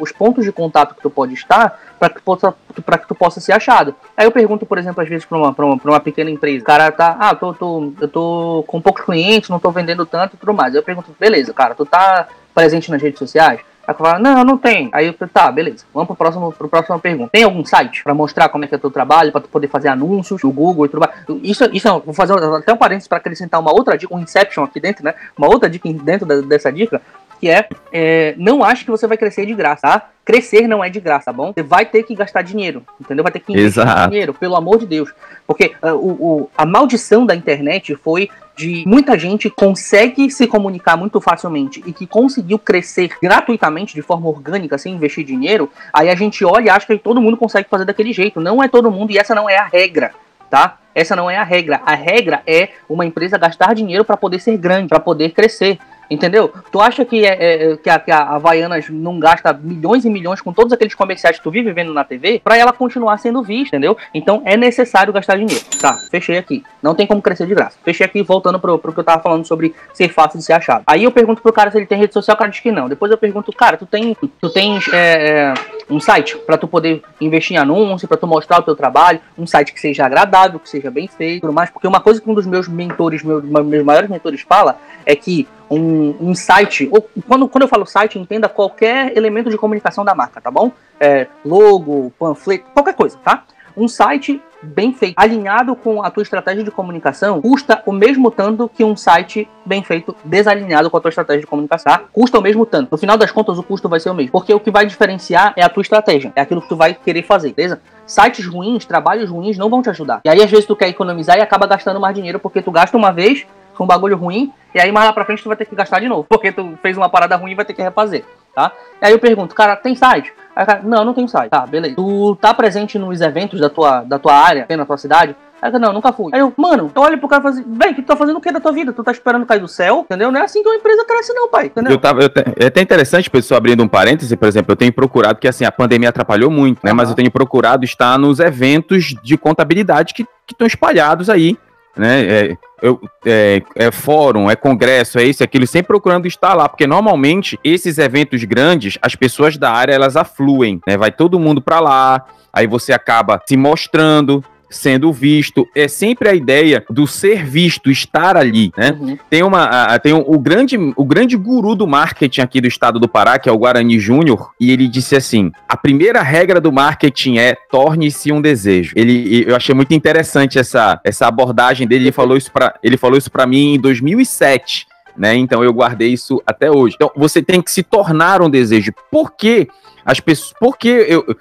os 0.00 0.12
pontos 0.12 0.44
de 0.44 0.52
contato 0.52 0.94
que 0.94 1.02
tu 1.02 1.10
pode 1.10 1.34
estar 1.34 1.78
para 1.98 2.10
que, 2.10 2.20
possa, 2.20 2.54
que 2.74 3.08
tu 3.08 3.14
possa 3.14 3.40
ser 3.40 3.52
achado. 3.52 3.94
Aí 4.16 4.26
eu 4.26 4.32
pergunto, 4.32 4.66
por 4.66 4.78
exemplo, 4.78 5.02
às 5.02 5.08
vezes 5.08 5.24
para 5.24 5.38
uma, 5.38 5.54
uma, 5.56 5.80
uma 5.82 6.00
pequena 6.00 6.30
empresa, 6.30 6.62
o 6.62 6.66
cara 6.66 6.90
tá, 6.92 7.16
ah, 7.18 7.34
tô, 7.34 7.54
tô, 7.54 7.92
eu 8.00 8.08
tô 8.08 8.64
com 8.66 8.80
poucos 8.80 9.04
clientes, 9.04 9.48
não 9.48 9.58
tô 9.58 9.70
vendendo 9.70 10.04
tanto 10.04 10.34
e 10.34 10.38
tudo 10.38 10.52
mais. 10.52 10.74
Eu 10.74 10.82
pergunto, 10.82 11.14
beleza, 11.18 11.52
cara, 11.52 11.74
tu 11.74 11.86
tá 11.86 12.28
presente 12.54 12.90
nas 12.90 13.00
redes 13.00 13.18
sociais? 13.18 13.60
Aí 13.86 13.94
fala, 13.94 14.18
não, 14.18 14.44
não 14.44 14.58
tem. 14.58 14.88
Aí 14.92 15.06
eu 15.06 15.14
falei, 15.14 15.32
tá, 15.32 15.50
beleza. 15.52 15.84
Vamos 15.92 16.06
pro 16.06 16.16
próximo, 16.16 16.52
pro 16.52 16.68
próximo 16.68 16.98
pergunta. 16.98 17.30
Tem 17.32 17.44
algum 17.44 17.64
site 17.64 18.02
para 18.02 18.14
mostrar 18.14 18.48
como 18.48 18.64
é 18.64 18.68
que 18.68 18.74
é 18.74 18.78
o 18.78 18.80
teu 18.80 18.90
trabalho, 18.90 19.30
para 19.30 19.42
tu 19.42 19.48
poder 19.48 19.68
fazer 19.68 19.88
anúncios 19.88 20.42
no 20.42 20.52
Google 20.52 20.86
e 20.86 20.88
tudo 20.88 21.00
mais? 21.00 21.12
Isso, 21.42 21.68
isso 21.72 22.00
vou 22.00 22.14
fazer 22.14 22.32
até 22.32 22.72
um 22.72 22.76
parênteses 22.76 23.08
para 23.08 23.18
acrescentar 23.18 23.60
uma 23.60 23.72
outra 23.72 23.96
dica, 23.96 24.14
um 24.14 24.20
Inception 24.20 24.64
aqui 24.64 24.80
dentro, 24.80 25.04
né? 25.04 25.14
Uma 25.36 25.48
outra 25.48 25.68
dica 25.68 25.92
dentro 25.92 26.26
da, 26.26 26.40
dessa 26.40 26.72
dica, 26.72 27.00
que 27.40 27.48
é, 27.48 27.68
é, 27.92 28.34
não 28.38 28.64
ache 28.64 28.84
que 28.84 28.90
você 28.90 29.06
vai 29.06 29.16
crescer 29.16 29.44
de 29.46 29.54
graça, 29.54 29.82
tá? 29.82 30.10
Crescer 30.24 30.66
não 30.66 30.82
é 30.82 30.88
de 30.88 31.00
graça, 31.00 31.26
tá 31.26 31.32
bom? 31.32 31.52
Você 31.52 31.62
vai 31.62 31.84
ter 31.84 32.02
que 32.02 32.14
gastar 32.14 32.42
dinheiro, 32.42 32.82
entendeu? 33.00 33.22
Vai 33.22 33.32
ter 33.32 33.40
que 33.40 33.52
investir 33.52 33.82
Exato. 33.82 34.08
dinheiro, 34.10 34.32
pelo 34.32 34.56
amor 34.56 34.78
de 34.78 34.86
Deus. 34.86 35.12
Porque 35.46 35.72
uh, 35.82 35.88
o, 35.94 36.10
o, 36.10 36.50
a 36.56 36.64
maldição 36.64 37.26
da 37.26 37.34
internet 37.34 37.94
foi 37.96 38.30
de 38.56 38.84
muita 38.86 39.18
gente 39.18 39.50
consegue 39.50 40.30
se 40.30 40.46
comunicar 40.46 40.96
muito 40.96 41.20
facilmente 41.20 41.82
e 41.86 41.92
que 41.92 42.06
conseguiu 42.06 42.58
crescer 42.58 43.10
gratuitamente 43.20 43.94
de 43.94 44.02
forma 44.02 44.28
orgânica 44.28 44.78
sem 44.78 44.94
investir 44.94 45.24
dinheiro, 45.24 45.70
aí 45.92 46.08
a 46.08 46.14
gente 46.14 46.44
olha 46.44 46.66
e 46.66 46.70
acha 46.70 46.86
que 46.86 46.98
todo 46.98 47.20
mundo 47.20 47.36
consegue 47.36 47.68
fazer 47.68 47.84
daquele 47.84 48.12
jeito. 48.12 48.40
Não 48.40 48.62
é 48.62 48.68
todo 48.68 48.90
mundo 48.90 49.10
e 49.10 49.18
essa 49.18 49.34
não 49.34 49.50
é 49.50 49.56
a 49.56 49.64
regra, 49.64 50.12
tá? 50.48 50.78
Essa 50.94 51.16
não 51.16 51.28
é 51.28 51.36
a 51.36 51.42
regra. 51.42 51.80
A 51.84 51.94
regra 51.94 52.42
é 52.46 52.68
uma 52.88 53.04
empresa 53.04 53.36
gastar 53.36 53.74
dinheiro 53.74 54.04
para 54.04 54.16
poder 54.16 54.38
ser 54.38 54.56
grande, 54.56 54.88
para 54.88 55.00
poder 55.00 55.30
crescer. 55.30 55.78
Entendeu? 56.10 56.52
Tu 56.70 56.80
acha 56.80 57.04
que, 57.04 57.24
é, 57.24 57.72
é, 57.72 57.76
que, 57.76 57.90
a, 57.90 57.98
que 57.98 58.10
a 58.10 58.20
Havaianas 58.20 58.88
não 58.88 59.18
gasta 59.18 59.52
milhões 59.52 60.04
e 60.04 60.10
milhões 60.10 60.40
com 60.40 60.52
todos 60.52 60.72
aqueles 60.72 60.94
comerciais 60.94 61.38
que 61.38 61.42
tu 61.42 61.50
vive 61.50 61.72
vendo 61.72 61.92
na 61.92 62.04
TV 62.04 62.40
para 62.42 62.56
ela 62.56 62.72
continuar 62.72 63.18
sendo 63.18 63.42
vista, 63.42 63.76
entendeu? 63.76 63.96
Então 64.12 64.42
é 64.44 64.56
necessário 64.56 65.12
gastar 65.12 65.36
dinheiro. 65.36 65.64
Tá, 65.80 65.94
fechei 66.10 66.38
aqui. 66.38 66.62
Não 66.82 66.94
tem 66.94 67.06
como 67.06 67.22
crescer 67.22 67.46
de 67.46 67.54
graça. 67.54 67.78
Fechei 67.84 68.06
aqui, 68.06 68.22
voltando 68.22 68.58
pro, 68.58 68.78
pro 68.78 68.92
que 68.92 69.00
eu 69.00 69.04
tava 69.04 69.22
falando 69.22 69.46
sobre 69.46 69.74
ser 69.92 70.08
fácil 70.08 70.38
de 70.38 70.44
ser 70.44 70.52
achado. 70.52 70.84
Aí 70.86 71.04
eu 71.04 71.12
pergunto 71.12 71.42
pro 71.42 71.52
cara 71.52 71.70
se 71.70 71.78
ele 71.78 71.86
tem 71.86 71.98
rede 71.98 72.12
social, 72.12 72.34
o 72.34 72.38
cara 72.38 72.50
diz 72.50 72.60
que 72.60 72.70
não. 72.70 72.88
Depois 72.88 73.10
eu 73.10 73.18
pergunto, 73.18 73.52
cara, 73.52 73.76
tu 73.76 73.86
tem, 73.86 74.16
tu 74.40 74.50
tens 74.50 74.88
é, 74.92 75.50
é 75.50 75.54
um 75.88 76.00
site 76.00 76.36
para 76.38 76.56
tu 76.56 76.66
poder 76.66 77.02
investir 77.20 77.56
em 77.56 77.60
anúncio, 77.60 78.08
para 78.08 78.16
tu 78.16 78.26
mostrar 78.26 78.60
o 78.60 78.62
teu 78.62 78.76
trabalho, 78.76 79.20
um 79.38 79.46
site 79.46 79.72
que 79.72 79.80
seja 79.80 80.04
agradável, 80.06 80.58
que 80.58 80.68
seja 80.68 80.90
bem 80.90 81.08
feito, 81.08 81.42
tudo 81.42 81.52
mais. 81.52 81.70
Porque 81.70 81.86
uma 81.86 82.00
coisa 82.00 82.20
que 82.20 82.30
um 82.30 82.34
dos 82.34 82.46
meus 82.46 82.68
mentores, 82.68 83.22
meus, 83.22 83.44
meus 83.44 83.84
maiores 83.84 84.10
mentores 84.10 84.40
fala 84.40 84.78
é 85.06 85.14
que 85.14 85.46
um, 85.70 86.14
um 86.20 86.34
site, 86.34 86.88
ou 86.92 87.08
quando, 87.26 87.48
quando 87.48 87.62
eu 87.62 87.68
falo 87.68 87.86
site, 87.86 88.18
entenda 88.18 88.48
qualquer 88.48 89.16
elemento 89.16 89.50
de 89.50 89.56
comunicação 89.56 90.04
da 90.04 90.14
marca, 90.14 90.40
tá 90.40 90.50
bom? 90.50 90.72
É, 91.00 91.26
logo, 91.44 92.12
panfleto, 92.18 92.64
qualquer 92.72 92.94
coisa, 92.94 93.18
tá? 93.18 93.44
Um 93.76 93.88
site 93.88 94.40
bem 94.64 94.92
feito, 94.92 95.14
alinhado 95.16 95.76
com 95.76 96.02
a 96.02 96.10
tua 96.10 96.22
estratégia 96.22 96.64
de 96.64 96.70
comunicação, 96.70 97.40
custa 97.40 97.82
o 97.86 97.92
mesmo 97.92 98.30
tanto 98.30 98.68
que 98.68 98.82
um 98.82 98.96
site 98.96 99.48
bem 99.64 99.82
feito 99.82 100.16
desalinhado 100.24 100.90
com 100.90 100.96
a 100.96 101.00
tua 101.00 101.10
estratégia 101.10 101.40
de 101.40 101.46
comunicação. 101.46 101.92
Tá? 101.92 102.02
Custa 102.12 102.38
o 102.38 102.42
mesmo 102.42 102.64
tanto. 102.64 102.90
No 102.92 102.98
final 102.98 103.16
das 103.16 103.30
contas, 103.30 103.58
o 103.58 103.62
custo 103.62 103.88
vai 103.88 104.00
ser 104.00 104.10
o 104.10 104.14
mesmo. 104.14 104.32
Porque 104.32 104.54
o 104.54 104.60
que 104.60 104.70
vai 104.70 104.86
diferenciar 104.86 105.52
é 105.56 105.62
a 105.62 105.68
tua 105.68 105.82
estratégia. 105.82 106.32
É 106.34 106.40
aquilo 106.40 106.62
que 106.62 106.68
tu 106.68 106.76
vai 106.76 106.94
querer 106.94 107.22
fazer, 107.22 107.52
beleza? 107.52 107.80
Sites 108.06 108.46
ruins, 108.46 108.84
trabalhos 108.84 109.30
ruins 109.30 109.58
não 109.58 109.68
vão 109.68 109.82
te 109.82 109.90
ajudar. 109.90 110.20
E 110.24 110.28
aí, 110.28 110.42
às 110.42 110.50
vezes, 110.50 110.66
tu 110.66 110.76
quer 110.76 110.88
economizar 110.88 111.36
e 111.36 111.42
acaba 111.42 111.66
gastando 111.66 112.00
mais 112.00 112.14
dinheiro 112.14 112.38
porque 112.38 112.62
tu 112.62 112.70
gasta 112.70 112.96
uma 112.96 113.12
vez 113.12 113.46
com 113.74 113.84
um 113.84 113.86
bagulho 113.86 114.16
ruim, 114.16 114.52
e 114.74 114.80
aí 114.80 114.90
mais 114.90 115.06
lá 115.06 115.12
pra 115.12 115.24
frente 115.24 115.42
tu 115.42 115.48
vai 115.48 115.56
ter 115.56 115.64
que 115.64 115.74
gastar 115.74 116.00
de 116.00 116.08
novo, 116.08 116.24
porque 116.28 116.50
tu 116.50 116.78
fez 116.82 116.96
uma 116.96 117.08
parada 117.08 117.36
ruim 117.36 117.52
e 117.52 117.54
vai 117.54 117.64
ter 117.64 117.74
que 117.74 117.82
refazer, 117.82 118.24
tá? 118.54 118.72
E 119.00 119.06
aí 119.06 119.12
eu 119.12 119.18
pergunto, 119.18 119.54
cara, 119.54 119.76
tem 119.76 119.94
site? 119.94 120.32
Aí 120.54 120.64
cara, 120.64 120.80
não, 120.82 121.04
não 121.04 121.14
tem 121.14 121.26
site. 121.26 121.50
Tá, 121.50 121.66
beleza. 121.66 121.96
Tu 121.96 122.36
tá 122.40 122.54
presente 122.54 122.98
nos 122.98 123.20
eventos 123.20 123.60
da 123.60 123.68
tua, 123.68 124.02
da 124.02 124.18
tua 124.18 124.34
área, 124.34 124.66
na 124.76 124.86
tua 124.86 124.96
cidade? 124.96 125.36
Aí 125.60 125.72
eu, 125.72 125.80
não, 125.80 125.92
nunca 125.94 126.12
fui. 126.12 126.30
Aí 126.34 126.40
eu, 126.40 126.52
mano, 126.56 126.92
eu 126.94 127.02
olho 127.02 127.18
pro 127.18 127.26
cara 127.26 127.40
e 127.40 127.42
falo 127.42 127.54
assim, 127.54 127.64
velho, 127.66 127.94
tu 127.94 128.02
tá 128.02 128.14
fazendo 128.14 128.36
o 128.36 128.40
que 128.40 128.52
da 128.52 128.60
tua 128.60 128.72
vida? 128.72 128.92
Tu 128.92 129.02
tá 129.02 129.10
esperando 129.10 129.46
cair 129.46 129.60
do 129.60 129.68
céu? 129.68 130.00
Entendeu? 130.04 130.30
Não 130.30 130.40
é 130.40 130.44
assim 130.44 130.62
que 130.62 130.68
uma 130.68 130.76
empresa 130.76 131.04
cresce, 131.06 131.32
não, 131.32 131.48
pai. 131.48 131.66
Entendeu? 131.66 131.92
Eu 131.92 131.98
tava, 131.98 132.22
eu 132.22 132.28
te, 132.28 132.44
é 132.56 132.66
até 132.66 132.82
interessante, 132.82 133.30
pessoal, 133.30 133.58
abrindo 133.58 133.82
um 133.82 133.88
parêntese, 133.88 134.36
por 134.36 134.46
exemplo, 134.46 134.72
eu 134.72 134.76
tenho 134.76 134.92
procurado, 134.92 135.38
que 135.38 135.48
assim, 135.48 135.64
a 135.64 135.72
pandemia 135.72 136.10
atrapalhou 136.10 136.50
muito, 136.50 136.80
né? 136.84 136.90
Uhum. 136.90 136.96
Mas 136.96 137.08
eu 137.08 137.14
tenho 137.14 137.30
procurado 137.30 137.84
estar 137.84 138.18
nos 138.18 138.40
eventos 138.40 139.14
de 139.22 139.38
contabilidade 139.38 140.12
que 140.12 140.26
estão 140.50 140.66
espalhados 140.66 141.30
aí 141.30 141.56
né? 141.96 142.24
É, 142.24 142.56
eu, 142.84 143.00
é, 143.24 143.62
é, 143.76 143.90
fórum, 143.90 144.50
é 144.50 144.54
congresso, 144.54 145.18
é 145.18 145.24
isso, 145.24 145.42
é 145.42 145.44
aquilo, 145.44 145.66
sempre 145.66 145.86
procurando 145.86 146.26
estar 146.26 146.52
lá, 146.52 146.68
porque 146.68 146.86
normalmente 146.86 147.58
esses 147.64 147.96
eventos 147.96 148.44
grandes, 148.44 148.98
as 149.00 149.14
pessoas 149.14 149.56
da 149.56 149.72
área 149.72 149.94
elas 149.94 150.16
afluem, 150.16 150.78
né? 150.86 150.94
Vai 150.94 151.10
todo 151.10 151.40
mundo 151.40 151.62
para 151.62 151.80
lá, 151.80 152.26
aí 152.52 152.66
você 152.66 152.92
acaba 152.92 153.40
se 153.48 153.56
mostrando, 153.56 154.44
sendo 154.74 155.12
visto. 155.12 155.68
É 155.74 155.88
sempre 155.88 156.28
a 156.28 156.34
ideia 156.34 156.84
do 156.90 157.06
ser 157.06 157.44
visto, 157.44 157.90
estar 157.90 158.36
ali, 158.36 158.72
né? 158.76 158.96
Uhum. 158.98 159.18
Tem 159.30 159.42
uma, 159.42 159.64
a, 159.64 159.98
tem 159.98 160.12
o, 160.12 160.24
o, 160.26 160.38
grande, 160.38 160.76
o 160.96 161.04
grande 161.04 161.36
guru 161.36 161.74
do 161.74 161.86
marketing 161.86 162.40
aqui 162.40 162.60
do 162.60 162.68
estado 162.68 162.98
do 162.98 163.08
Pará, 163.08 163.38
que 163.38 163.48
é 163.48 163.52
o 163.52 163.58
Guarani 163.58 163.98
Júnior, 163.98 164.50
e 164.60 164.70
ele 164.70 164.88
disse 164.88 165.16
assim: 165.16 165.50
a 165.68 165.76
primeira 165.76 166.22
regra 166.22 166.60
do 166.60 166.72
marketing 166.72 167.38
é 167.38 167.56
torne-se 167.70 168.32
um 168.32 168.40
desejo. 168.40 168.92
Ele, 168.96 169.44
eu 169.46 169.56
achei 169.56 169.74
muito 169.74 169.94
interessante 169.94 170.58
essa, 170.58 171.00
essa 171.04 171.26
abordagem 171.26 171.86
dele. 171.86 172.04
Ele 172.04 172.12
falou 172.12 172.36
isso 172.36 172.50
para, 172.50 172.74
ele 172.82 172.96
falou 172.96 173.16
isso 173.16 173.30
para 173.30 173.46
mim 173.46 173.74
em 173.74 173.80
2007. 173.80 174.86
Né? 175.16 175.36
Então 175.36 175.62
eu 175.62 175.72
guardei 175.72 176.12
isso 176.12 176.42
até 176.44 176.70
hoje. 176.70 176.96
Então 176.96 177.10
você 177.16 177.40
tem 177.40 177.62
que 177.62 177.70
se 177.70 177.82
tornar 177.82 178.42
um 178.42 178.50
desejo. 178.50 178.92
Por 179.10 179.32
que 179.32 179.68
as 180.04 180.20
pessoas? 180.20 180.54
Porque 180.58 181.06
eu 181.08 181.36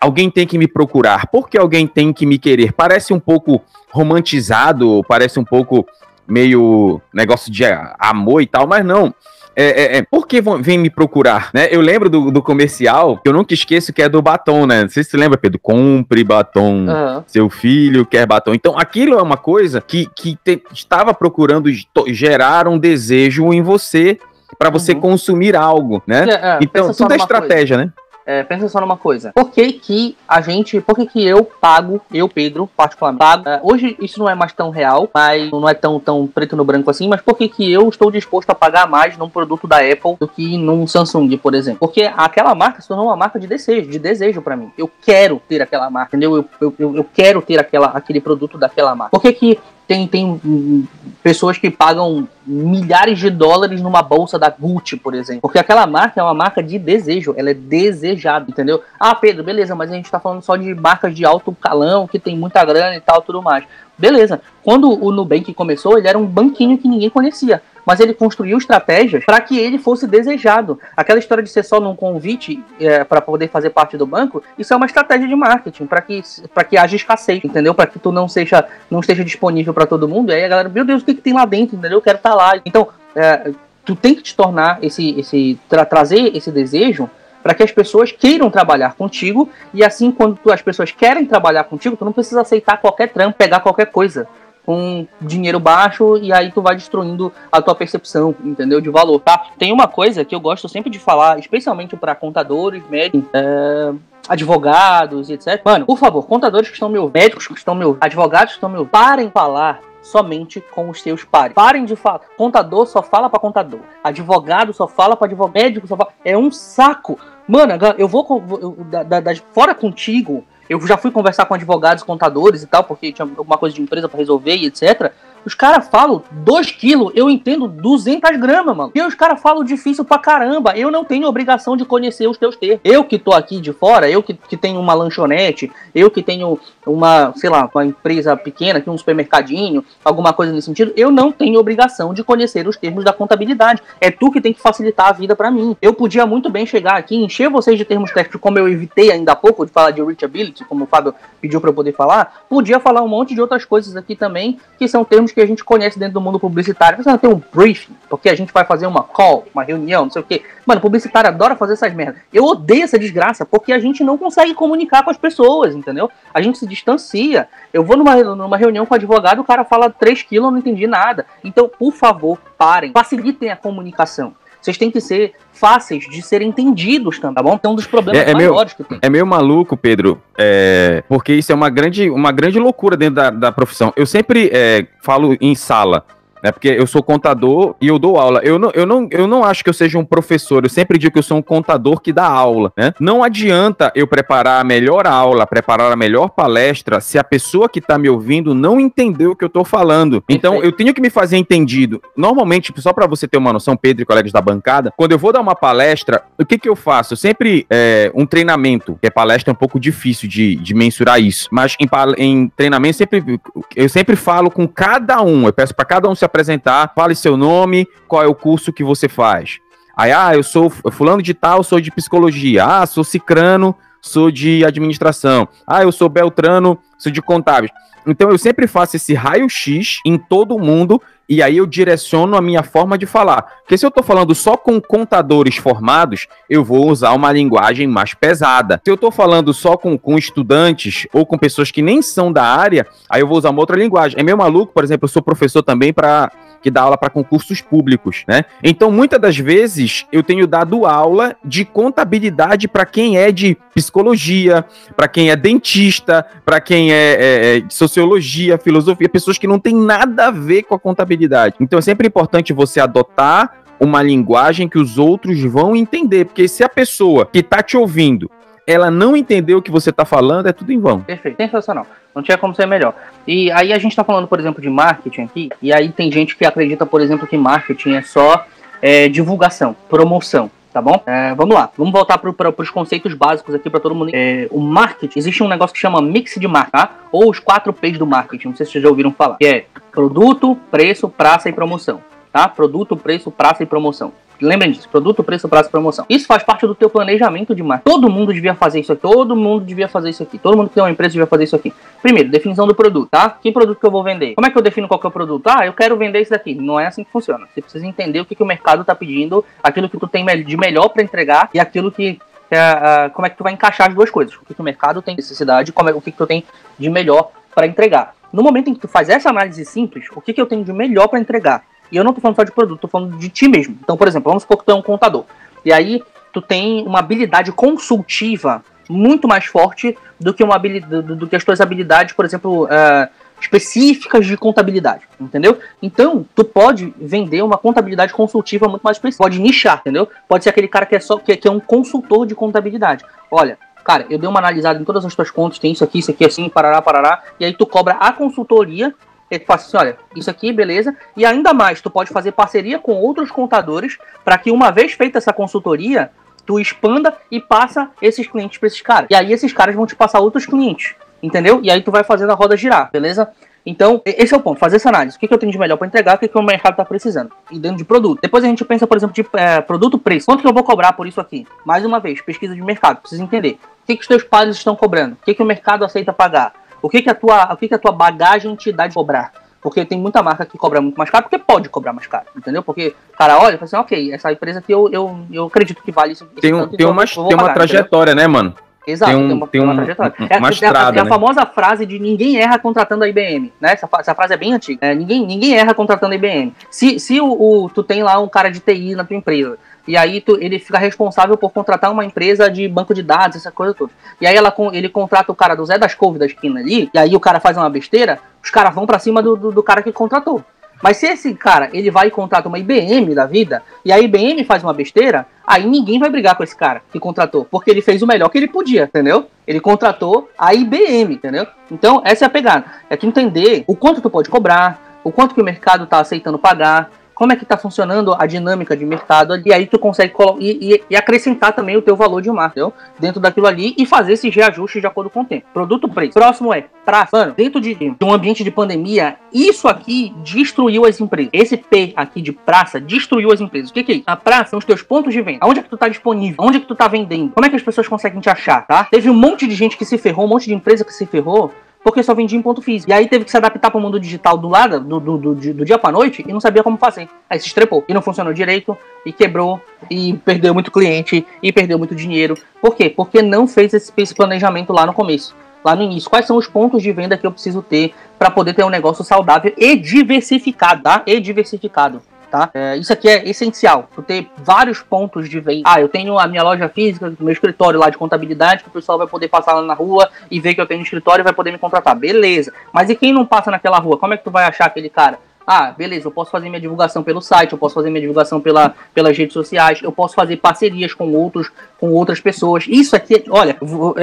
alguém 0.00 0.30
tem 0.30 0.46
que 0.46 0.58
me 0.58 0.68
procurar, 0.68 1.26
porque 1.28 1.56
alguém 1.56 1.86
tem 1.86 2.12
que 2.12 2.26
me 2.26 2.38
querer. 2.38 2.72
Parece 2.72 3.12
um 3.12 3.20
pouco 3.20 3.62
romantizado, 3.90 5.02
parece 5.08 5.38
um 5.38 5.44
pouco 5.44 5.86
meio 6.28 7.00
negócio 7.12 7.50
de 7.50 7.64
amor 7.98 8.42
e 8.42 8.46
tal, 8.46 8.66
mas 8.66 8.84
não. 8.84 9.14
É, 9.54 9.64
é, 9.64 9.96
é, 9.98 10.02
por 10.02 10.26
que 10.26 10.40
vem 10.40 10.78
me 10.78 10.88
procurar, 10.88 11.50
né? 11.52 11.68
Eu 11.70 11.82
lembro 11.82 12.08
do, 12.08 12.30
do 12.30 12.42
comercial, 12.42 13.18
que 13.18 13.28
eu 13.28 13.34
nunca 13.34 13.52
esqueço, 13.52 13.92
que 13.92 14.00
é 14.00 14.08
do 14.08 14.22
batom, 14.22 14.66
né? 14.66 14.82
Não 14.82 14.88
sei 14.88 15.04
se 15.04 15.10
você 15.10 15.16
lembra, 15.18 15.36
Pedro. 15.36 15.58
Compre 15.58 16.24
batom, 16.24 16.86
uhum. 16.86 17.22
seu 17.26 17.50
filho 17.50 18.06
quer 18.06 18.26
batom. 18.26 18.54
Então, 18.54 18.78
aquilo 18.78 19.18
é 19.18 19.22
uma 19.22 19.36
coisa 19.36 19.82
que, 19.82 20.08
que 20.14 20.38
te, 20.42 20.62
estava 20.72 21.12
procurando 21.12 21.68
gerar 22.08 22.66
um 22.66 22.78
desejo 22.78 23.52
em 23.52 23.60
você 23.60 24.18
para 24.58 24.70
você 24.70 24.92
uhum. 24.92 25.00
consumir 25.00 25.56
algo, 25.56 26.02
né? 26.06 26.24
É, 26.28 26.32
é, 26.32 26.58
então, 26.60 26.92
tudo 26.92 27.12
é 27.12 27.16
estratégia, 27.16 27.76
coisa. 27.76 27.86
né? 27.86 27.92
É, 28.24 28.42
pensa 28.42 28.68
só 28.68 28.80
numa 28.80 28.96
coisa. 28.96 29.32
Por 29.32 29.50
que 29.50 29.72
que 29.72 30.16
a 30.28 30.40
gente, 30.40 30.80
por 30.80 30.96
que 30.96 31.06
que 31.06 31.24
eu 31.24 31.44
pago, 31.44 32.00
eu, 32.12 32.28
Pedro, 32.28 32.68
particularmente, 32.76 33.18
pago, 33.18 33.48
é, 33.48 33.60
hoje 33.62 33.96
isso 34.00 34.18
não 34.18 34.28
é 34.28 34.34
mais 34.34 34.52
tão 34.52 34.70
real, 34.70 35.08
mas 35.12 35.50
não 35.50 35.68
é 35.68 35.74
tão, 35.74 35.98
tão 35.98 36.26
preto 36.26 36.56
no 36.56 36.64
branco 36.64 36.90
assim, 36.90 37.08
mas 37.08 37.20
por 37.20 37.36
que 37.36 37.48
que 37.48 37.70
eu 37.70 37.88
estou 37.88 38.10
disposto 38.10 38.50
a 38.50 38.54
pagar 38.54 38.88
mais 38.88 39.16
num 39.16 39.28
produto 39.28 39.66
da 39.66 39.78
Apple 39.78 40.16
do 40.18 40.28
que 40.28 40.56
num 40.56 40.86
Samsung, 40.86 41.36
por 41.36 41.54
exemplo? 41.54 41.80
Porque 41.80 42.02
aquela 42.16 42.54
marca 42.54 42.80
se 42.80 42.88
tornou 42.88 43.06
uma 43.06 43.16
marca 43.16 43.38
de 43.38 43.46
desejo, 43.46 43.90
de 43.90 43.98
desejo 43.98 44.40
para 44.40 44.56
mim. 44.56 44.72
Eu 44.78 44.90
quero 45.04 45.42
ter 45.48 45.60
aquela 45.60 45.90
marca, 45.90 46.16
entendeu? 46.16 46.36
Eu, 46.36 46.48
eu, 46.60 46.74
eu, 46.78 46.96
eu 46.96 47.06
quero 47.12 47.42
ter 47.42 47.58
aquela, 47.58 47.88
aquele 47.88 48.20
produto 48.20 48.56
daquela 48.56 48.94
marca. 48.94 49.10
Por 49.10 49.20
que 49.20 49.32
que 49.32 49.58
tem, 49.86 50.06
tem 50.06 50.88
pessoas 51.22 51.58
que 51.58 51.70
pagam 51.70 52.26
milhares 52.46 53.18
de 53.18 53.30
dólares 53.30 53.80
numa 53.80 54.02
bolsa 54.02 54.38
da 54.38 54.48
Gucci, 54.48 54.96
por 54.96 55.14
exemplo. 55.14 55.42
Porque 55.42 55.58
aquela 55.58 55.86
marca 55.86 56.20
é 56.20 56.24
uma 56.24 56.34
marca 56.34 56.62
de 56.62 56.78
desejo, 56.78 57.34
ela 57.36 57.50
é 57.50 57.54
desejada, 57.54 58.46
entendeu? 58.48 58.82
Ah, 58.98 59.14
Pedro, 59.14 59.44
beleza, 59.44 59.74
mas 59.74 59.90
a 59.90 59.94
gente 59.94 60.10
tá 60.10 60.18
falando 60.18 60.42
só 60.42 60.56
de 60.56 60.74
marcas 60.74 61.14
de 61.14 61.24
alto 61.24 61.56
calão, 61.60 62.06
que 62.06 62.18
tem 62.18 62.36
muita 62.36 62.64
grana 62.64 62.96
e 62.96 63.00
tal, 63.00 63.22
tudo 63.22 63.42
mais. 63.42 63.64
Beleza. 64.02 64.40
Quando 64.64 64.90
o 64.90 65.12
Nubank 65.12 65.54
começou, 65.54 65.96
ele 65.96 66.08
era 66.08 66.18
um 66.18 66.26
banquinho 66.26 66.76
que 66.76 66.88
ninguém 66.88 67.08
conhecia 67.08 67.62
mas 67.84 67.98
ele 67.98 68.14
construiu 68.14 68.56
estratégias 68.58 69.24
para 69.24 69.40
que 69.40 69.58
ele 69.58 69.76
fosse 69.76 70.06
desejado. 70.06 70.78
Aquela 70.96 71.18
história 71.18 71.42
de 71.42 71.50
ser 71.50 71.64
só 71.64 71.80
num 71.80 71.96
convite 71.96 72.62
é, 72.80 73.02
para 73.02 73.20
poder 73.20 73.48
fazer 73.48 73.70
parte 73.70 73.96
do 73.96 74.06
banco, 74.06 74.40
isso 74.56 74.72
é 74.72 74.76
uma 74.76 74.86
estratégia 74.86 75.26
de 75.26 75.34
marketing 75.34 75.86
para 75.86 76.00
que 76.00 76.22
para 76.54 76.62
que 76.62 76.76
haja 76.76 76.94
escassez, 76.94 77.44
entendeu? 77.44 77.74
Para 77.74 77.88
que 77.88 77.98
tu 77.98 78.12
não 78.12 78.28
seja 78.28 78.64
não 78.88 79.00
esteja 79.00 79.24
disponível 79.24 79.74
para 79.74 79.84
todo 79.84 80.08
mundo. 80.08 80.30
E 80.30 80.34
aí 80.36 80.44
a 80.44 80.48
galera, 80.48 80.68
meu 80.68 80.84
Deus, 80.84 81.02
o 81.02 81.04
que, 81.04 81.14
que 81.14 81.20
tem 81.20 81.32
lá 81.32 81.44
dentro, 81.44 81.76
entendeu? 81.76 81.98
Eu 81.98 82.02
quero 82.02 82.18
estar 82.18 82.30
tá 82.30 82.36
lá. 82.36 82.52
Então, 82.64 82.86
é, 83.16 83.50
tu 83.84 83.96
tem 83.96 84.14
que 84.14 84.22
te 84.22 84.36
tornar 84.36 84.78
esse 84.80 85.18
esse 85.18 85.58
tra 85.68 85.84
trazer 85.84 86.36
esse 86.36 86.52
desejo 86.52 87.10
para 87.42 87.54
que 87.54 87.62
as 87.62 87.72
pessoas 87.72 88.12
queiram 88.12 88.50
trabalhar 88.50 88.94
contigo 88.94 89.48
e 89.74 89.84
assim 89.84 90.10
quando 90.10 90.36
tu, 90.36 90.52
as 90.52 90.62
pessoas 90.62 90.90
querem 90.90 91.26
trabalhar 91.26 91.64
contigo, 91.64 91.96
tu 91.96 92.04
não 92.04 92.12
precisa 92.12 92.40
aceitar 92.40 92.80
qualquer 92.80 93.08
trampo, 93.08 93.36
pegar 93.36 93.60
qualquer 93.60 93.86
coisa 93.86 94.26
com 94.64 95.06
dinheiro 95.20 95.58
baixo 95.58 96.16
e 96.18 96.32
aí 96.32 96.52
tu 96.52 96.62
vai 96.62 96.76
destruindo 96.76 97.32
a 97.50 97.60
tua 97.60 97.74
percepção, 97.74 98.34
entendeu? 98.44 98.80
De 98.80 98.90
valor, 98.90 99.18
tá? 99.18 99.46
Tem 99.58 99.72
uma 99.72 99.88
coisa 99.88 100.24
que 100.24 100.34
eu 100.34 100.40
gosto 100.40 100.68
sempre 100.68 100.90
de 100.90 100.98
falar, 100.98 101.38
especialmente 101.38 101.96
para 101.96 102.14
contadores, 102.14 102.82
médicos, 102.88 103.28
é, 103.32 103.92
advogados 104.28 105.30
etc. 105.30 105.60
Mano, 105.64 105.84
por 105.84 105.98
favor, 105.98 106.26
contadores 106.26 106.68
que 106.68 106.74
estão 106.74 106.88
meus, 106.88 107.10
médicos 107.10 107.48
que 107.48 107.54
estão 107.54 107.74
meus, 107.74 107.96
advogados 108.00 108.52
que 108.52 108.58
estão 108.58 108.68
meus, 108.68 108.88
parem 108.88 109.30
falar 109.30 109.80
somente 110.02 110.60
com 110.60 110.90
os 110.90 111.00
seus 111.00 111.24
pares. 111.24 111.54
Parem 111.54 111.84
de 111.84 111.96
falar. 111.96 112.20
Contador 112.36 112.86
só 112.86 113.02
fala 113.02 113.30
para 113.30 113.38
contador. 113.38 113.80
Advogado 114.02 114.72
só 114.72 114.88
fala 114.88 115.16
para 115.16 115.28
advogado. 115.28 115.54
Médico 115.54 115.86
só 115.86 115.96
fala. 115.96 116.10
É 116.24 116.36
um 116.36 116.50
saco. 116.50 117.18
Mano, 117.48 117.72
eu 117.98 118.08
vou 118.08 118.24
eu, 118.60 118.76
da, 118.84 119.20
da, 119.20 119.36
fora 119.52 119.74
contigo. 119.74 120.44
Eu 120.68 120.80
já 120.86 120.96
fui 120.96 121.10
conversar 121.10 121.44
com 121.46 121.54
advogados, 121.54 122.02
contadores 122.02 122.62
e 122.62 122.66
tal, 122.66 122.84
porque 122.84 123.12
tinha 123.12 123.26
alguma 123.26 123.58
coisa 123.58 123.74
de 123.74 123.82
empresa 123.82 124.08
para 124.08 124.18
resolver 124.18 124.56
e 124.56 124.66
etc. 124.66 125.12
Os 125.44 125.54
caras 125.54 125.88
falam 125.88 126.22
2 126.30 126.70
quilos, 126.72 127.12
eu 127.14 127.28
entendo 127.28 127.66
200 127.66 128.36
gramas, 128.38 128.76
mano. 128.76 128.92
E 128.94 129.02
os 129.02 129.14
caras 129.14 129.40
falam 129.40 129.64
difícil 129.64 130.04
pra 130.04 130.18
caramba. 130.18 130.76
Eu 130.76 130.90
não 130.90 131.04
tenho 131.04 131.26
obrigação 131.26 131.76
de 131.76 131.84
conhecer 131.84 132.28
os 132.28 132.38
teus 132.38 132.56
termos. 132.56 132.80
Eu 132.84 133.04
que 133.04 133.18
tô 133.18 133.32
aqui 133.32 133.60
de 133.60 133.72
fora, 133.72 134.08
eu 134.08 134.22
que, 134.22 134.34
que 134.34 134.56
tenho 134.56 134.80
uma 134.80 134.94
lanchonete, 134.94 135.70
eu 135.94 136.10
que 136.10 136.22
tenho 136.22 136.58
uma, 136.86 137.32
sei 137.36 137.50
lá, 137.50 137.68
uma 137.72 137.84
empresa 137.84 138.36
pequena, 138.36 138.78
aqui 138.78 138.88
um 138.88 138.98
supermercadinho, 138.98 139.84
alguma 140.04 140.32
coisa 140.32 140.52
nesse 140.52 140.66
sentido, 140.66 140.92
eu 140.96 141.10
não 141.10 141.32
tenho 141.32 141.58
obrigação 141.58 142.14
de 142.14 142.22
conhecer 142.22 142.66
os 142.68 142.76
termos 142.76 143.04
da 143.04 143.12
contabilidade. 143.12 143.82
É 144.00 144.10
tu 144.10 144.30
que 144.30 144.40
tem 144.40 144.52
que 144.52 144.60
facilitar 144.60 145.08
a 145.08 145.12
vida 145.12 145.34
para 145.34 145.50
mim. 145.50 145.76
Eu 145.82 145.92
podia 145.92 146.26
muito 146.26 146.48
bem 146.50 146.66
chegar 146.66 146.96
aqui, 146.96 147.16
encher 147.16 147.50
vocês 147.50 147.76
de 147.76 147.84
termos 147.84 148.12
técnicos, 148.12 148.40
como 148.40 148.58
eu 148.58 148.68
evitei 148.68 149.10
ainda 149.10 149.32
há 149.32 149.36
pouco 149.36 149.66
de 149.66 149.72
falar 149.72 149.90
de 149.90 150.02
reachability, 150.02 150.64
como 150.64 150.84
o 150.84 150.86
Fábio 150.86 151.14
pediu 151.40 151.60
para 151.60 151.70
eu 151.70 151.74
poder 151.74 151.92
falar, 151.92 152.44
podia 152.48 152.78
falar 152.78 153.02
um 153.02 153.08
monte 153.08 153.34
de 153.34 153.40
outras 153.40 153.64
coisas 153.64 153.96
aqui 153.96 154.14
também, 154.14 154.58
que 154.78 154.86
são 154.86 155.04
termos 155.04 155.31
que 155.34 155.40
a 155.40 155.46
gente 155.46 155.64
conhece 155.64 155.98
dentro 155.98 156.14
do 156.14 156.20
mundo 156.20 156.38
publicitário. 156.38 157.02
Você 157.02 157.10
não 157.10 157.18
tem 157.18 157.30
um 157.30 157.42
briefing, 157.52 157.94
porque 158.08 158.28
a 158.28 158.34
gente 158.34 158.52
vai 158.52 158.64
fazer 158.64 158.86
uma 158.86 159.02
call, 159.02 159.46
uma 159.54 159.62
reunião, 159.62 160.04
não 160.04 160.10
sei 160.10 160.22
o 160.22 160.24
quê. 160.24 160.42
Mano, 160.66 160.80
publicitário 160.80 161.28
adora 161.28 161.56
fazer 161.56 161.74
essas 161.74 161.92
merdas. 161.94 162.20
Eu 162.32 162.44
odeio 162.44 162.84
essa 162.84 162.98
desgraça, 162.98 163.44
porque 163.44 163.72
a 163.72 163.78
gente 163.78 164.04
não 164.04 164.16
consegue 164.18 164.54
comunicar 164.54 165.02
com 165.02 165.10
as 165.10 165.16
pessoas, 165.16 165.74
entendeu? 165.74 166.10
A 166.32 166.40
gente 166.40 166.58
se 166.58 166.66
distancia. 166.66 167.48
Eu 167.72 167.84
vou 167.84 167.96
numa, 167.96 168.16
numa 168.16 168.56
reunião 168.56 168.86
com 168.86 168.94
o 168.94 168.96
advogado, 168.96 169.40
o 169.40 169.44
cara 169.44 169.64
fala 169.64 169.90
3 169.90 170.22
quilos, 170.22 170.46
eu 170.46 170.50
não 170.50 170.58
entendi 170.58 170.86
nada. 170.86 171.26
Então, 171.42 171.68
por 171.68 171.92
favor, 171.92 172.38
parem. 172.56 172.92
Facilitem 172.92 173.50
a 173.50 173.56
comunicação. 173.56 174.34
Vocês 174.62 174.78
têm 174.78 174.90
que 174.90 175.00
ser 175.00 175.34
fáceis 175.52 176.04
de 176.08 176.22
serem 176.22 176.48
entendidos, 176.48 177.18
tá 177.18 177.30
bom? 177.42 177.54
Então, 177.54 177.72
um 177.72 177.74
dos 177.74 177.86
problemas 177.86 178.22
é, 178.22 178.30
é 178.30 178.32
maiores 178.32 178.74
meio, 178.74 178.76
que 178.76 178.84
tem. 178.84 178.98
É 179.02 179.10
meio 179.10 179.26
maluco, 179.26 179.76
Pedro, 179.76 180.22
é, 180.38 181.02
porque 181.08 181.34
isso 181.34 181.50
é 181.50 181.54
uma 181.54 181.68
grande, 181.68 182.08
uma 182.08 182.30
grande 182.30 182.58
loucura 182.58 182.96
dentro 182.96 183.16
da, 183.16 183.30
da 183.30 183.52
profissão. 183.52 183.92
Eu 183.96 184.06
sempre 184.06 184.50
é, 184.52 184.86
falo 185.02 185.36
em 185.40 185.54
sala 185.54 186.04
né? 186.42 186.50
Porque 186.52 186.68
eu 186.68 186.86
sou 186.86 187.02
contador 187.02 187.74
e 187.80 187.88
eu 187.88 187.98
dou 187.98 188.18
aula. 188.18 188.40
Eu 188.42 188.58
não, 188.58 188.70
eu, 188.74 188.86
não, 188.86 189.08
eu 189.10 189.26
não 189.26 189.44
acho 189.44 189.62
que 189.62 189.70
eu 189.70 189.74
seja 189.74 189.98
um 189.98 190.04
professor, 190.04 190.64
eu 190.64 190.70
sempre 190.70 190.98
digo 190.98 191.12
que 191.12 191.18
eu 191.18 191.22
sou 191.22 191.38
um 191.38 191.42
contador 191.42 192.00
que 192.00 192.12
dá 192.12 192.26
aula, 192.26 192.72
né? 192.76 192.92
Não 192.98 193.22
adianta 193.22 193.92
eu 193.94 194.06
preparar 194.06 194.60
a 194.60 194.64
melhor 194.64 195.06
aula, 195.06 195.46
preparar 195.46 195.92
a 195.92 195.96
melhor 195.96 196.30
palestra, 196.30 197.00
se 197.00 197.18
a 197.18 197.24
pessoa 197.24 197.68
que 197.68 197.78
está 197.78 197.98
me 197.98 198.08
ouvindo 198.08 198.54
não 198.54 198.80
entendeu 198.80 199.32
o 199.32 199.36
que 199.36 199.44
eu 199.44 199.48
estou 199.48 199.64
falando. 199.64 200.22
Então, 200.28 200.62
eu 200.62 200.72
tenho 200.72 200.94
que 200.94 201.00
me 201.00 201.10
fazer 201.10 201.36
entendido. 201.36 202.02
Normalmente, 202.16 202.72
só 202.78 202.92
para 202.92 203.06
você 203.06 203.28
ter 203.28 203.36
uma 203.36 203.52
noção, 203.52 203.76
Pedro 203.76 204.02
e 204.02 204.06
colegas 204.06 204.32
da 204.32 204.40
bancada, 204.40 204.92
quando 204.96 205.12
eu 205.12 205.18
vou 205.18 205.32
dar 205.32 205.40
uma 205.40 205.54
palestra, 205.54 206.22
o 206.38 206.44
que 206.44 206.58
que 206.58 206.68
eu 206.68 206.76
faço? 206.76 207.12
Eu 207.12 207.16
sempre, 207.16 207.66
é, 207.70 208.10
um 208.14 208.26
treinamento, 208.26 208.98
que 209.00 209.06
é 209.06 209.10
palestra 209.10 209.50
é 209.50 209.52
um 209.52 209.56
pouco 209.56 209.78
difícil 209.78 210.28
de, 210.28 210.56
de 210.56 210.74
mensurar 210.74 211.20
isso, 211.20 211.48
mas 211.50 211.76
em, 211.78 211.88
em 212.18 212.48
treinamento, 212.48 212.96
sempre, 212.96 213.40
eu 213.76 213.88
sempre 213.88 214.16
falo 214.16 214.50
com 214.50 214.66
cada 214.66 215.20
um, 215.22 215.46
eu 215.46 215.52
peço 215.52 215.74
para 215.74 215.84
cada 215.84 216.08
um 216.08 216.14
se 216.14 216.24
apresentar, 216.32 216.90
fale 216.94 217.14
seu 217.14 217.36
nome, 217.36 217.86
qual 218.08 218.22
é 218.22 218.26
o 218.26 218.34
curso 218.34 218.72
que 218.72 218.82
você 218.82 219.08
faz. 219.08 219.58
Aí, 219.94 220.10
ah, 220.10 220.34
eu 220.34 220.42
sou 220.42 220.70
fulano 220.70 221.22
de 221.22 221.34
tal, 221.34 221.62
sou 221.62 221.78
de 221.78 221.90
psicologia. 221.90 222.64
Ah, 222.64 222.86
sou 222.86 223.04
cicrano, 223.04 223.76
sou 224.00 224.30
de 224.30 224.64
administração. 224.64 225.46
Ah, 225.66 225.82
eu 225.82 225.92
sou 225.92 226.08
beltrano, 226.08 226.78
sou 226.98 227.12
de 227.12 227.20
contábeis. 227.20 227.70
Então 228.06 228.30
eu 228.30 228.38
sempre 228.38 228.66
faço 228.66 228.96
esse 228.96 229.14
raio-x 229.14 230.00
em 230.04 230.16
todo 230.18 230.58
mundo 230.58 231.00
e 231.32 231.42
aí 231.42 231.56
eu 231.56 231.66
direciono 231.66 232.36
a 232.36 232.42
minha 232.42 232.62
forma 232.62 232.98
de 232.98 233.06
falar. 233.06 233.40
Porque 233.62 233.78
se 233.78 233.86
eu 233.86 233.88
estou 233.88 234.04
falando 234.04 234.34
só 234.34 234.54
com 234.54 234.78
contadores 234.78 235.56
formados, 235.56 236.26
eu 236.46 236.62
vou 236.62 236.90
usar 236.90 237.12
uma 237.14 237.32
linguagem 237.32 237.86
mais 237.86 238.12
pesada. 238.12 238.78
Se 238.84 238.90
eu 238.90 238.96
estou 238.96 239.10
falando 239.10 239.54
só 239.54 239.78
com, 239.78 239.96
com 239.96 240.18
estudantes 240.18 241.06
ou 241.10 241.24
com 241.24 241.38
pessoas 241.38 241.70
que 241.70 241.80
nem 241.80 242.02
são 242.02 242.30
da 242.30 242.44
área, 242.44 242.86
aí 243.08 243.22
eu 243.22 243.26
vou 243.26 243.38
usar 243.38 243.48
uma 243.48 243.60
outra 243.60 243.78
linguagem. 243.78 244.20
É 244.20 244.22
meio 244.22 244.36
maluco, 244.36 244.74
por 244.74 244.84
exemplo, 244.84 245.06
eu 245.06 245.08
sou 245.08 245.22
professor 245.22 245.62
também 245.62 245.90
para 245.90 246.30
que 246.62 246.70
dá 246.70 246.82
aula 246.82 246.96
para 246.96 247.10
concursos 247.10 247.60
públicos, 247.60 248.22
né? 248.28 248.44
Então, 248.62 248.90
muitas 248.90 249.20
das 249.20 249.36
vezes 249.36 250.06
eu 250.12 250.22
tenho 250.22 250.46
dado 250.46 250.86
aula 250.86 251.34
de 251.44 251.64
contabilidade 251.64 252.68
para 252.68 252.86
quem 252.86 253.18
é 253.18 253.32
de 253.32 253.56
psicologia, 253.74 254.64
para 254.94 255.08
quem 255.08 255.30
é 255.30 255.36
dentista, 255.36 256.24
para 256.44 256.60
quem 256.60 256.92
é, 256.92 256.96
é, 256.96 257.56
é, 257.56 257.60
de 257.60 257.74
sociologia, 257.74 258.58
filosofia, 258.58 259.08
pessoas 259.08 259.38
que 259.38 259.46
não 259.46 259.58
têm 259.58 259.74
nada 259.74 260.28
a 260.28 260.30
ver 260.30 260.62
com 260.62 260.74
a 260.74 260.78
contabilidade. 260.78 261.21
Então, 261.60 261.78
é 261.78 261.82
sempre 261.82 262.08
importante 262.08 262.52
você 262.52 262.80
adotar 262.80 263.62
uma 263.78 264.02
linguagem 264.02 264.68
que 264.68 264.78
os 264.78 264.98
outros 264.98 265.42
vão 265.42 265.74
entender, 265.74 266.26
porque 266.26 266.46
se 266.46 266.62
a 266.62 266.68
pessoa 266.68 267.26
que 267.26 267.40
está 267.40 267.62
te 267.62 267.76
ouvindo 267.76 268.30
ela 268.66 268.90
não 268.90 269.16
entendeu 269.16 269.58
o 269.58 269.62
que 269.62 269.70
você 269.70 269.90
está 269.90 270.04
falando, 270.04 270.46
é 270.46 270.52
tudo 270.52 270.72
em 270.72 270.78
vão. 270.78 271.00
Perfeito, 271.00 271.36
sensacional. 271.36 271.86
Não 272.14 272.22
tinha 272.22 272.38
como 272.38 272.54
ser 272.54 272.66
melhor. 272.66 272.94
E 273.26 273.50
aí 273.52 273.72
a 273.72 273.78
gente 273.78 273.92
está 273.92 274.04
falando, 274.04 274.28
por 274.28 274.38
exemplo, 274.38 274.62
de 274.62 274.70
marketing 274.70 275.22
aqui, 275.22 275.48
e 275.60 275.72
aí 275.72 275.90
tem 275.90 276.10
gente 276.10 276.36
que 276.36 276.44
acredita, 276.44 276.86
por 276.86 277.00
exemplo, 277.00 277.26
que 277.26 277.36
marketing 277.36 277.94
é 277.94 278.02
só 278.02 278.46
é, 278.80 279.08
divulgação, 279.08 279.74
promoção. 279.88 280.50
Tá 280.72 280.80
bom? 280.80 281.02
É, 281.04 281.34
vamos 281.34 281.54
lá, 281.54 281.70
vamos 281.76 281.92
voltar 281.92 282.16
para 282.16 282.54
os 282.56 282.70
conceitos 282.70 283.12
básicos 283.12 283.54
aqui 283.54 283.68
para 283.68 283.78
todo 283.78 283.94
mundo. 283.94 284.10
É, 284.14 284.48
o 284.50 284.58
marketing, 284.58 285.18
existe 285.18 285.42
um 285.42 285.48
negócio 285.48 285.74
que 285.74 285.80
chama 285.80 286.00
mix 286.00 286.36
de 286.38 286.48
marca, 286.48 286.70
tá? 286.70 286.90
ou 287.12 287.28
os 287.28 287.38
quatro 287.38 287.74
P's 287.74 287.98
do 287.98 288.06
marketing, 288.06 288.48
não 288.48 288.56
sei 288.56 288.64
se 288.64 288.72
vocês 288.72 288.82
já 288.82 288.88
ouviram 288.88 289.12
falar, 289.12 289.36
que 289.36 289.46
é 289.46 289.66
produto, 289.90 290.56
preço, 290.70 291.10
praça 291.10 291.50
e 291.50 291.52
promoção. 291.52 292.00
Tá? 292.32 292.48
Produto, 292.48 292.96
preço, 292.96 293.30
praça 293.30 293.62
e 293.62 293.66
promoção. 293.66 294.12
Lembrem 294.42 294.72
disso, 294.72 294.88
produto, 294.88 295.22
preço, 295.22 295.48
prazo 295.48 295.70
promoção. 295.70 296.04
Isso 296.08 296.26
faz 296.26 296.42
parte 296.42 296.66
do 296.66 296.74
teu 296.74 296.90
planejamento 296.90 297.54
de 297.54 297.62
marketing. 297.62 297.90
Todo 297.90 298.10
mundo 298.10 298.32
devia 298.32 298.54
fazer 298.54 298.80
isso 298.80 298.92
aqui, 298.92 299.02
todo 299.02 299.36
mundo 299.36 299.64
devia 299.64 299.88
fazer 299.88 300.10
isso 300.10 300.22
aqui, 300.22 300.38
todo 300.38 300.56
mundo 300.56 300.68
que 300.68 300.74
tem 300.74 300.82
uma 300.82 300.90
empresa 300.90 301.12
devia 301.12 301.26
fazer 301.26 301.44
isso 301.44 301.56
aqui. 301.56 301.72
Primeiro, 302.02 302.28
definição 302.28 302.66
do 302.66 302.74
produto, 302.74 303.08
tá? 303.10 303.30
Que 303.30 303.52
produto 303.52 303.78
que 303.78 303.86
eu 303.86 303.90
vou 303.90 304.02
vender? 304.02 304.34
Como 304.34 304.46
é 304.46 304.50
que 304.50 304.58
eu 304.58 304.62
defino 304.62 304.88
qual 304.88 304.98
que 304.98 305.06
é 305.06 305.08
o 305.08 305.12
produto? 305.12 305.46
Ah, 305.46 305.66
eu 305.66 305.72
quero 305.72 305.96
vender 305.96 306.20
isso 306.20 306.30
daqui. 306.30 306.54
Não 306.54 306.78
é 306.78 306.86
assim 306.86 307.04
que 307.04 307.10
funciona. 307.10 307.46
Você 307.52 307.62
precisa 307.62 307.86
entender 307.86 308.20
o 308.20 308.24
que, 308.24 308.34
que 308.34 308.42
o 308.42 308.46
mercado 308.46 308.82
está 308.82 308.94
pedindo, 308.94 309.44
aquilo 309.62 309.88
que 309.88 309.96
tu 309.96 310.08
tem 310.08 310.26
de 310.44 310.56
melhor 310.56 310.88
para 310.88 311.02
entregar 311.02 311.48
e 311.54 311.60
aquilo 311.60 311.92
que 311.92 312.18
é, 312.50 313.08
como 313.10 313.26
é 313.26 313.30
que 313.30 313.36
tu 313.36 313.44
vai 313.44 313.52
encaixar 313.52 313.88
as 313.88 313.94
duas 313.94 314.10
coisas. 314.10 314.34
O 314.36 314.44
que, 314.44 314.54
que 314.54 314.60
o 314.60 314.64
mercado 314.64 315.00
tem 315.00 315.16
necessidade, 315.16 315.72
como 315.72 315.88
é, 315.88 315.94
o 315.94 316.00
que, 316.00 316.10
que 316.10 316.18
tu 316.18 316.26
tem 316.26 316.44
de 316.78 316.90
melhor 316.90 317.30
para 317.54 317.66
entregar. 317.66 318.14
No 318.32 318.42
momento 318.42 318.70
em 318.70 318.74
que 318.74 318.80
tu 318.80 318.88
faz 318.88 319.08
essa 319.08 319.28
análise 319.30 319.64
simples, 319.64 320.06
o 320.14 320.20
que, 320.20 320.32
que 320.32 320.40
eu 320.40 320.46
tenho 320.46 320.64
de 320.64 320.72
melhor 320.72 321.08
para 321.08 321.18
entregar? 321.18 321.64
E 321.92 321.96
eu 321.96 322.02
não 322.02 322.14
tô 322.14 322.20
falando 322.22 322.36
só 322.36 322.42
de 322.42 322.50
produto, 322.50 322.80
tô 322.80 322.88
falando 322.88 323.18
de 323.18 323.28
ti 323.28 323.46
mesmo. 323.46 323.78
Então, 323.82 323.98
por 323.98 324.08
exemplo, 324.08 324.30
vamos 324.30 324.42
supor 324.42 324.56
que 324.56 324.64
tu 324.64 324.72
é 324.72 324.74
um 324.74 324.82
contador. 324.82 325.24
E 325.62 325.72
aí 325.72 326.02
tu 326.32 326.40
tem 326.40 326.84
uma 326.86 326.98
habilidade 326.98 327.52
consultiva 327.52 328.64
muito 328.88 329.28
mais 329.28 329.44
forte 329.44 329.96
do 330.18 330.32
que 330.32 330.42
uma 330.42 330.56
habilidade, 330.56 331.02
do, 331.02 331.26
que 331.26 331.36
as 331.36 331.44
tuas 331.44 331.60
habilidades, 331.60 332.14
por 332.14 332.24
exemplo, 332.24 332.64
uh, 332.64 333.08
específicas 333.40 334.26
de 334.26 334.36
contabilidade, 334.36 335.02
entendeu? 335.20 335.58
Então, 335.82 336.24
tu 336.34 336.44
pode 336.44 336.94
vender 336.98 337.42
uma 337.42 337.58
contabilidade 337.58 338.12
consultiva 338.12 338.68
muito 338.68 338.82
mais 338.82 338.96
específica, 338.96 339.24
pode 339.24 339.40
nichar, 339.40 339.80
entendeu? 339.80 340.08
Pode 340.26 340.44
ser 340.44 340.50
aquele 340.50 340.68
cara 340.68 340.86
que 340.86 340.96
é 340.96 341.00
só 341.00 341.18
que, 341.18 341.36
que 341.36 341.46
é 341.46 341.50
um 341.50 341.60
consultor 341.60 342.26
de 342.26 342.34
contabilidade. 342.34 343.04
Olha, 343.30 343.58
cara, 343.84 344.06
eu 344.08 344.18
dei 344.18 344.28
uma 344.28 344.38
analisada 344.38 344.80
em 344.80 344.84
todas 344.84 345.04
as 345.04 345.14
tuas 345.14 345.30
contas, 345.30 345.58
tem 345.58 345.72
isso 345.72 345.84
aqui, 345.84 345.98
isso 345.98 346.10
aqui, 346.10 346.24
assim, 346.24 346.48
parará, 346.48 346.80
parará, 346.80 347.22
e 347.38 347.44
aí 347.44 347.52
tu 347.52 347.66
cobra 347.66 347.94
a 347.94 348.12
consultoria 348.12 348.94
ele 349.34 349.44
fala 349.44 349.60
assim, 349.60 349.76
olha, 349.76 349.96
isso 350.14 350.30
aqui, 350.30 350.52
beleza. 350.52 350.94
E 351.16 351.24
ainda 351.24 351.54
mais, 351.54 351.80
tu 351.80 351.90
pode 351.90 352.10
fazer 352.10 352.32
parceria 352.32 352.78
com 352.78 352.92
outros 352.92 353.30
contadores 353.30 353.98
para 354.24 354.38
que 354.38 354.50
uma 354.50 354.70
vez 354.70 354.92
feita 354.92 355.18
essa 355.18 355.32
consultoria, 355.32 356.10
tu 356.44 356.58
expanda 356.60 357.16
e 357.30 357.40
passa 357.40 357.90
esses 358.00 358.26
clientes 358.26 358.58
para 358.58 358.66
esses 358.66 358.80
caras. 358.82 359.08
E 359.10 359.14
aí 359.14 359.32
esses 359.32 359.52
caras 359.52 359.74
vão 359.74 359.86
te 359.86 359.96
passar 359.96 360.20
outros 360.20 360.44
clientes, 360.46 360.94
entendeu? 361.22 361.60
E 361.62 361.70
aí 361.70 361.80
tu 361.80 361.90
vai 361.90 362.04
fazendo 362.04 362.30
a 362.30 362.34
roda 362.34 362.56
girar, 362.56 362.90
beleza? 362.92 363.30
Então, 363.64 364.02
esse 364.04 364.34
é 364.34 364.36
o 364.36 364.40
ponto, 364.40 364.58
fazer 364.58 364.76
essa 364.76 364.88
análise. 364.88 365.16
O 365.16 365.20
que, 365.20 365.28
que 365.28 365.32
eu 365.32 365.38
tenho 365.38 365.52
de 365.52 365.58
melhor 365.58 365.76
para 365.76 365.86
entregar, 365.86 366.16
o 366.16 366.18
que, 366.18 366.26
que 366.26 366.36
o 366.36 366.42
mercado 366.42 366.72
está 366.72 366.84
precisando. 366.84 367.30
E 367.50 367.58
dentro 367.58 367.78
de 367.78 367.84
produto. 367.84 368.20
Depois 368.20 368.42
a 368.42 368.48
gente 368.48 368.64
pensa, 368.64 368.86
por 368.86 368.96
exemplo, 368.96 369.14
de 369.14 369.24
é, 369.34 369.60
produto 369.60 369.98
preço. 369.98 370.26
Quanto 370.26 370.40
que 370.40 370.48
eu 370.48 370.52
vou 370.52 370.64
cobrar 370.64 370.92
por 370.94 371.06
isso 371.06 371.20
aqui? 371.20 371.46
Mais 371.64 371.84
uma 371.84 372.00
vez, 372.00 372.20
pesquisa 372.20 372.54
de 372.54 372.60
mercado. 372.60 373.00
Precisa 373.00 373.22
entender. 373.22 373.58
O 373.82 373.86
que, 373.86 373.96
que 373.96 374.02
os 374.02 374.08
teus 374.08 374.24
pares 374.24 374.56
estão 374.56 374.74
cobrando? 374.74 375.14
O 375.14 375.24
que, 375.24 375.34
que 375.34 375.42
o 375.42 375.46
mercado 375.46 375.84
aceita 375.84 376.12
pagar? 376.12 376.52
O 376.82 376.90
que, 376.90 377.00
que, 377.00 377.08
a, 377.08 377.14
tua, 377.14 377.52
o 377.52 377.56
que, 377.56 377.68
que 377.68 377.74
a 377.74 377.78
tua 377.78 377.92
bagagem 377.92 378.54
te 378.56 378.72
dá 378.72 378.86
de 378.86 378.94
cobrar? 378.94 379.32
Porque 379.60 379.84
tem 379.84 379.96
muita 379.96 380.20
marca 380.22 380.44
que 380.44 380.58
cobra 380.58 380.80
muito 380.80 380.96
mais 380.96 381.08
caro, 381.08 381.24
porque 381.24 381.38
pode 381.38 381.68
cobrar 381.68 381.92
mais 381.92 382.08
caro, 382.08 382.26
entendeu? 382.36 382.64
Porque 382.64 382.96
o 383.14 383.16
cara 383.16 383.38
olha 383.38 383.54
e 383.54 383.58
fala 383.58 383.64
assim, 383.64 383.76
ok, 383.76 384.12
essa 384.12 384.32
empresa 384.32 384.58
aqui 384.58 384.72
eu, 384.72 384.90
eu, 384.92 385.20
eu 385.30 385.46
acredito 385.46 385.80
que 385.82 385.92
vale 385.92 386.12
isso. 386.12 386.26
Tem, 386.40 386.52
um, 386.52 386.66
tem, 386.66 386.84
uma, 386.84 387.06
tem 387.06 387.34
uma 387.34 387.54
trajetória, 387.54 388.10
entendeu? 388.10 388.28
né, 388.28 388.34
mano? 388.34 388.54
Exato, 388.84 389.12
tem, 389.12 389.20
um, 389.20 389.28
tem 389.28 389.36
uma, 389.36 389.46
tem 389.46 389.60
uma 389.60 389.74
trajetória. 389.76 390.14
Um, 390.18 390.38
uma 390.38 390.48
é, 390.48 390.50
estrada, 390.50 390.78
é, 390.78 390.82
a, 390.82 390.86
é 390.86 391.00
a, 391.00 391.04
né? 391.04 391.08
famosa 391.08 391.46
frase 391.46 391.86
de 391.86 392.00
ninguém 392.00 392.38
erra 392.38 392.58
contratando 392.58 393.04
a 393.04 393.08
IBM, 393.08 393.52
né? 393.60 393.72
Essa, 393.72 393.88
essa 394.00 394.14
frase 394.14 394.34
é 394.34 394.36
bem 394.36 394.52
antiga. 394.52 394.86
É, 394.86 394.94
ninguém, 394.94 395.24
ninguém 395.24 395.54
erra 395.54 395.72
contratando 395.72 396.12
a 396.12 396.16
IBM. 396.16 396.52
Se, 396.68 396.98
se 396.98 397.20
o, 397.20 397.26
o, 397.26 397.70
tu 397.70 397.84
tem 397.84 398.02
lá 398.02 398.18
um 398.18 398.28
cara 398.28 398.50
de 398.50 398.58
TI 398.58 398.96
na 398.96 399.04
tua 399.04 399.16
empresa, 399.16 399.56
e 399.86 399.96
aí 399.96 400.20
tu, 400.20 400.38
ele 400.40 400.58
fica 400.58 400.78
responsável 400.78 401.36
por 401.36 401.50
contratar 401.50 401.90
uma 401.90 402.04
empresa 402.04 402.50
de 402.50 402.68
banco 402.68 402.94
de 402.94 403.02
dados, 403.02 403.36
essa 403.36 403.50
coisa 403.50 403.74
toda. 403.74 403.92
E 404.20 404.26
aí 404.26 404.36
ela, 404.36 404.54
ele 404.72 404.88
contrata 404.88 405.32
o 405.32 405.34
cara 405.34 405.54
do 405.54 405.64
Zé 405.64 405.78
das 405.78 405.94
Couve 405.94 406.18
da 406.18 406.26
esquina 406.26 406.60
ali, 406.60 406.90
e 406.92 406.98
aí 406.98 407.14
o 407.14 407.20
cara 407.20 407.40
faz 407.40 407.56
uma 407.56 407.68
besteira, 407.68 408.18
os 408.42 408.50
caras 408.50 408.74
vão 408.74 408.86
para 408.86 408.98
cima 408.98 409.22
do, 409.22 409.36
do, 409.36 409.52
do 409.52 409.62
cara 409.62 409.82
que 409.82 409.92
contratou. 409.92 410.44
Mas 410.82 410.96
se 410.96 411.06
esse 411.06 411.32
cara 411.34 411.70
ele 411.72 411.90
vai 411.90 412.08
e 412.08 412.10
contrata 412.10 412.48
uma 412.48 412.58
IBM 412.58 413.14
da 413.14 413.24
vida, 413.24 413.62
e 413.84 413.92
a 413.92 414.00
IBM 414.00 414.42
faz 414.44 414.64
uma 414.64 414.74
besteira, 414.74 415.26
aí 415.46 415.64
ninguém 415.64 415.98
vai 415.98 416.10
brigar 416.10 416.34
com 416.34 416.42
esse 416.42 416.56
cara 416.56 416.82
que 416.92 416.98
contratou, 416.98 417.46
porque 417.48 417.70
ele 417.70 417.80
fez 417.80 418.02
o 418.02 418.06
melhor 418.06 418.28
que 418.28 418.36
ele 418.36 418.48
podia, 418.48 418.84
entendeu? 418.84 419.26
Ele 419.46 419.60
contratou 419.60 420.28
a 420.36 420.52
IBM, 420.52 421.14
entendeu? 421.14 421.46
Então, 421.70 422.02
essa 422.04 422.24
é 422.24 422.26
a 422.26 422.30
pegada. 422.30 422.64
É 422.90 422.96
tu 422.96 423.06
entender 423.06 423.62
o 423.68 423.76
quanto 423.76 424.00
tu 424.00 424.10
pode 424.10 424.28
cobrar, 424.28 425.00
o 425.04 425.12
quanto 425.12 425.34
que 425.34 425.40
o 425.40 425.44
mercado 425.44 425.86
tá 425.86 426.00
aceitando 426.00 426.38
pagar, 426.38 426.90
como 427.22 427.32
é 427.32 427.36
que 427.36 427.44
está 427.44 427.56
funcionando 427.56 428.16
a 428.18 428.26
dinâmica 428.26 428.76
de 428.76 428.84
mercado 428.84 429.40
e 429.46 429.52
aí 429.52 429.64
tu 429.64 429.78
consegue 429.78 430.12
e, 430.40 430.74
e, 430.74 430.82
e, 430.90 430.96
acrescentar 430.96 431.52
também 431.52 431.76
o 431.76 431.80
teu 431.80 431.94
valor 431.94 432.20
de 432.20 432.28
marca 432.32 432.58
entendeu? 432.58 432.74
dentro 432.98 433.20
daquilo 433.20 433.46
ali 433.46 433.76
e 433.78 433.86
fazer 433.86 434.14
esses 434.14 434.34
reajustes 434.34 434.80
de 434.80 434.88
acordo 434.88 435.08
com 435.08 435.20
o 435.20 435.24
tempo. 435.24 435.46
Produto 435.54 435.88
preço. 435.88 436.14
Próximo 436.14 436.52
é 436.52 436.64
praça. 436.84 437.16
Mano, 437.16 437.32
dentro 437.36 437.60
de, 437.60 437.76
de, 437.76 437.94
um 438.02 438.12
ambiente 438.12 438.42
de 438.42 438.50
pandemia, 438.50 439.18
isso 439.32 439.68
aqui 439.68 440.12
destruiu 440.24 440.84
as 440.84 441.00
empresas. 441.00 441.30
Esse 441.32 441.56
P 441.56 441.92
aqui 441.94 442.20
de 442.20 442.32
praça 442.32 442.80
destruiu 442.80 443.30
as 443.30 443.40
empresas. 443.40 443.70
O 443.70 443.72
que, 443.72 443.84
que 443.84 443.92
é 443.92 443.94
isso? 443.94 444.04
A 444.04 444.16
praça 444.16 444.50
são 444.50 444.58
os 444.58 444.64
teus 444.64 444.82
pontos 444.82 445.14
de 445.14 445.22
venda. 445.22 445.46
Onde 445.46 445.60
é 445.60 445.62
que 445.62 445.70
tu 445.70 445.76
tá 445.76 445.86
disponível? 445.86 446.38
Onde 446.40 446.56
é 446.56 446.60
que 446.60 446.66
tu 446.66 446.74
tá 446.74 446.88
vendendo? 446.88 447.30
Como 447.30 447.46
é 447.46 447.48
que 447.48 447.54
as 447.54 447.62
pessoas 447.62 447.86
conseguem 447.86 448.20
te 448.20 448.30
achar, 448.30 448.66
tá? 448.66 448.82
Teve 448.90 449.08
um 449.08 449.14
monte 449.14 449.46
de 449.46 449.54
gente 449.54 449.76
que 449.76 449.84
se 449.84 449.96
ferrou, 449.96 450.24
um 450.24 450.28
monte 450.28 450.46
de 450.46 450.54
empresa 450.54 450.84
que 450.84 450.92
se 450.92 451.06
ferrou 451.06 451.52
porque 451.82 452.02
só 452.02 452.14
vendia 452.14 452.38
em 452.38 452.42
ponto 452.42 452.62
físico. 452.62 452.90
E 452.90 452.94
aí 452.94 453.08
teve 453.08 453.24
que 453.24 453.30
se 453.30 453.36
adaptar 453.36 453.70
para 453.70 453.78
o 453.78 453.80
mundo 453.80 453.98
digital 453.98 454.38
do 454.38 454.48
lado, 454.48 454.80
do, 454.80 455.00
do, 455.00 455.18
do, 455.18 455.34
do 455.34 455.64
dia 455.64 455.78
para 455.78 455.92
noite, 455.92 456.24
e 456.26 456.32
não 456.32 456.40
sabia 456.40 456.62
como 456.62 456.76
fazer. 456.76 457.08
Aí 457.28 457.38
se 457.38 457.46
estrepou. 457.46 457.84
E 457.88 457.94
não 457.94 458.02
funcionou 458.02 458.32
direito, 458.32 458.76
e 459.04 459.12
quebrou, 459.12 459.60
e 459.90 460.14
perdeu 460.24 460.54
muito 460.54 460.70
cliente, 460.70 461.26
e 461.42 461.52
perdeu 461.52 461.78
muito 461.78 461.94
dinheiro. 461.94 462.36
Por 462.60 462.74
quê? 462.74 462.88
Porque 462.88 463.20
não 463.20 463.46
fez 463.46 463.74
esse, 463.74 463.92
esse 463.96 464.14
planejamento 464.14 464.72
lá 464.72 464.86
no 464.86 464.92
começo. 464.92 465.34
Lá 465.64 465.76
no 465.76 465.82
início, 465.82 466.10
quais 466.10 466.26
são 466.26 466.36
os 466.36 466.48
pontos 466.48 466.82
de 466.82 466.90
venda 466.92 467.16
que 467.16 467.26
eu 467.26 467.30
preciso 467.30 467.62
ter 467.62 467.94
para 468.18 468.30
poder 468.30 468.52
ter 468.52 468.64
um 468.64 468.68
negócio 468.68 469.04
saudável 469.04 469.52
e 469.56 469.76
diversificado, 469.76 470.82
tá? 470.82 471.02
E 471.06 471.20
diversificado 471.20 472.02
tá? 472.32 472.50
É, 472.54 472.76
isso 472.78 472.90
aqui 472.90 473.08
é 473.08 473.28
essencial. 473.28 473.88
Tu 473.94 474.02
ter 474.02 474.26
vários 474.38 474.82
pontos 474.82 475.28
de 475.28 475.38
venda. 475.38 475.62
Ah, 475.66 475.78
eu 475.78 475.88
tenho 475.88 476.18
a 476.18 476.26
minha 476.26 476.42
loja 476.42 476.66
física, 476.66 477.12
meu 477.20 477.30
escritório 477.30 477.78
lá 477.78 477.90
de 477.90 477.98
contabilidade, 477.98 478.62
que 478.62 478.70
o 478.70 478.72
pessoal 478.72 478.96
vai 478.96 479.06
poder 479.06 479.28
passar 479.28 479.52
lá 479.52 479.62
na 479.62 479.74
rua 479.74 480.08
e 480.30 480.40
ver 480.40 480.54
que 480.54 480.60
eu 480.60 480.66
tenho 480.66 480.80
um 480.80 480.82
escritório 480.82 481.22
e 481.22 481.24
vai 481.24 481.34
poder 481.34 481.52
me 481.52 481.58
contratar. 481.58 481.94
Beleza. 481.94 482.52
Mas 482.72 482.88
e 482.88 482.96
quem 482.96 483.12
não 483.12 483.26
passa 483.26 483.50
naquela 483.50 483.78
rua? 483.78 483.98
Como 483.98 484.14
é 484.14 484.16
que 484.16 484.24
tu 484.24 484.30
vai 484.30 484.44
achar 484.44 484.64
aquele 484.64 484.88
cara? 484.88 485.18
Ah, 485.46 485.72
beleza, 485.72 486.06
eu 486.06 486.12
posso 486.12 486.30
fazer 486.30 486.48
minha 486.48 486.60
divulgação 486.60 487.02
pelo 487.02 487.20
site, 487.20 487.52
eu 487.52 487.58
posso 487.58 487.74
fazer 487.74 487.90
minha 487.90 488.00
divulgação 488.00 488.40
pela, 488.40 488.74
pelas 488.94 489.16
redes 489.16 489.32
sociais, 489.32 489.80
eu 489.82 489.92
posso 489.92 490.14
fazer 490.14 490.36
parcerias 490.36 490.94
com 490.94 491.12
outros, 491.12 491.50
com 491.78 491.90
outras 491.92 492.20
pessoas. 492.20 492.64
Isso 492.68 492.94
aqui, 492.94 493.24
olha, 493.28 493.56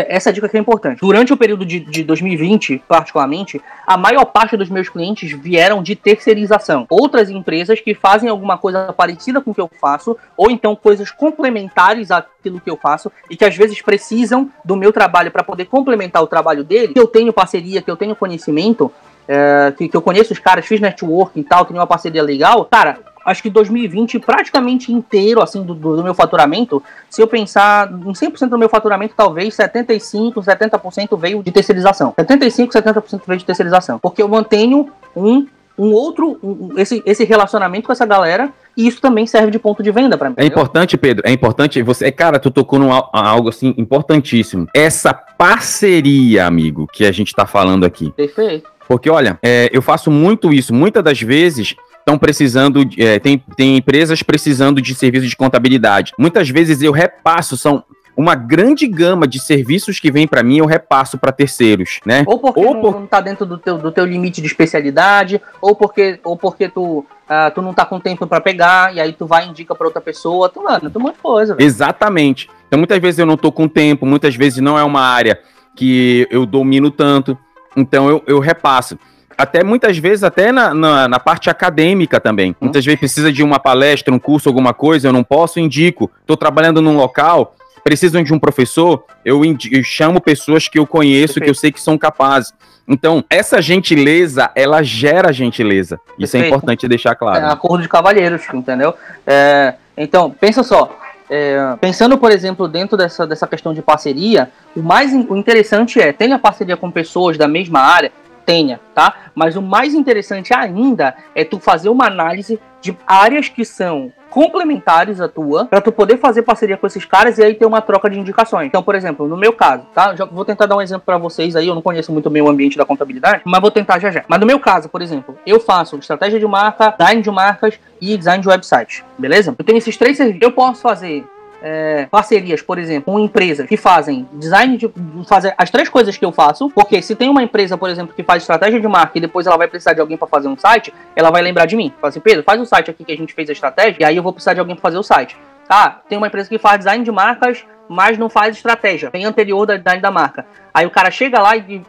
essa 0.07 0.33
dica 0.33 0.47
aqui 0.47 0.57
é 0.57 0.59
importante. 0.59 0.99
Durante 0.99 1.31
o 1.31 1.37
período 1.37 1.65
de, 1.65 1.79
de 1.79 2.03
2020, 2.03 2.83
particularmente, 2.87 3.61
a 3.87 3.97
maior 3.97 4.25
parte 4.25 4.57
dos 4.57 4.69
meus 4.69 4.89
clientes 4.89 5.31
vieram 5.31 5.81
de 5.81 5.95
terceirização. 5.95 6.85
Outras 6.89 7.29
empresas 7.29 7.79
que 7.79 7.93
fazem 7.93 8.29
alguma 8.29 8.57
coisa 8.57 8.91
parecida 8.93 9.41
com 9.41 9.51
o 9.51 9.55
que 9.55 9.61
eu 9.61 9.69
faço, 9.79 10.17
ou 10.35 10.51
então 10.51 10.75
coisas 10.75 11.09
complementares 11.11 12.11
àquilo 12.11 12.59
que 12.59 12.69
eu 12.69 12.77
faço, 12.77 13.11
e 13.29 13.37
que 13.37 13.45
às 13.45 13.55
vezes 13.55 13.81
precisam 13.81 14.49
do 14.63 14.75
meu 14.75 14.91
trabalho 14.91 15.31
para 15.31 15.43
poder 15.43 15.65
complementar 15.65 16.21
o 16.21 16.27
trabalho 16.27 16.63
dele, 16.63 16.93
que 16.93 16.99
eu 16.99 17.07
tenho 17.07 17.33
parceria, 17.33 17.81
que 17.81 17.89
eu 17.89 17.97
tenho 17.97 18.15
conhecimento, 18.15 18.91
é, 19.31 19.71
que, 19.77 19.87
que, 19.87 19.95
eu 19.95 20.01
conheço 20.01 20.33
os 20.33 20.39
caras, 20.39 20.65
fiz 20.65 20.81
networking 20.81 21.41
e 21.41 21.43
tal, 21.43 21.63
tem 21.63 21.77
uma 21.77 21.85
parceria 21.85 22.23
legal, 22.23 22.65
cara, 22.65 22.97
acho 23.23 23.43
que 23.43 23.49
2020 23.49 24.17
praticamente 24.17 24.91
inteiro, 24.91 25.39
assim, 25.39 25.61
do, 25.61 25.75
do, 25.75 26.03
meu 26.03 26.15
faturamento, 26.15 26.81
se 27.07 27.21
eu 27.21 27.27
pensar 27.27 27.91
em 27.91 28.11
100% 28.11 28.49
do 28.49 28.57
meu 28.57 28.67
faturamento, 28.67 29.13
talvez 29.15 29.53
75, 29.53 30.41
70% 30.41 31.15
veio 31.15 31.43
de 31.43 31.51
terceirização. 31.51 32.11
75, 32.17 32.73
70% 32.73 33.21
veio 33.27 33.37
de 33.37 33.45
terceirização. 33.45 33.99
Porque 33.99 34.23
eu 34.23 34.27
mantenho 34.27 34.89
um 35.15 35.45
um 35.77 35.93
outro, 35.93 36.37
um, 36.43 36.77
esse, 36.77 37.01
esse 37.05 37.23
relacionamento 37.23 37.85
com 37.85 37.93
essa 37.93 38.05
galera, 38.05 38.51
e 38.75 38.85
isso 38.85 38.99
também 38.99 39.25
serve 39.25 39.49
de 39.49 39.57
ponto 39.57 39.81
de 39.81 39.89
venda 39.91 40.17
para 40.17 40.29
mim. 40.29 40.35
É 40.37 40.45
importante, 40.45 40.97
Pedro, 40.97 41.25
é 41.25 41.31
importante, 41.31 41.81
você, 41.81 42.11
cara, 42.11 42.37
tu 42.37 42.51
tocou 42.51 42.77
num 42.77 42.89
algo 42.91 43.47
assim 43.47 43.73
importantíssimo. 43.77 44.67
Essa 44.75 45.13
parceria, 45.13 46.45
amigo, 46.45 46.85
que 46.91 47.05
a 47.05 47.13
gente 47.13 47.33
tá 47.33 47.45
falando 47.45 47.85
aqui. 47.85 48.11
Perfeito. 48.11 48.69
Porque, 48.89 49.07
olha, 49.07 49.37
é, 49.43 49.69
eu 49.71 49.83
faço 49.83 50.09
muito 50.09 50.51
isso. 50.51 50.73
Muitas 50.73 51.03
das 51.03 51.21
vezes 51.21 51.75
estão 51.99 52.17
precisando, 52.17 52.81
é, 52.97 53.19
tem, 53.19 53.37
tem 53.55 53.77
empresas 53.77 54.23
precisando 54.23 54.81
de 54.81 54.95
serviços 54.95 55.29
de 55.29 55.37
contabilidade. 55.37 56.11
Muitas 56.17 56.49
vezes 56.49 56.81
eu 56.81 56.91
repasso, 56.91 57.55
são 57.55 57.83
uma 58.17 58.33
grande 58.33 58.87
gama 58.87 59.27
de 59.27 59.39
serviços 59.39 59.99
que 59.99 60.11
vem 60.11 60.27
para 60.27 60.41
mim 60.41 60.57
eu 60.57 60.65
repasso 60.65 61.19
para 61.19 61.31
terceiros, 61.31 61.99
né? 62.03 62.23
Ou 62.25 62.39
porque 62.39 62.59
ou 62.59 62.73
não, 62.73 62.81
por... 62.81 62.99
não 62.99 63.05
tá 63.05 63.21
dentro 63.21 63.45
do 63.45 63.59
teu, 63.59 63.77
do 63.77 63.91
teu 63.91 64.05
limite 64.05 64.41
de 64.41 64.47
especialidade, 64.47 65.39
ou 65.61 65.75
porque, 65.75 66.19
ou 66.23 66.35
porque 66.35 66.67
tu, 66.67 66.99
uh, 66.99 67.53
tu 67.53 67.61
não 67.61 67.75
tá 67.75 67.85
com 67.85 67.99
tempo 67.99 68.25
para 68.25 68.41
pegar, 68.41 68.93
e 68.95 68.99
aí 68.99 69.13
tu 69.13 69.27
vai 69.27 69.45
e 69.45 69.49
indica 69.49 69.75
para 69.75 69.85
outra 69.85 70.01
pessoa, 70.01 70.49
tu, 70.49 70.63
mano, 70.63 70.89
tu 70.89 70.99
muita 70.99 71.19
coisa. 71.21 71.53
Véio. 71.53 71.65
Exatamente. 71.65 72.49
Então 72.67 72.79
muitas 72.79 72.99
vezes 72.99 73.19
eu 73.19 73.25
não 73.27 73.37
tô 73.37 73.51
com 73.51 73.67
tempo, 73.67 74.03
muitas 74.03 74.35
vezes 74.35 74.57
não 74.59 74.79
é 74.79 74.83
uma 74.83 75.01
área 75.01 75.39
que 75.75 76.27
eu 76.29 76.45
domino 76.45 76.89
tanto. 76.91 77.37
Então 77.75 78.09
eu, 78.09 78.23
eu 78.27 78.39
repasso 78.39 78.97
até 79.37 79.63
muitas 79.63 79.97
vezes, 79.97 80.25
até 80.25 80.51
na, 80.51 80.73
na, 80.73 81.07
na, 81.07 81.17
parte 81.17 81.49
acadêmica 81.49 82.19
também. 82.19 82.51
Hum. 82.51 82.55
Muitas 82.65 82.83
vezes 82.83 82.99
precisa 82.99 83.31
de 83.31 83.41
uma 83.41 83.57
palestra, 83.57 84.13
um 84.13 84.19
curso, 84.19 84.49
alguma 84.49 84.73
coisa, 84.73 85.07
eu 85.07 85.13
não 85.13 85.23
posso, 85.23 85.61
indico. 85.61 86.11
Estou 86.19 86.35
trabalhando 86.35 86.81
num 86.81 86.97
local, 86.97 87.55
precisam 87.81 88.21
de 88.21 88.33
um 88.33 88.39
professor, 88.39 89.05
eu, 89.23 89.41
eu 89.71 89.81
chamo 89.81 90.19
pessoas 90.19 90.67
que 90.67 90.77
eu 90.77 90.85
conheço, 90.85 91.35
Perfeito. 91.35 91.43
que 91.45 91.49
eu 91.49 91.55
sei 91.55 91.71
que 91.71 91.81
são 91.81 91.97
capazes. 91.97 92.53
Então, 92.85 93.23
essa 93.29 93.61
gentileza, 93.61 94.51
ela 94.55 94.83
gera 94.83 95.31
gentileza. 95.31 95.97
Perfeito. 95.97 96.23
Isso 96.23 96.35
é 96.35 96.47
importante 96.47 96.87
deixar 96.87 97.15
claro. 97.15 97.45
É 97.45 97.49
acordo 97.49 97.81
de 97.81 97.87
cavalheiros, 97.87 98.41
entendeu? 98.53 98.93
É, 99.25 99.75
então, 99.95 100.31
pensa 100.31 100.63
só. 100.63 100.99
É, 101.29 101.75
pensando, 101.79 102.17
por 102.17 102.31
exemplo, 102.31 102.67
dentro 102.67 102.97
dessa, 102.97 103.27
dessa 103.27 103.45
questão 103.45 103.73
de 103.73 103.81
parceria, 103.81 104.51
o 104.75 104.81
mais 104.81 105.13
o 105.13 105.35
interessante 105.35 106.01
é, 106.01 106.11
tenha 106.11 106.39
parceria 106.39 106.75
com 106.75 106.89
pessoas 106.89 107.37
da 107.37 107.47
mesma 107.47 107.79
área, 107.79 108.11
tenha, 108.49 108.79
tá? 108.95 109.13
Mas 109.35 109.55
o 109.55 109.61
mais 109.61 109.93
interessante 109.93 110.55
ainda 110.55 111.13
é 111.35 111.45
tu 111.45 111.59
fazer 111.59 111.87
uma 111.87 112.07
análise 112.07 112.59
de 112.81 112.97
áreas 113.05 113.47
que 113.47 113.63
são 113.63 114.11
complementares 114.27 115.21
à 115.21 115.27
tua, 115.27 115.65
para 115.65 115.79
tu 115.79 115.91
poder 115.91 116.17
fazer 116.17 116.41
parceria 116.41 116.75
com 116.75 116.87
esses 116.87 117.05
caras 117.05 117.37
e 117.37 117.43
aí 117.43 117.53
ter 117.53 117.67
uma 117.67 117.79
troca 117.79 118.09
de 118.09 118.19
indicações. 118.19 118.65
Então, 118.65 118.81
por 118.81 118.95
exemplo, 118.95 119.27
no 119.27 119.37
meu 119.37 119.53
caso, 119.53 119.83
tá? 119.93 120.15
Já 120.15 120.25
vou 120.25 120.43
tentar 120.43 120.65
dar 120.65 120.77
um 120.77 120.81
exemplo 120.81 121.03
para 121.05 121.19
vocês 121.19 121.55
aí, 121.55 121.67
eu 121.67 121.75
não 121.75 121.81
conheço 121.81 122.11
muito 122.11 122.27
bem 122.27 122.41
o 122.41 122.49
ambiente 122.49 122.75
da 122.75 122.85
contabilidade, 122.85 123.41
mas 123.45 123.61
vou 123.61 123.69
tentar 123.69 123.99
já 123.99 124.09
já. 124.09 124.23
Mas 124.27 124.39
no 124.39 124.47
meu 124.47 124.59
caso, 124.59 124.89
por 124.89 125.03
exemplo, 125.03 125.37
eu 125.45 125.59
faço 125.59 125.97
estratégia 125.97 126.39
de 126.39 126.47
marca, 126.47 126.95
design 126.97 127.21
de 127.21 127.29
marcas 127.29 127.79
e 128.01 128.17
design 128.17 128.41
de 128.41 128.49
website, 128.49 129.05
beleza? 129.15 129.53
Eu 129.55 129.63
tenho 129.63 129.77
esses 129.77 129.95
três 129.95 130.17
serviços. 130.17 130.41
Eu 130.41 130.51
posso 130.51 130.81
fazer 130.81 131.23
é, 131.61 132.07
parcerias, 132.09 132.61
por 132.61 132.77
exemplo, 132.77 133.11
com 133.11 133.19
empresas 133.19 133.67
que 133.67 133.77
fazem 133.77 134.27
design 134.33 134.77
de 134.77 134.91
fazer 135.27 135.53
as 135.57 135.69
três 135.69 135.89
coisas 135.89 136.17
que 136.17 136.25
eu 136.25 136.31
faço, 136.31 136.69
porque 136.69 137.01
se 137.01 137.15
tem 137.15 137.29
uma 137.29 137.43
empresa, 137.43 137.77
por 137.77 137.89
exemplo, 137.89 138.13
que 138.15 138.23
faz 138.23 138.43
estratégia 138.43 138.79
de 138.79 138.87
marca 138.87 139.17
e 139.17 139.21
depois 139.21 139.45
ela 139.45 139.57
vai 139.57 139.67
precisar 139.67 139.93
de 139.93 140.01
alguém 140.01 140.17
para 140.17 140.27
fazer 140.27 140.47
um 140.47 140.57
site, 140.57 140.93
ela 141.15 141.29
vai 141.29 141.41
lembrar 141.41 141.65
de 141.65 141.75
mim. 141.75 141.93
Fala 141.99 142.09
assim, 142.09 142.19
Pedro, 142.19 142.43
faz 142.43 142.59
o 142.61 142.65
site 142.65 142.89
aqui 142.89 143.03
que 143.03 143.11
a 143.11 143.17
gente 143.17 143.33
fez 143.33 143.49
a 143.49 143.53
estratégia 143.53 143.97
e 144.01 144.05
aí 144.05 144.15
eu 144.15 144.23
vou 144.23 144.33
precisar 144.33 144.53
de 144.53 144.59
alguém 144.59 144.75
para 144.75 144.83
fazer 144.83 144.97
o 144.97 145.03
site. 145.03 145.37
Ah, 145.67 145.99
tem 146.07 146.17
uma 146.17 146.27
empresa 146.27 146.49
que 146.49 146.57
faz 146.57 146.79
design 146.79 147.03
de 147.03 147.11
marcas, 147.11 147.63
mas 147.87 148.17
não 148.17 148.29
faz 148.29 148.55
estratégia, 148.55 149.11
tem 149.11 149.25
anterior 149.25 149.65
da 149.65 149.77
design 149.77 150.01
da 150.01 150.11
marca. 150.11 150.45
Aí 150.73 150.85
o 150.85 150.91
cara 150.91 151.11
chega 151.11 151.39
lá 151.39 151.55
e 151.57 151.83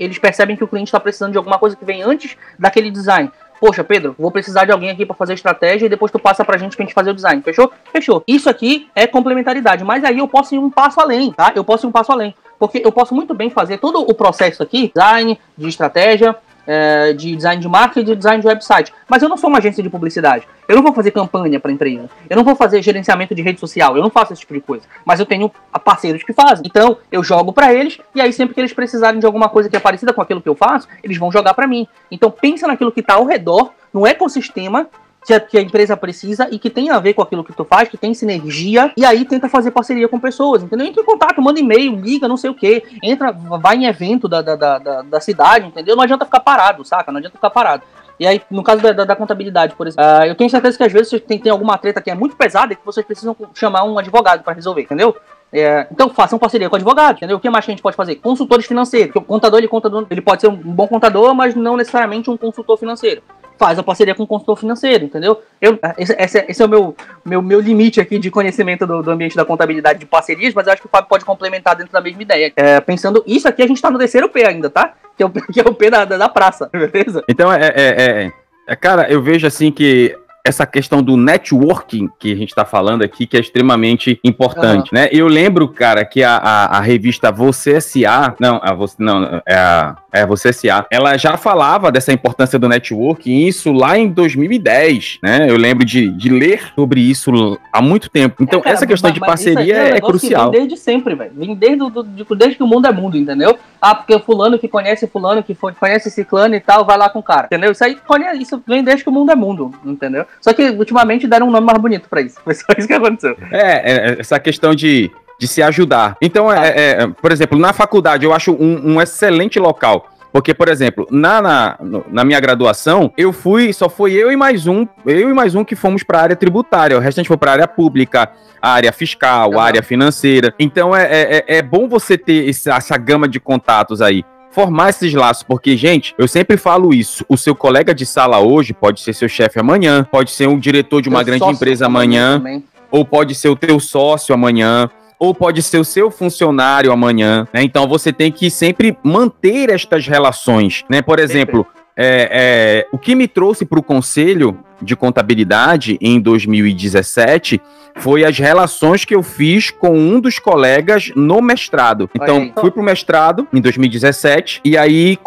eles 0.00 0.18
percebem 0.18 0.56
que 0.56 0.64
o 0.64 0.68
cliente 0.68 0.88
está 0.88 0.98
precisando 0.98 1.32
de 1.32 1.38
alguma 1.38 1.58
coisa 1.58 1.76
que 1.76 1.84
vem 1.84 2.02
antes 2.02 2.36
daquele 2.58 2.90
design. 2.90 3.30
Poxa, 3.60 3.82
Pedro, 3.82 4.14
vou 4.18 4.30
precisar 4.30 4.64
de 4.64 4.72
alguém 4.72 4.90
aqui 4.90 5.06
para 5.06 5.16
fazer 5.16 5.34
estratégia 5.34 5.86
e 5.86 5.88
depois 5.88 6.12
tu 6.12 6.18
passa 6.18 6.44
pra 6.44 6.58
gente 6.58 6.76
pra 6.76 6.84
gente 6.84 6.94
fazer 6.94 7.10
o 7.10 7.14
design. 7.14 7.42
Fechou? 7.42 7.72
Fechou. 7.92 8.22
Isso 8.26 8.48
aqui 8.48 8.88
é 8.94 9.06
complementaridade, 9.06 9.84
mas 9.84 10.04
aí 10.04 10.18
eu 10.18 10.28
posso 10.28 10.54
ir 10.54 10.58
um 10.58 10.70
passo 10.70 11.00
além, 11.00 11.32
tá? 11.32 11.52
Eu 11.54 11.64
posso 11.64 11.86
ir 11.86 11.88
um 11.88 11.92
passo 11.92 12.12
além. 12.12 12.34
Porque 12.58 12.80
eu 12.84 12.92
posso 12.92 13.14
muito 13.14 13.34
bem 13.34 13.50
fazer 13.50 13.78
todo 13.78 14.00
o 14.00 14.14
processo 14.14 14.62
aqui, 14.62 14.90
design, 14.94 15.38
de 15.56 15.68
estratégia, 15.68 16.36
é, 16.66 17.12
de 17.12 17.36
design 17.36 17.60
de 17.60 17.68
marca 17.68 18.00
e 18.00 18.04
de 18.04 18.16
design 18.16 18.40
de 18.40 18.46
website. 18.46 18.92
Mas 19.08 19.22
eu 19.22 19.28
não 19.28 19.36
sou 19.36 19.48
uma 19.48 19.58
agência 19.58 19.82
de 19.82 19.88
publicidade. 19.88 20.46
Eu 20.68 20.76
não 20.76 20.82
vou 20.82 20.92
fazer 20.92 21.10
campanha 21.12 21.60
para 21.60 21.70
empresa. 21.70 22.10
Eu 22.28 22.36
não 22.36 22.42
vou 22.44 22.56
fazer 22.56 22.82
gerenciamento 22.82 23.34
de 23.34 23.42
rede 23.42 23.60
social. 23.60 23.96
Eu 23.96 24.02
não 24.02 24.10
faço 24.10 24.32
esse 24.32 24.40
tipo 24.40 24.54
de 24.54 24.60
coisa. 24.60 24.84
Mas 25.04 25.20
eu 25.20 25.26
tenho 25.26 25.50
parceiros 25.84 26.22
que 26.22 26.32
fazem. 26.32 26.64
Então, 26.66 26.98
eu 27.10 27.22
jogo 27.22 27.52
para 27.52 27.72
eles 27.72 27.98
e 28.14 28.20
aí 28.20 28.32
sempre 28.32 28.54
que 28.54 28.60
eles 28.60 28.72
precisarem 28.72 29.20
de 29.20 29.26
alguma 29.26 29.48
coisa 29.48 29.68
que 29.68 29.76
é 29.76 29.80
parecida 29.80 30.12
com 30.12 30.20
aquilo 30.20 30.42
que 30.42 30.48
eu 30.48 30.54
faço, 30.54 30.88
eles 31.02 31.16
vão 31.16 31.30
jogar 31.30 31.54
para 31.54 31.66
mim. 31.66 31.86
Então, 32.10 32.30
pensa 32.30 32.66
naquilo 32.66 32.90
que 32.90 33.00
está 33.00 33.14
ao 33.14 33.24
redor, 33.24 33.70
no 33.92 34.06
ecossistema 34.06 34.88
que 35.26 35.58
a, 35.58 35.60
empresa 35.60 35.96
precisa 35.96 36.48
e 36.50 36.58
que 36.58 36.70
tem 36.70 36.90
a 36.90 36.98
ver 36.98 37.14
com 37.14 37.22
aquilo 37.22 37.42
que 37.42 37.52
tu 37.52 37.64
faz, 37.64 37.88
que 37.88 37.96
tem 37.96 38.14
sinergia, 38.14 38.92
e 38.96 39.04
aí 39.04 39.24
tenta 39.24 39.48
fazer 39.48 39.72
parceria 39.72 40.08
com 40.08 40.20
pessoas, 40.20 40.62
entendeu? 40.62 40.86
Entra 40.86 41.02
em 41.02 41.06
contato, 41.06 41.42
manda 41.42 41.58
e-mail, 41.58 41.96
liga, 41.96 42.28
não 42.28 42.36
sei 42.36 42.50
o 42.50 42.54
que, 42.54 42.82
entra, 43.02 43.32
vai 43.32 43.76
em 43.76 43.86
evento 43.86 44.28
da, 44.28 44.40
da, 44.40 44.56
da, 44.56 45.02
da, 45.02 45.20
cidade, 45.20 45.66
entendeu? 45.66 45.96
Não 45.96 46.04
adianta 46.04 46.24
ficar 46.24 46.40
parado, 46.40 46.84
saca? 46.84 47.10
Não 47.10 47.18
adianta 47.18 47.36
ficar 47.36 47.50
parado. 47.50 47.82
E 48.18 48.26
aí, 48.26 48.40
no 48.50 48.62
caso 48.62 48.80
da, 48.80 48.92
da, 48.92 49.04
da 49.04 49.16
contabilidade, 49.16 49.74
por 49.74 49.86
exemplo, 49.86 50.04
uh, 50.04 50.24
eu 50.24 50.34
tenho 50.34 50.48
certeza 50.48 50.76
que 50.76 50.84
às 50.84 50.92
vezes 50.92 51.20
tem, 51.20 51.38
tem 51.38 51.52
alguma 51.52 51.76
treta 51.76 52.00
que 52.00 52.10
é 52.10 52.14
muito 52.14 52.34
pesada 52.34 52.72
e 52.72 52.76
que 52.76 52.86
vocês 52.86 53.04
precisam 53.04 53.36
chamar 53.52 53.84
um 53.84 53.98
advogado 53.98 54.42
para 54.42 54.54
resolver, 54.54 54.82
entendeu? 54.82 55.14
É, 55.52 55.86
então 55.90 56.08
façam 56.08 56.38
parceria 56.38 56.68
com 56.68 56.76
advogado, 56.76 57.16
entendeu? 57.16 57.36
O 57.36 57.40
que 57.40 57.48
mais 57.48 57.64
que 57.64 57.70
a 57.70 57.74
gente 57.74 57.82
pode 57.82 57.96
fazer? 57.96 58.16
Consultores 58.16 58.66
financeiros. 58.66 59.14
O 59.14 59.20
contador, 59.20 59.58
ele, 59.58 59.68
contador, 59.68 60.06
ele 60.10 60.20
pode 60.20 60.40
ser 60.40 60.48
um 60.48 60.56
bom 60.56 60.88
contador, 60.88 61.34
mas 61.34 61.54
não 61.54 61.76
necessariamente 61.76 62.30
um 62.30 62.36
consultor 62.36 62.78
financeiro 62.78 63.22
faz 63.58 63.78
a 63.78 63.82
parceria 63.82 64.14
com 64.14 64.22
o 64.22 64.26
consultor 64.26 64.56
financeiro, 64.56 65.04
entendeu? 65.04 65.42
Eu, 65.60 65.78
esse, 65.98 66.14
esse, 66.18 66.44
esse, 66.48 66.62
é 66.62 66.64
o 66.64 66.68
meu, 66.68 66.96
meu, 67.24 67.42
meu 67.42 67.60
limite 67.60 68.00
aqui 68.00 68.18
de 68.18 68.30
conhecimento 68.30 68.86
do, 68.86 69.02
do, 69.02 69.10
ambiente 69.10 69.36
da 69.36 69.44
contabilidade 69.44 69.98
de 69.98 70.06
parcerias, 70.06 70.54
mas 70.54 70.66
eu 70.66 70.72
acho 70.72 70.82
que 70.82 70.88
o 70.88 70.90
Fábio 70.90 71.08
pode 71.08 71.24
complementar 71.24 71.76
dentro 71.76 71.92
da 71.92 72.00
mesma 72.00 72.22
ideia. 72.22 72.52
É, 72.56 72.80
pensando, 72.80 73.22
isso 73.26 73.48
aqui 73.48 73.62
a 73.62 73.66
gente 73.66 73.80
tá 73.80 73.90
no 73.90 73.98
terceiro 73.98 74.28
P 74.28 74.44
ainda, 74.44 74.68
tá? 74.68 74.94
Que 75.16 75.22
é 75.22 75.26
o, 75.26 75.30
que 75.52 75.60
é 75.60 75.64
o 75.64 75.74
P 75.74 75.90
da, 75.90 76.04
da, 76.04 76.16
da 76.16 76.28
praça, 76.28 76.68
beleza? 76.72 77.24
Então, 77.28 77.52
é, 77.52 77.66
é, 77.66 77.72
é, 77.76 78.32
é, 78.68 78.76
cara, 78.76 79.10
eu 79.10 79.22
vejo 79.22 79.46
assim 79.46 79.72
que 79.72 80.16
essa 80.46 80.64
questão 80.64 81.02
do 81.02 81.16
networking 81.16 82.08
que 82.20 82.32
a 82.32 82.36
gente 82.36 82.50
está 82.50 82.64
falando 82.64 83.02
aqui, 83.02 83.26
que 83.26 83.36
é 83.36 83.40
extremamente 83.40 84.20
importante, 84.22 84.94
uhum. 84.94 85.00
né? 85.00 85.08
Eu 85.10 85.26
lembro, 85.26 85.68
cara, 85.68 86.04
que 86.04 86.22
a, 86.22 86.36
a, 86.36 86.78
a, 86.78 86.80
revista 86.80 87.32
Você 87.32 87.72
S.A., 87.72 88.34
não, 88.38 88.60
a 88.62 88.72
você, 88.72 88.94
não, 89.00 89.42
é 89.44 89.56
a, 89.56 89.96
é 90.16 90.26
Você 90.26 90.48
S.A., 90.48 90.86
ela 90.90 91.16
já 91.16 91.36
falava 91.36 91.90
dessa 91.92 92.12
importância 92.12 92.58
do 92.58 92.68
networking, 92.68 93.46
isso 93.46 93.72
lá 93.72 93.98
em 93.98 94.08
2010, 94.08 95.18
né? 95.22 95.46
Eu 95.48 95.56
lembro 95.56 95.84
de, 95.84 96.08
de 96.08 96.28
ler 96.28 96.72
sobre 96.74 97.00
isso 97.00 97.58
há 97.72 97.82
muito 97.82 98.08
tempo. 98.08 98.42
Então, 98.42 98.60
é, 98.60 98.62
cara, 98.62 98.74
essa 98.74 98.86
questão 98.86 99.10
de 99.10 99.20
parceria 99.20 99.76
é, 99.76 99.92
um 99.92 99.96
é 99.96 100.00
crucial. 100.00 100.50
vem 100.50 100.60
desde 100.60 100.76
sempre, 100.76 101.14
velho. 101.14 101.32
Vem 101.34 101.54
desde, 101.54 101.78
do, 101.78 102.02
de, 102.02 102.24
desde 102.36 102.56
que 102.56 102.62
o 102.62 102.66
mundo 102.66 102.86
é 102.86 102.92
mundo, 102.92 103.16
entendeu? 103.16 103.58
Ah, 103.80 103.94
porque 103.94 104.14
o 104.14 104.20
fulano 104.20 104.58
que 104.58 104.68
conhece 104.68 105.06
fulano, 105.06 105.42
que 105.42 105.54
conhece 105.54 106.08
esse 106.08 106.24
clã 106.24 106.48
e 106.48 106.60
tal, 106.60 106.84
vai 106.84 106.96
lá 106.96 107.08
com 107.08 107.18
o 107.18 107.22
cara, 107.22 107.46
entendeu? 107.46 107.72
Isso 107.72 107.84
aí 107.84 107.96
isso 108.40 108.62
vem 108.66 108.82
desde 108.82 109.04
que 109.04 109.10
o 109.10 109.12
mundo 109.12 109.30
é 109.30 109.34
mundo, 109.34 109.72
entendeu? 109.84 110.24
Só 110.40 110.52
que 110.52 110.70
ultimamente 110.70 111.26
deram 111.26 111.48
um 111.48 111.50
nome 111.50 111.66
mais 111.66 111.78
bonito 111.78 112.08
pra 112.08 112.20
isso. 112.20 112.40
Foi 112.42 112.54
só 112.54 112.66
isso 112.78 112.86
que 112.86 112.94
aconteceu. 112.94 113.36
É, 113.50 114.12
é 114.12 114.20
essa 114.20 114.38
questão 114.38 114.74
de, 114.74 115.10
de 115.38 115.46
se 115.46 115.62
ajudar. 115.62 116.16
Então, 116.20 116.52
é, 116.52 116.68
é, 116.68 117.06
por 117.06 117.32
exemplo, 117.32 117.58
na 117.58 117.72
faculdade 117.72 118.24
eu 118.24 118.32
acho 118.32 118.52
um, 118.52 118.94
um 118.94 119.00
excelente 119.00 119.58
local. 119.58 120.10
Porque, 120.32 120.52
por 120.52 120.68
exemplo, 120.68 121.06
na, 121.10 121.40
na, 121.40 121.78
na, 122.08 122.22
minha 122.22 122.38
graduação, 122.38 123.10
eu 123.16 123.32
fui, 123.32 123.72
só 123.72 123.88
foi 123.88 124.12
eu 124.12 124.30
e 124.30 124.36
mais 124.36 124.66
um, 124.66 124.86
eu 125.06 125.30
e 125.30 125.32
mais 125.32 125.54
um 125.54 125.64
que 125.64 125.74
fomos 125.74 126.02
para 126.02 126.18
a 126.18 126.22
área 126.22 126.36
tributária. 126.36 126.94
O 126.94 127.00
restante 127.00 127.26
foi 127.26 127.38
para 127.38 127.52
a 127.52 127.54
área 127.54 127.68
pública, 127.68 128.30
a 128.60 128.72
área 128.72 128.92
fiscal, 128.92 129.52
uhum. 129.52 129.58
a 129.58 129.64
área 129.64 129.82
financeira. 129.82 130.52
Então 130.58 130.94
é, 130.94 131.04
é, 131.38 131.44
é 131.56 131.62
bom 131.62 131.88
você 131.88 132.18
ter 132.18 132.50
essa, 132.50 132.74
essa 132.74 132.98
gama 132.98 133.26
de 133.26 133.40
contatos 133.40 134.02
aí 134.02 134.24
formar 134.50 134.88
esses 134.88 135.12
laços, 135.12 135.42
porque, 135.42 135.76
gente, 135.76 136.14
eu 136.16 136.26
sempre 136.26 136.56
falo 136.56 136.94
isso. 136.94 137.22
O 137.28 137.36
seu 137.36 137.54
colega 137.54 137.94
de 137.94 138.06
sala 138.06 138.38
hoje 138.38 138.72
pode 138.72 139.02
ser 139.02 139.12
seu 139.12 139.28
chefe 139.28 139.60
amanhã, 139.60 140.06
pode 140.10 140.30
ser 140.30 140.48
um 140.48 140.58
diretor 140.58 141.02
de 141.02 141.10
uma 141.10 141.22
grande 141.22 141.44
empresa 141.44 141.84
amanhã, 141.84 142.42
ou 142.90 143.04
pode 143.04 143.34
ser 143.34 143.50
o 143.50 143.56
teu 143.56 143.78
sócio 143.78 144.34
amanhã 144.34 144.90
ou 145.18 145.34
pode 145.34 145.62
ser 145.62 145.78
o 145.78 145.84
seu 145.84 146.10
funcionário 146.10 146.92
amanhã, 146.92 147.46
né? 147.52 147.62
Então 147.62 147.86
você 147.86 148.12
tem 148.12 148.30
que 148.30 148.50
sempre 148.50 148.96
manter 149.02 149.70
estas 149.70 150.06
relações, 150.06 150.84
né? 150.88 151.02
Por 151.02 151.18
exemplo, 151.18 151.66
é, 151.96 152.28
é, 152.30 152.86
o 152.92 152.98
que 152.98 153.14
me 153.14 153.26
trouxe 153.26 153.64
para 153.64 153.78
o 153.78 153.82
conselho 153.82 154.58
de 154.82 154.94
contabilidade 154.94 155.96
em 155.98 156.20
2017 156.20 157.58
foi 157.96 158.22
as 158.22 158.38
relações 158.38 159.06
que 159.06 159.14
eu 159.14 159.22
fiz 159.22 159.70
com 159.70 159.98
um 159.98 160.20
dos 160.20 160.38
colegas 160.38 161.10
no 161.16 161.40
mestrado. 161.40 162.10
Então, 162.14 162.52
fui 162.60 162.70
para 162.70 162.82
o 162.82 162.84
mestrado 162.84 163.48
em 163.50 163.60
2017 163.62 164.60
e 164.62 164.76
aí 164.76 165.18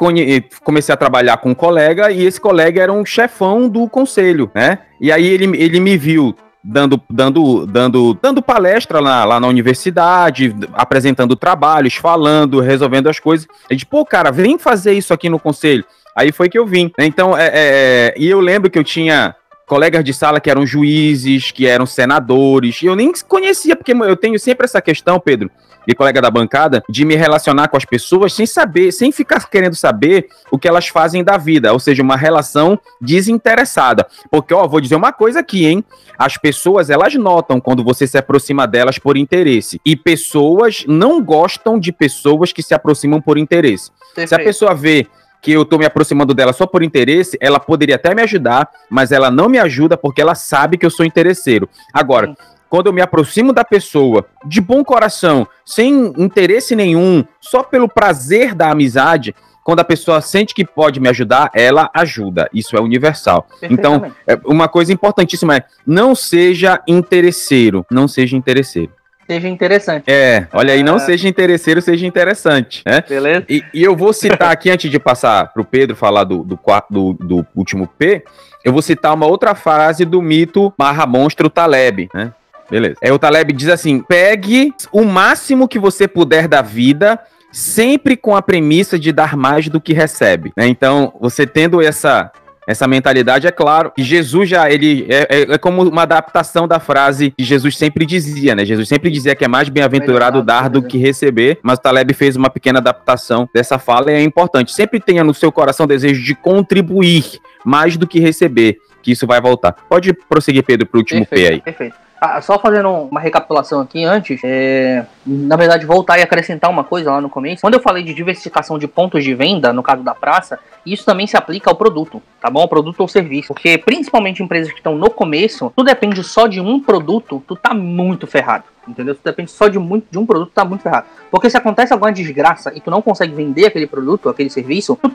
comecei 0.64 0.94
a 0.94 0.98
trabalhar 0.98 1.38
com 1.38 1.50
um 1.50 1.56
colega 1.56 2.12
e 2.12 2.24
esse 2.24 2.40
colega 2.40 2.84
era 2.84 2.94
um 2.94 3.04
chefão 3.04 3.68
do 3.68 3.90
conselho, 3.90 4.52
né? 4.54 4.78
E 5.02 5.12
aí 5.12 5.26
ele, 5.26 5.46
ele 5.58 5.80
me 5.80 5.98
viu 5.98 6.36
dando, 6.64 7.02
dando, 7.10 7.66
dando, 7.66 8.14
dando 8.22 8.42
palestra 8.42 9.00
lá, 9.00 9.24
lá 9.26 9.40
na 9.40 9.48
universidade, 9.48 10.56
apresentando 10.74 11.36
trabalhos, 11.36 11.96
falando, 11.96 12.60
resolvendo 12.60 13.08
as 13.08 13.20
coisas. 13.20 13.48
A 13.70 13.74
gente, 13.74 13.86
pô, 13.86 14.06
cara, 14.06 14.32
vem 14.32 14.58
fazer 14.58 14.94
isso 14.94 15.14
aqui 15.14 15.30
no 15.30 15.40
conselho. 15.40 15.86
Aí 16.16 16.32
foi 16.32 16.50
que 16.50 16.58
eu 16.58 16.66
vim. 16.66 16.92
Então, 17.00 17.38
é, 17.38 17.52
é, 17.54 18.16
e 18.18 18.30
eu 18.30 18.40
lembro 18.40 18.70
que 18.70 18.78
eu 18.78 18.84
tinha 18.84 19.36
colegas 19.70 20.04
de 20.04 20.16
sala 20.16 20.42
que 20.42 20.50
eram 20.50 20.66
juízes, 20.66 21.52
que 21.52 21.68
eram 21.68 21.86
senadores, 21.86 22.82
eu 22.82 22.96
nem 22.96 23.14
conhecia, 23.28 23.76
porque 23.76 23.94
eu 23.94 24.16
tenho 24.18 24.40
sempre 24.40 24.66
essa 24.66 24.82
questão, 24.82 25.20
Pedro, 25.20 25.52
e 25.88 25.94
colega 25.94 26.20
da 26.20 26.32
bancada, 26.32 26.84
de 26.90 27.06
me 27.06 27.16
relacionar 27.16 27.68
com 27.68 27.78
as 27.78 27.86
pessoas 27.86 28.34
sem 28.34 28.48
saber, 28.48 28.92
sem 28.92 29.12
ficar 29.12 29.48
querendo 29.48 29.76
saber 29.76 30.28
o 30.52 30.58
que 30.58 30.68
elas 30.68 30.88
fazem 30.88 31.24
da 31.24 31.38
vida, 31.38 31.72
ou 31.72 31.80
seja, 31.80 32.02
uma 32.02 32.18
relação 32.18 32.80
desinteressada. 33.00 34.08
Porque, 34.32 34.56
ó, 34.56 34.68
vou 34.68 34.82
dizer 34.82 34.96
uma 34.96 35.14
coisa 35.14 35.40
aqui, 35.40 35.68
hein? 35.68 35.84
As 36.18 36.36
pessoas, 36.36 36.90
elas 36.90 37.14
notam 37.14 37.62
quando 37.62 37.84
você 37.84 38.08
se 38.08 38.18
aproxima 38.18 38.66
delas 38.66 38.98
por 38.98 39.18
interesse, 39.18 39.80
e 39.86 39.96
pessoas 39.96 40.84
não 40.88 41.24
gostam 41.24 41.80
de 41.80 41.92
pessoas 41.92 42.52
que 42.52 42.64
se 42.64 42.74
aproximam 42.74 43.22
por 43.22 43.38
interesse. 43.38 43.92
Perfeito. 44.16 44.30
Se 44.30 44.36
a 44.36 44.40
pessoa 44.40 44.74
vê 44.74 45.08
que 45.42 45.52
eu 45.52 45.66
tô 45.66 45.78
me 45.78 45.86
aproximando 45.86 46.34
dela 46.34 46.54
só 46.54 46.66
por 46.66 46.84
interesse, 46.84 47.38
ela 47.40 47.60
poderia 47.60 47.96
até 47.96 48.14
me 48.14 48.22
ajudar, 48.22 48.70
mas 48.90 49.12
ela 49.12 49.32
não 49.32 49.50
me 49.50 49.58
ajuda 49.58 49.98
porque 49.98 50.22
ela 50.22 50.36
sabe 50.36 50.78
que 50.78 50.86
eu 50.86 50.90
sou 50.90 51.06
interesseiro. 51.06 51.70
Agora, 51.94 52.28
Sim. 52.28 52.36
quando 52.70 52.88
eu 52.88 52.94
me 52.94 53.02
aproximo 53.02 53.54
da 53.54 53.64
pessoa 53.64 54.26
de 54.46 54.60
bom 54.60 54.84
coração, 54.84 55.48
sem 55.66 56.14
interesse 56.18 56.76
nenhum, 56.76 57.24
só 57.40 57.64
pelo 57.64 57.88
prazer 57.88 58.54
da 58.54 58.72
amizade, 58.72 59.34
quando 59.64 59.82
a 59.82 59.86
pessoa 59.86 60.20
sente 60.20 60.54
que 60.54 60.66
pode 60.66 61.00
me 61.00 61.10
ajudar, 61.10 61.52
ela 61.54 61.90
ajuda. 61.94 62.50
Isso 62.54 62.76
é 62.76 62.82
universal. 62.82 63.48
Então, 63.62 64.12
é, 64.26 64.38
uma 64.46 64.68
coisa 64.68 64.92
importantíssima 64.92 65.58
é 65.58 65.64
não 65.86 66.16
seja 66.16 66.82
interesseiro, 66.88 67.86
não 67.92 68.08
seja 68.08 68.36
interesseiro 68.36 68.99
seja 69.30 69.48
interessante. 69.48 70.06
É, 70.08 70.48
olha 70.52 70.74
aí, 70.74 70.82
não 70.82 70.96
é... 70.96 71.00
seja 71.00 71.28
interesseiro, 71.28 71.82
seja 71.84 72.08
interessante. 72.08 72.82
Né? 72.84 73.04
Beleza. 73.08 73.46
E, 73.48 73.64
e, 73.72 73.84
eu 73.84 73.96
vou 73.96 74.12
citar 74.12 74.52
aqui, 74.52 74.72
antes 74.72 74.90
de 74.90 74.98
passar 74.98 75.54
para 75.54 75.62
o 75.62 75.66
Pedro 75.66 75.96
falar 75.96 76.24
do, 76.24 76.44
do, 76.44 76.60
do, 76.90 77.14
do 77.14 77.48
último 77.56 77.88
P, 77.88 78.24
eu 78.66 78.74
vou 78.74 78.82
citar 78.82 79.14
uma 79.14 79.28
outra 79.28 79.54
frase 79.54 80.04
do 80.04 80.20
mito 80.20 80.74
Marra 80.78 81.06
Monstro 81.06 81.48
Taleb, 81.48 82.10
né? 82.14 82.34
Beleza. 82.70 82.96
É, 83.02 83.12
o 83.14 83.20
Taleb 83.20 83.54
diz 83.54 83.70
assim: 83.70 84.00
pegue 84.02 84.74
o 84.92 85.04
máximo 85.04 85.68
que 85.68 85.80
você 85.80 86.08
puder 86.08 86.48
da 86.48 86.62
vida, 86.62 87.20
sempre 87.52 88.16
com 88.16 88.36
a 88.36 88.42
premissa 88.42 88.98
de 88.98 89.12
dar 89.12 89.36
mais 89.36 89.68
do 89.70 89.82
que 89.82 89.94
recebe. 89.94 90.52
Né? 90.56 90.68
Então, 90.68 91.14
você 91.20 91.48
tendo 91.48 91.82
essa 91.82 92.32
essa 92.70 92.88
mentalidade, 92.88 93.48
é 93.48 93.52
claro. 93.52 93.92
E 93.98 94.04
Jesus 94.04 94.48
já, 94.48 94.70
ele 94.70 95.08
é, 95.10 95.28
é, 95.28 95.42
é, 95.54 95.58
como 95.58 95.82
uma 95.82 96.04
adaptação 96.04 96.68
da 96.68 96.80
frase 96.80 97.34
que 97.36 97.44
Jesus 97.44 97.76
sempre 97.76 98.06
dizia, 98.06 98.54
né? 98.54 98.64
Jesus 98.64 98.88
sempre 98.88 99.10
dizia 99.10 99.36
que 99.36 99.44
é 99.44 99.48
mais 99.48 99.70
bem-aventurado 99.70 100.44
dar 100.44 100.70
do 100.70 100.84
que 100.84 100.96
receber, 100.96 101.58
mas 101.64 101.80
o 101.80 101.82
Taleb 101.82 102.14
fez 102.14 102.36
uma 102.36 102.48
pequena 102.48 102.78
adaptação 102.78 103.50
dessa 103.52 103.80
fala 103.80 104.12
e 104.12 104.16
é 104.16 104.22
importante. 104.22 104.72
Sempre 104.72 105.00
tenha 105.00 105.24
no 105.24 105.34
seu 105.34 105.52
coração 105.52 105.86
o 105.86 105.88
desejo 105.88 106.22
de 106.22 106.36
contribuir 106.36 107.40
mais 107.66 107.98
do 107.98 108.06
que 108.06 108.20
receber, 108.20 108.78
que 109.02 109.14
isso 109.14 109.26
vai 109.26 109.42
voltar. 109.42 109.72
Pode 109.72 110.14
prosseguir, 110.14 110.64
Pedro, 110.64 110.86
para 110.86 110.98
o 110.98 111.00
último 111.00 111.26
perfeito, 111.26 111.48
P 111.48 111.54
aí. 111.54 111.62
Perfeito. 111.62 112.09
Ah, 112.22 112.42
só 112.42 112.60
fazendo 112.60 112.90
uma 112.90 113.22
recapitulação 113.22 113.80
aqui 113.80 114.04
antes, 114.04 114.42
é, 114.44 115.06
na 115.26 115.56
verdade, 115.56 115.86
voltar 115.86 116.20
e 116.20 116.22
acrescentar 116.22 116.70
uma 116.70 116.84
coisa 116.84 117.12
lá 117.12 117.22
no 117.22 117.30
começo. 117.30 117.62
Quando 117.62 117.76
eu 117.76 117.80
falei 117.80 118.04
de 118.04 118.14
diversificação 118.14 118.78
de 118.78 118.90
pontos 118.90 119.24
de 119.24 119.34
venda, 119.34 119.72
no 119.72 119.82
caso 119.82 120.04
da 120.04 120.14
praça, 120.14 120.60
isso 120.86 121.06
também 121.06 121.26
se 121.26 121.38
aplica 121.38 121.70
ao 121.70 121.78
produto, 121.78 122.22
tá 122.42 122.50
bom? 122.50 122.60
Ao 122.60 122.68
produto 122.68 123.00
ou 123.00 123.08
serviço. 123.08 123.54
Porque 123.54 123.78
principalmente 123.78 124.44
empresas 124.44 124.70
que 124.70 124.80
estão 124.80 124.96
no 124.96 125.10
começo, 125.10 125.72
tu 125.74 125.82
depende 125.82 126.22
só 126.22 126.46
de 126.46 126.60
um 126.60 126.78
produto, 126.82 127.42
tu 127.48 127.56
tá 127.56 127.74
muito 127.74 128.28
ferrado. 128.28 128.66
Entendeu? 128.86 129.16
Tu 129.16 129.22
depende 129.24 129.52
só 129.52 129.70
de, 129.70 129.80
muito, 129.80 130.08
de 130.12 130.18
um 130.18 130.26
produto, 130.26 130.50
tu 130.50 130.56
tá 130.56 130.66
muito 130.66 130.82
ferrado. 130.82 131.06
Porque 131.32 131.50
se 131.50 131.56
acontece 131.56 131.94
alguma 131.94 132.12
desgraça 132.12 132.74
e 132.76 132.82
tu 132.82 132.92
não 132.92 133.02
consegue 133.02 133.34
vender 133.34 133.68
aquele 133.68 133.88
produto, 133.88 134.28
aquele 134.28 134.50
serviço, 134.50 135.00
tu 135.02 135.12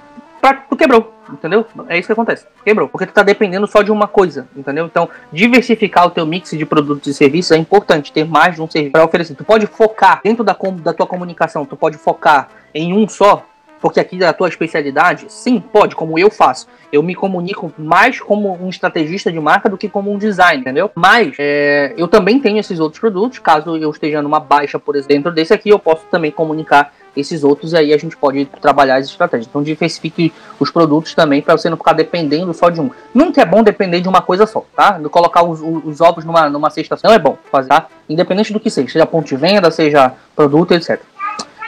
tu 0.52 0.76
quebrou, 0.76 1.14
entendeu? 1.30 1.66
É 1.88 1.98
isso 1.98 2.06
que 2.06 2.12
acontece. 2.12 2.46
Quebrou. 2.64 2.88
Porque 2.88 3.06
tu 3.06 3.12
tá 3.12 3.22
dependendo 3.22 3.66
só 3.66 3.82
de 3.82 3.90
uma 3.90 4.06
coisa, 4.06 4.46
entendeu? 4.56 4.86
Então, 4.86 5.08
diversificar 5.32 6.06
o 6.06 6.10
teu 6.10 6.26
mix 6.26 6.50
de 6.50 6.66
produtos 6.66 7.06
e 7.06 7.14
serviços 7.14 7.52
é 7.52 7.56
importante, 7.56 8.12
ter 8.12 8.24
mais 8.24 8.54
de 8.56 8.62
um 8.62 8.68
serviço 8.68 8.92
para 8.92 9.04
oferecer. 9.04 9.34
Tu 9.34 9.44
pode 9.44 9.66
focar 9.66 10.20
dentro 10.22 10.44
da, 10.44 10.56
da 10.82 10.92
tua 10.92 11.06
comunicação, 11.06 11.64
tu 11.64 11.76
pode 11.76 11.96
focar 11.96 12.48
em 12.74 12.92
um 12.92 13.08
só, 13.08 13.46
porque 13.84 14.00
aqui 14.00 14.22
é 14.22 14.26
a 14.26 14.32
tua 14.32 14.48
especialidade? 14.48 15.26
Sim, 15.28 15.60
pode, 15.60 15.94
como 15.94 16.18
eu 16.18 16.30
faço. 16.30 16.66
Eu 16.90 17.02
me 17.02 17.14
comunico 17.14 17.70
mais 17.76 18.18
como 18.18 18.54
um 18.54 18.70
estrategista 18.70 19.30
de 19.30 19.38
marca 19.38 19.68
do 19.68 19.76
que 19.76 19.90
como 19.90 20.10
um 20.10 20.16
designer, 20.16 20.60
entendeu? 20.60 20.90
Mas 20.94 21.34
é, 21.38 21.92
eu 21.96 22.08
também 22.08 22.40
tenho 22.40 22.58
esses 22.58 22.80
outros 22.80 22.98
produtos, 22.98 23.38
caso 23.40 23.76
eu 23.76 23.90
esteja 23.90 24.22
numa 24.22 24.40
baixa, 24.40 24.78
por 24.78 24.96
exemplo, 24.96 25.14
dentro 25.14 25.32
desse 25.32 25.52
aqui, 25.52 25.68
eu 25.68 25.78
posso 25.78 26.06
também 26.10 26.30
comunicar 26.30 26.94
esses 27.16 27.44
outros 27.44 27.74
aí 27.74 27.92
a 27.92 27.98
gente 27.98 28.16
pode 28.16 28.44
trabalhar 28.60 28.96
as 28.96 29.06
estratégias. 29.06 29.46
Então 29.48 29.62
diversifique 29.62 30.32
os 30.58 30.70
produtos 30.70 31.14
também 31.14 31.42
para 31.42 31.56
você 31.56 31.68
não 31.68 31.76
ficar 31.76 31.92
dependendo 31.92 32.52
só 32.54 32.70
de 32.70 32.80
um. 32.80 32.90
Nunca 33.12 33.42
é 33.42 33.44
bom 33.44 33.62
depender 33.62 34.00
de 34.00 34.08
uma 34.08 34.22
coisa 34.22 34.46
só, 34.46 34.64
tá? 34.74 35.00
Colocar 35.10 35.42
os, 35.42 35.60
os 35.60 36.00
ovos 36.00 36.24
numa, 36.24 36.48
numa 36.48 36.70
cesta 36.70 36.96
não 37.02 37.12
é 37.12 37.18
bom 37.18 37.36
fazer, 37.50 37.68
tá? 37.68 37.86
Independente 38.08 38.52
do 38.52 38.60
que 38.60 38.70
seja, 38.70 38.88
seja 38.88 39.06
ponto 39.06 39.26
de 39.26 39.36
venda, 39.36 39.70
seja 39.70 40.12
produto, 40.34 40.72
etc. 40.72 41.00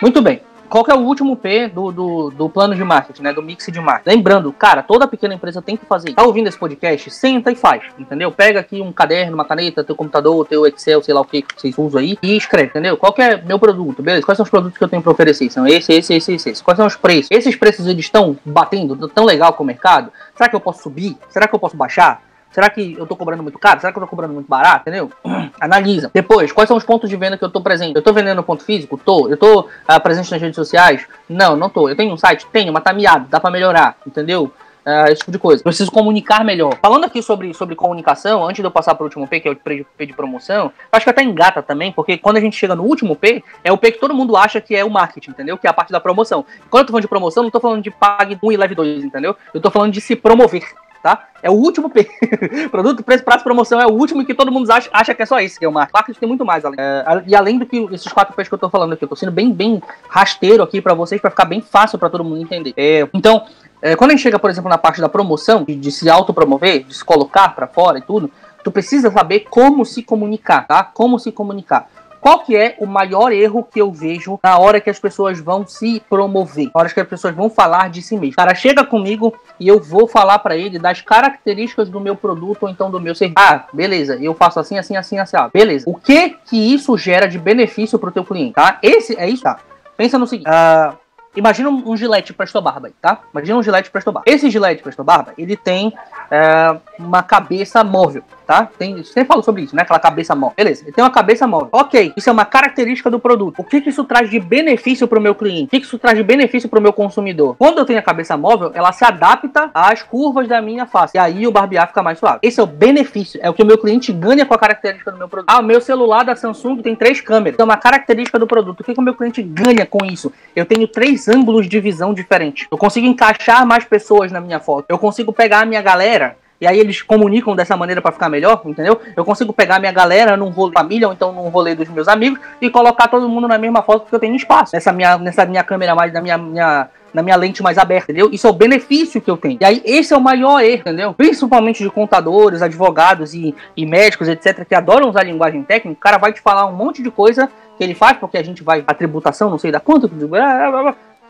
Muito 0.00 0.20
bem 0.22 0.45
qual 0.68 0.84
que 0.84 0.90
é 0.90 0.94
o 0.94 1.00
último 1.00 1.36
P 1.36 1.68
do, 1.68 1.92
do, 1.92 2.30
do, 2.30 2.48
plano 2.48 2.74
de 2.74 2.84
marketing, 2.84 3.22
né? 3.22 3.32
Do 3.32 3.42
mix 3.42 3.66
de 3.66 3.80
marketing. 3.80 4.16
Lembrando, 4.16 4.52
cara, 4.52 4.82
toda 4.82 5.06
pequena 5.06 5.34
empresa 5.34 5.62
tem 5.62 5.76
que 5.76 5.86
fazer. 5.86 6.14
Tá 6.14 6.22
ouvindo 6.22 6.48
esse 6.48 6.58
podcast? 6.58 7.10
Senta 7.10 7.50
e 7.50 7.54
faz, 7.54 7.82
entendeu? 7.98 8.30
Pega 8.30 8.60
aqui 8.60 8.80
um 8.80 8.92
caderno, 8.92 9.34
uma 9.34 9.44
caneta, 9.44 9.84
teu 9.84 9.94
computador, 9.94 10.46
teu 10.46 10.66
Excel, 10.66 11.02
sei 11.02 11.14
lá 11.14 11.20
o 11.20 11.24
que 11.24 11.44
vocês 11.56 11.76
usam 11.78 12.00
aí, 12.00 12.18
e 12.22 12.36
escreve, 12.36 12.68
entendeu? 12.68 12.96
Qual 12.96 13.12
que 13.12 13.22
é 13.22 13.40
meu 13.40 13.58
produto, 13.58 14.02
beleza? 14.02 14.24
Quais 14.24 14.36
são 14.36 14.44
os 14.44 14.50
produtos 14.50 14.76
que 14.76 14.84
eu 14.84 14.88
tenho 14.88 15.02
para 15.02 15.12
oferecer? 15.12 15.50
São 15.50 15.66
esse, 15.66 15.92
esse, 15.92 16.14
esse, 16.14 16.32
esse, 16.34 16.50
esse. 16.50 16.62
Quais 16.62 16.76
são 16.76 16.86
os 16.86 16.96
preços? 16.96 17.28
Esses 17.30 17.56
preços 17.56 17.86
eles 17.86 18.04
estão 18.04 18.36
batendo 18.44 19.08
tão 19.08 19.24
legal 19.24 19.52
com 19.52 19.62
o 19.62 19.66
mercado? 19.66 20.10
Será 20.34 20.48
que 20.48 20.56
eu 20.56 20.60
posso 20.60 20.82
subir? 20.82 21.16
Será 21.28 21.46
que 21.48 21.54
eu 21.54 21.58
posso 21.58 21.76
baixar? 21.76 22.25
Será 22.56 22.70
que 22.70 22.96
eu 22.98 23.06
tô 23.06 23.14
cobrando 23.14 23.42
muito 23.42 23.58
caro? 23.58 23.80
Será 23.80 23.92
que 23.92 23.98
eu 23.98 24.02
tô 24.02 24.08
cobrando 24.08 24.32
muito 24.32 24.48
barato? 24.48 24.88
Entendeu? 24.88 25.12
Analisa. 25.60 26.10
Depois, 26.14 26.50
quais 26.52 26.66
são 26.66 26.78
os 26.78 26.84
pontos 26.84 27.10
de 27.10 27.14
venda 27.14 27.36
que 27.36 27.44
eu 27.44 27.50
tô 27.50 27.60
presente? 27.60 27.94
Eu 27.94 28.00
tô 28.00 28.14
vendendo 28.14 28.38
no 28.38 28.42
ponto 28.42 28.64
físico? 28.64 28.96
Tô. 28.96 29.28
Eu 29.28 29.36
tô 29.36 29.60
uh, 29.60 30.00
presente 30.02 30.30
nas 30.30 30.40
redes 30.40 30.56
sociais? 30.56 31.06
Não, 31.28 31.54
não 31.54 31.68
tô. 31.68 31.86
Eu 31.86 31.94
tenho 31.94 32.14
um 32.14 32.16
site? 32.16 32.46
Tenho, 32.46 32.72
mas 32.72 32.82
tá 32.82 32.94
miado, 32.94 33.28
dá 33.28 33.38
pra 33.38 33.50
melhorar, 33.50 33.98
entendeu? 34.06 34.50
Uh, 34.86 35.10
esse 35.10 35.18
tipo 35.18 35.32
de 35.32 35.38
coisa. 35.38 35.62
Preciso 35.62 35.92
comunicar 35.92 36.42
melhor. 36.46 36.78
Falando 36.80 37.04
aqui 37.04 37.22
sobre, 37.22 37.52
sobre 37.52 37.74
comunicação, 37.74 38.42
antes 38.42 38.62
de 38.62 38.66
eu 38.66 38.70
passar 38.70 38.94
para 38.94 39.02
o 39.02 39.06
último 39.06 39.28
P, 39.28 39.40
que 39.40 39.48
é 39.48 39.50
o 39.50 39.56
P 39.56 40.06
de 40.06 40.14
promoção, 40.14 40.72
acho 40.90 41.04
que 41.04 41.10
até 41.10 41.22
engata 41.22 41.62
também, 41.62 41.92
porque 41.92 42.16
quando 42.16 42.38
a 42.38 42.40
gente 42.40 42.56
chega 42.56 42.74
no 42.74 42.84
último 42.84 43.16
P, 43.16 43.44
é 43.62 43.70
o 43.70 43.76
P 43.76 43.92
que 43.92 44.00
todo 44.00 44.14
mundo 44.14 44.34
acha 44.34 44.62
que 44.62 44.74
é 44.74 44.82
o 44.82 44.88
marketing, 44.88 45.32
entendeu? 45.32 45.58
Que 45.58 45.66
é 45.66 45.70
a 45.70 45.74
parte 45.74 45.92
da 45.92 46.00
promoção. 46.00 46.46
Quando 46.70 46.84
eu 46.84 46.86
tô 46.86 46.92
falando 46.92 47.02
de 47.02 47.08
promoção, 47.08 47.42
não 47.42 47.50
tô 47.50 47.60
falando 47.60 47.82
de 47.82 47.90
pague 47.90 48.38
1 48.42 48.52
e 48.52 48.56
leve 48.56 48.74
2, 48.74 49.04
entendeu? 49.04 49.36
Eu 49.52 49.60
tô 49.60 49.70
falando 49.70 49.92
de 49.92 50.00
se 50.00 50.16
promover 50.16 50.62
tá? 51.06 51.28
É 51.40 51.48
o 51.48 51.52
último 51.52 51.88
P. 51.88 52.08
Produto, 52.72 53.04
preço, 53.04 53.22
prazo, 53.22 53.44
promoção 53.44 53.80
é 53.80 53.86
o 53.86 53.92
último 53.92 54.26
que 54.26 54.34
todo 54.34 54.50
mundo 54.50 54.68
acha, 54.72 54.90
acha 54.92 55.14
que 55.14 55.22
é 55.22 55.26
só 55.26 55.38
esse, 55.38 55.56
que 55.56 55.64
é 55.64 55.68
o 55.68 55.72
marketing. 55.72 55.96
Marketing 55.96 56.18
tem 56.18 56.28
muito 56.28 56.44
mais 56.44 56.64
além. 56.64 56.80
É, 56.80 57.22
e 57.26 57.36
além 57.36 57.58
do 57.58 57.64
que 57.64 57.76
esses 57.92 58.12
quatro 58.12 58.34
P's 58.34 58.48
que 58.48 58.54
eu 58.54 58.58
tô 58.58 58.68
falando 58.68 58.94
aqui, 58.94 59.04
eu 59.04 59.08
tô 59.08 59.14
sendo 59.14 59.30
bem, 59.30 59.52
bem 59.52 59.80
rasteiro 60.08 60.64
aqui 60.64 60.80
para 60.80 60.94
vocês, 60.94 61.20
para 61.20 61.30
ficar 61.30 61.44
bem 61.44 61.60
fácil 61.60 61.96
para 61.96 62.10
todo 62.10 62.24
mundo 62.24 62.40
entender. 62.40 62.74
É, 62.76 63.08
então, 63.14 63.44
é, 63.80 63.94
quando 63.94 64.10
a 64.10 64.14
gente 64.14 64.22
chega, 64.22 64.38
por 64.38 64.50
exemplo, 64.50 64.68
na 64.68 64.78
parte 64.78 65.00
da 65.00 65.08
promoção, 65.08 65.62
de, 65.62 65.76
de 65.76 65.92
se 65.92 66.10
autopromover, 66.10 66.82
de 66.82 66.94
se 66.94 67.04
colocar 67.04 67.54
para 67.54 67.68
fora 67.68 67.98
e 67.98 68.02
tudo, 68.02 68.28
tu 68.64 68.72
precisa 68.72 69.08
saber 69.12 69.46
como 69.48 69.84
se 69.84 70.02
comunicar, 70.02 70.66
tá? 70.66 70.82
Como 70.82 71.20
se 71.20 71.30
comunicar. 71.30 71.88
Qual 72.26 72.40
que 72.40 72.56
é 72.56 72.74
o 72.80 72.86
maior 72.86 73.30
erro 73.30 73.62
que 73.62 73.80
eu 73.80 73.92
vejo 73.92 74.36
na 74.42 74.58
hora 74.58 74.80
que 74.80 74.90
as 74.90 74.98
pessoas 74.98 75.38
vão 75.38 75.64
se 75.64 76.02
promover? 76.10 76.64
Na 76.74 76.80
hora 76.80 76.88
que 76.88 76.98
as 76.98 77.06
pessoas 77.06 77.32
vão 77.32 77.48
falar 77.48 77.88
de 77.88 78.02
si 78.02 78.16
mesmo. 78.16 78.32
O 78.32 78.36
cara 78.36 78.52
chega 78.52 78.84
comigo 78.84 79.32
e 79.60 79.68
eu 79.68 79.78
vou 79.78 80.08
falar 80.08 80.40
para 80.40 80.56
ele 80.56 80.76
das 80.76 81.00
características 81.00 81.88
do 81.88 82.00
meu 82.00 82.16
produto 82.16 82.64
ou 82.64 82.68
então 82.68 82.90
do 82.90 83.00
meu 83.00 83.14
serviço. 83.14 83.38
Ah, 83.38 83.66
beleza, 83.72 84.16
eu 84.20 84.34
faço 84.34 84.58
assim, 84.58 84.76
assim, 84.76 84.96
assim, 84.96 85.20
assim. 85.20 85.36
Beleza. 85.52 85.84
O 85.88 85.94
que 85.94 86.30
que 86.44 86.56
isso 86.56 86.98
gera 86.98 87.28
de 87.28 87.38
benefício 87.38 87.96
pro 87.96 88.10
teu 88.10 88.24
cliente, 88.24 88.54
tá? 88.54 88.80
Esse 88.82 89.16
é 89.16 89.30
isso, 89.30 89.44
tá? 89.44 89.60
Pensa 89.96 90.18
no 90.18 90.26
seguinte. 90.26 90.48
Uh, 90.50 91.05
Imagina 91.36 91.68
um, 91.68 91.96
gilete 91.96 92.32
Presto 92.32 92.60
Barba, 92.62 92.90
tá? 93.00 93.20
Imagina 93.32 93.58
um 93.58 93.62
gilete 93.62 93.90
Presto 93.90 94.10
Barba. 94.10 94.30
Esse 94.30 94.48
gilete 94.48 94.82
Presto 94.82 95.04
Barba, 95.04 95.34
ele 95.36 95.56
tem 95.56 95.92
é, 96.30 96.76
uma 96.98 97.22
cabeça 97.22 97.84
móvel, 97.84 98.22
tá? 98.46 98.68
Tem, 98.78 99.04
sempre 99.04 99.26
falo 99.26 99.42
sobre 99.42 99.62
isso, 99.62 99.76
né? 99.76 99.82
Aquela 99.82 99.98
cabeça 99.98 100.34
móvel. 100.34 100.54
Beleza, 100.56 100.82
ele 100.84 100.92
tem 100.92 101.04
uma 101.04 101.10
cabeça 101.10 101.46
móvel. 101.46 101.68
Ok, 101.72 102.14
isso 102.16 102.30
é 102.30 102.32
uma 102.32 102.46
característica 102.46 103.10
do 103.10 103.20
produto. 103.20 103.56
O 103.58 103.64
que, 103.64 103.82
que 103.82 103.90
isso 103.90 104.02
traz 104.04 104.30
de 104.30 104.40
benefício 104.40 105.06
para 105.06 105.18
o 105.18 105.22
meu 105.22 105.34
cliente? 105.34 105.64
O 105.64 105.68
que, 105.68 105.80
que 105.80 105.86
isso 105.86 105.98
traz 105.98 106.16
de 106.16 106.24
benefício 106.24 106.68
para 106.70 106.78
o 106.78 106.82
meu 106.82 106.92
consumidor? 106.92 107.54
Quando 107.58 107.78
eu 107.78 107.84
tenho 107.84 107.98
a 107.98 108.02
cabeça 108.02 108.34
móvel, 108.36 108.70
ela 108.74 108.90
se 108.92 109.04
adapta 109.04 109.70
às 109.74 110.02
curvas 110.02 110.48
da 110.48 110.62
minha 110.62 110.86
face. 110.86 111.16
E 111.16 111.20
aí 111.20 111.46
o 111.46 111.52
barbear 111.52 111.88
fica 111.88 112.02
mais 112.02 112.18
suave. 112.18 112.38
Esse 112.42 112.60
é 112.60 112.62
o 112.62 112.66
benefício. 112.66 113.38
É 113.42 113.50
o 113.50 113.54
que 113.54 113.62
o 113.62 113.66
meu 113.66 113.76
cliente 113.76 114.10
ganha 114.10 114.46
com 114.46 114.54
a 114.54 114.58
característica 114.58 115.12
do 115.12 115.18
meu 115.18 115.28
produto. 115.28 115.50
Ah, 115.50 115.60
o 115.60 115.62
meu 115.62 115.80
celular 115.82 116.24
da 116.24 116.34
Samsung 116.34 116.80
tem 116.80 116.96
três 116.96 117.20
câmeras. 117.20 117.58
É 117.58 117.64
uma 117.64 117.76
característica 117.76 118.38
do 118.38 118.46
produto. 118.46 118.80
O 118.80 118.84
que, 118.84 118.94
que 118.94 119.00
o 119.00 119.02
meu 119.02 119.14
cliente 119.14 119.42
ganha 119.42 119.84
com 119.84 120.04
isso? 120.04 120.32
Eu 120.54 120.64
tenho 120.64 120.88
três 120.88 121.25
ângulos 121.28 121.68
de 121.68 121.80
visão 121.80 122.12
diferentes. 122.12 122.66
Eu 122.70 122.78
consigo 122.78 123.06
encaixar 123.06 123.66
mais 123.66 123.84
pessoas 123.84 124.32
na 124.32 124.40
minha 124.40 124.60
foto. 124.60 124.86
Eu 124.88 124.98
consigo 124.98 125.32
pegar 125.32 125.60
a 125.60 125.66
minha 125.66 125.82
galera 125.82 126.36
e 126.60 126.66
aí 126.66 126.78
eles 126.78 127.02
comunicam 127.02 127.54
dessa 127.54 127.76
maneira 127.76 128.00
para 128.00 128.12
ficar 128.12 128.28
melhor, 128.28 128.62
entendeu? 128.64 128.98
Eu 129.14 129.24
consigo 129.24 129.52
pegar 129.52 129.78
minha 129.78 129.92
galera 129.92 130.36
num 130.36 130.48
rolê 130.48 130.72
família 130.72 131.06
ou 131.06 131.12
então 131.12 131.32
num 131.32 131.48
rolê 131.48 131.74
dos 131.74 131.88
meus 131.88 132.08
amigos 132.08 132.40
e 132.60 132.70
colocar 132.70 133.08
todo 133.08 133.28
mundo 133.28 133.46
na 133.46 133.58
mesma 133.58 133.82
foto 133.82 134.02
porque 134.02 134.14
eu 134.14 134.20
tenho 134.20 134.34
espaço. 134.34 134.74
Nessa 134.74 134.92
minha, 134.92 135.18
nessa 135.18 135.44
minha 135.44 135.62
câmera 135.62 135.94
mais, 135.94 136.12
na 136.12 136.20
minha, 136.20 136.38
minha 136.38 136.88
na 137.12 137.22
minha 137.22 137.36
lente 137.36 137.62
mais 137.62 137.78
aberta, 137.78 138.12
entendeu? 138.12 138.28
Isso 138.30 138.46
é 138.46 138.50
o 138.50 138.52
benefício 138.52 139.22
que 139.22 139.30
eu 139.30 139.38
tenho. 139.38 139.56
E 139.58 139.64
aí, 139.64 139.82
esse 139.86 140.12
é 140.12 140.16
o 140.16 140.20
maior 140.20 140.60
erro, 140.60 140.80
entendeu? 140.80 141.14
Principalmente 141.14 141.82
de 141.82 141.88
contadores, 141.88 142.60
advogados 142.60 143.32
e, 143.32 143.54
e 143.74 143.86
médicos, 143.86 144.28
etc., 144.28 144.66
que 144.66 144.74
adoram 144.74 145.08
usar 145.08 145.22
linguagem 145.22 145.62
técnica, 145.62 145.98
o 145.98 146.02
cara 146.02 146.18
vai 146.18 146.34
te 146.34 146.42
falar 146.42 146.66
um 146.66 146.76
monte 146.76 147.02
de 147.02 147.10
coisa 147.10 147.48
que 147.78 147.82
ele 147.82 147.94
faz, 147.94 148.18
porque 148.18 148.36
a 148.36 148.42
gente 148.42 148.62
vai, 148.62 148.84
a 148.86 148.92
tributação, 148.92 149.48
não 149.48 149.58
sei 149.58 149.72
da 149.72 149.80
quanto, 149.80 150.10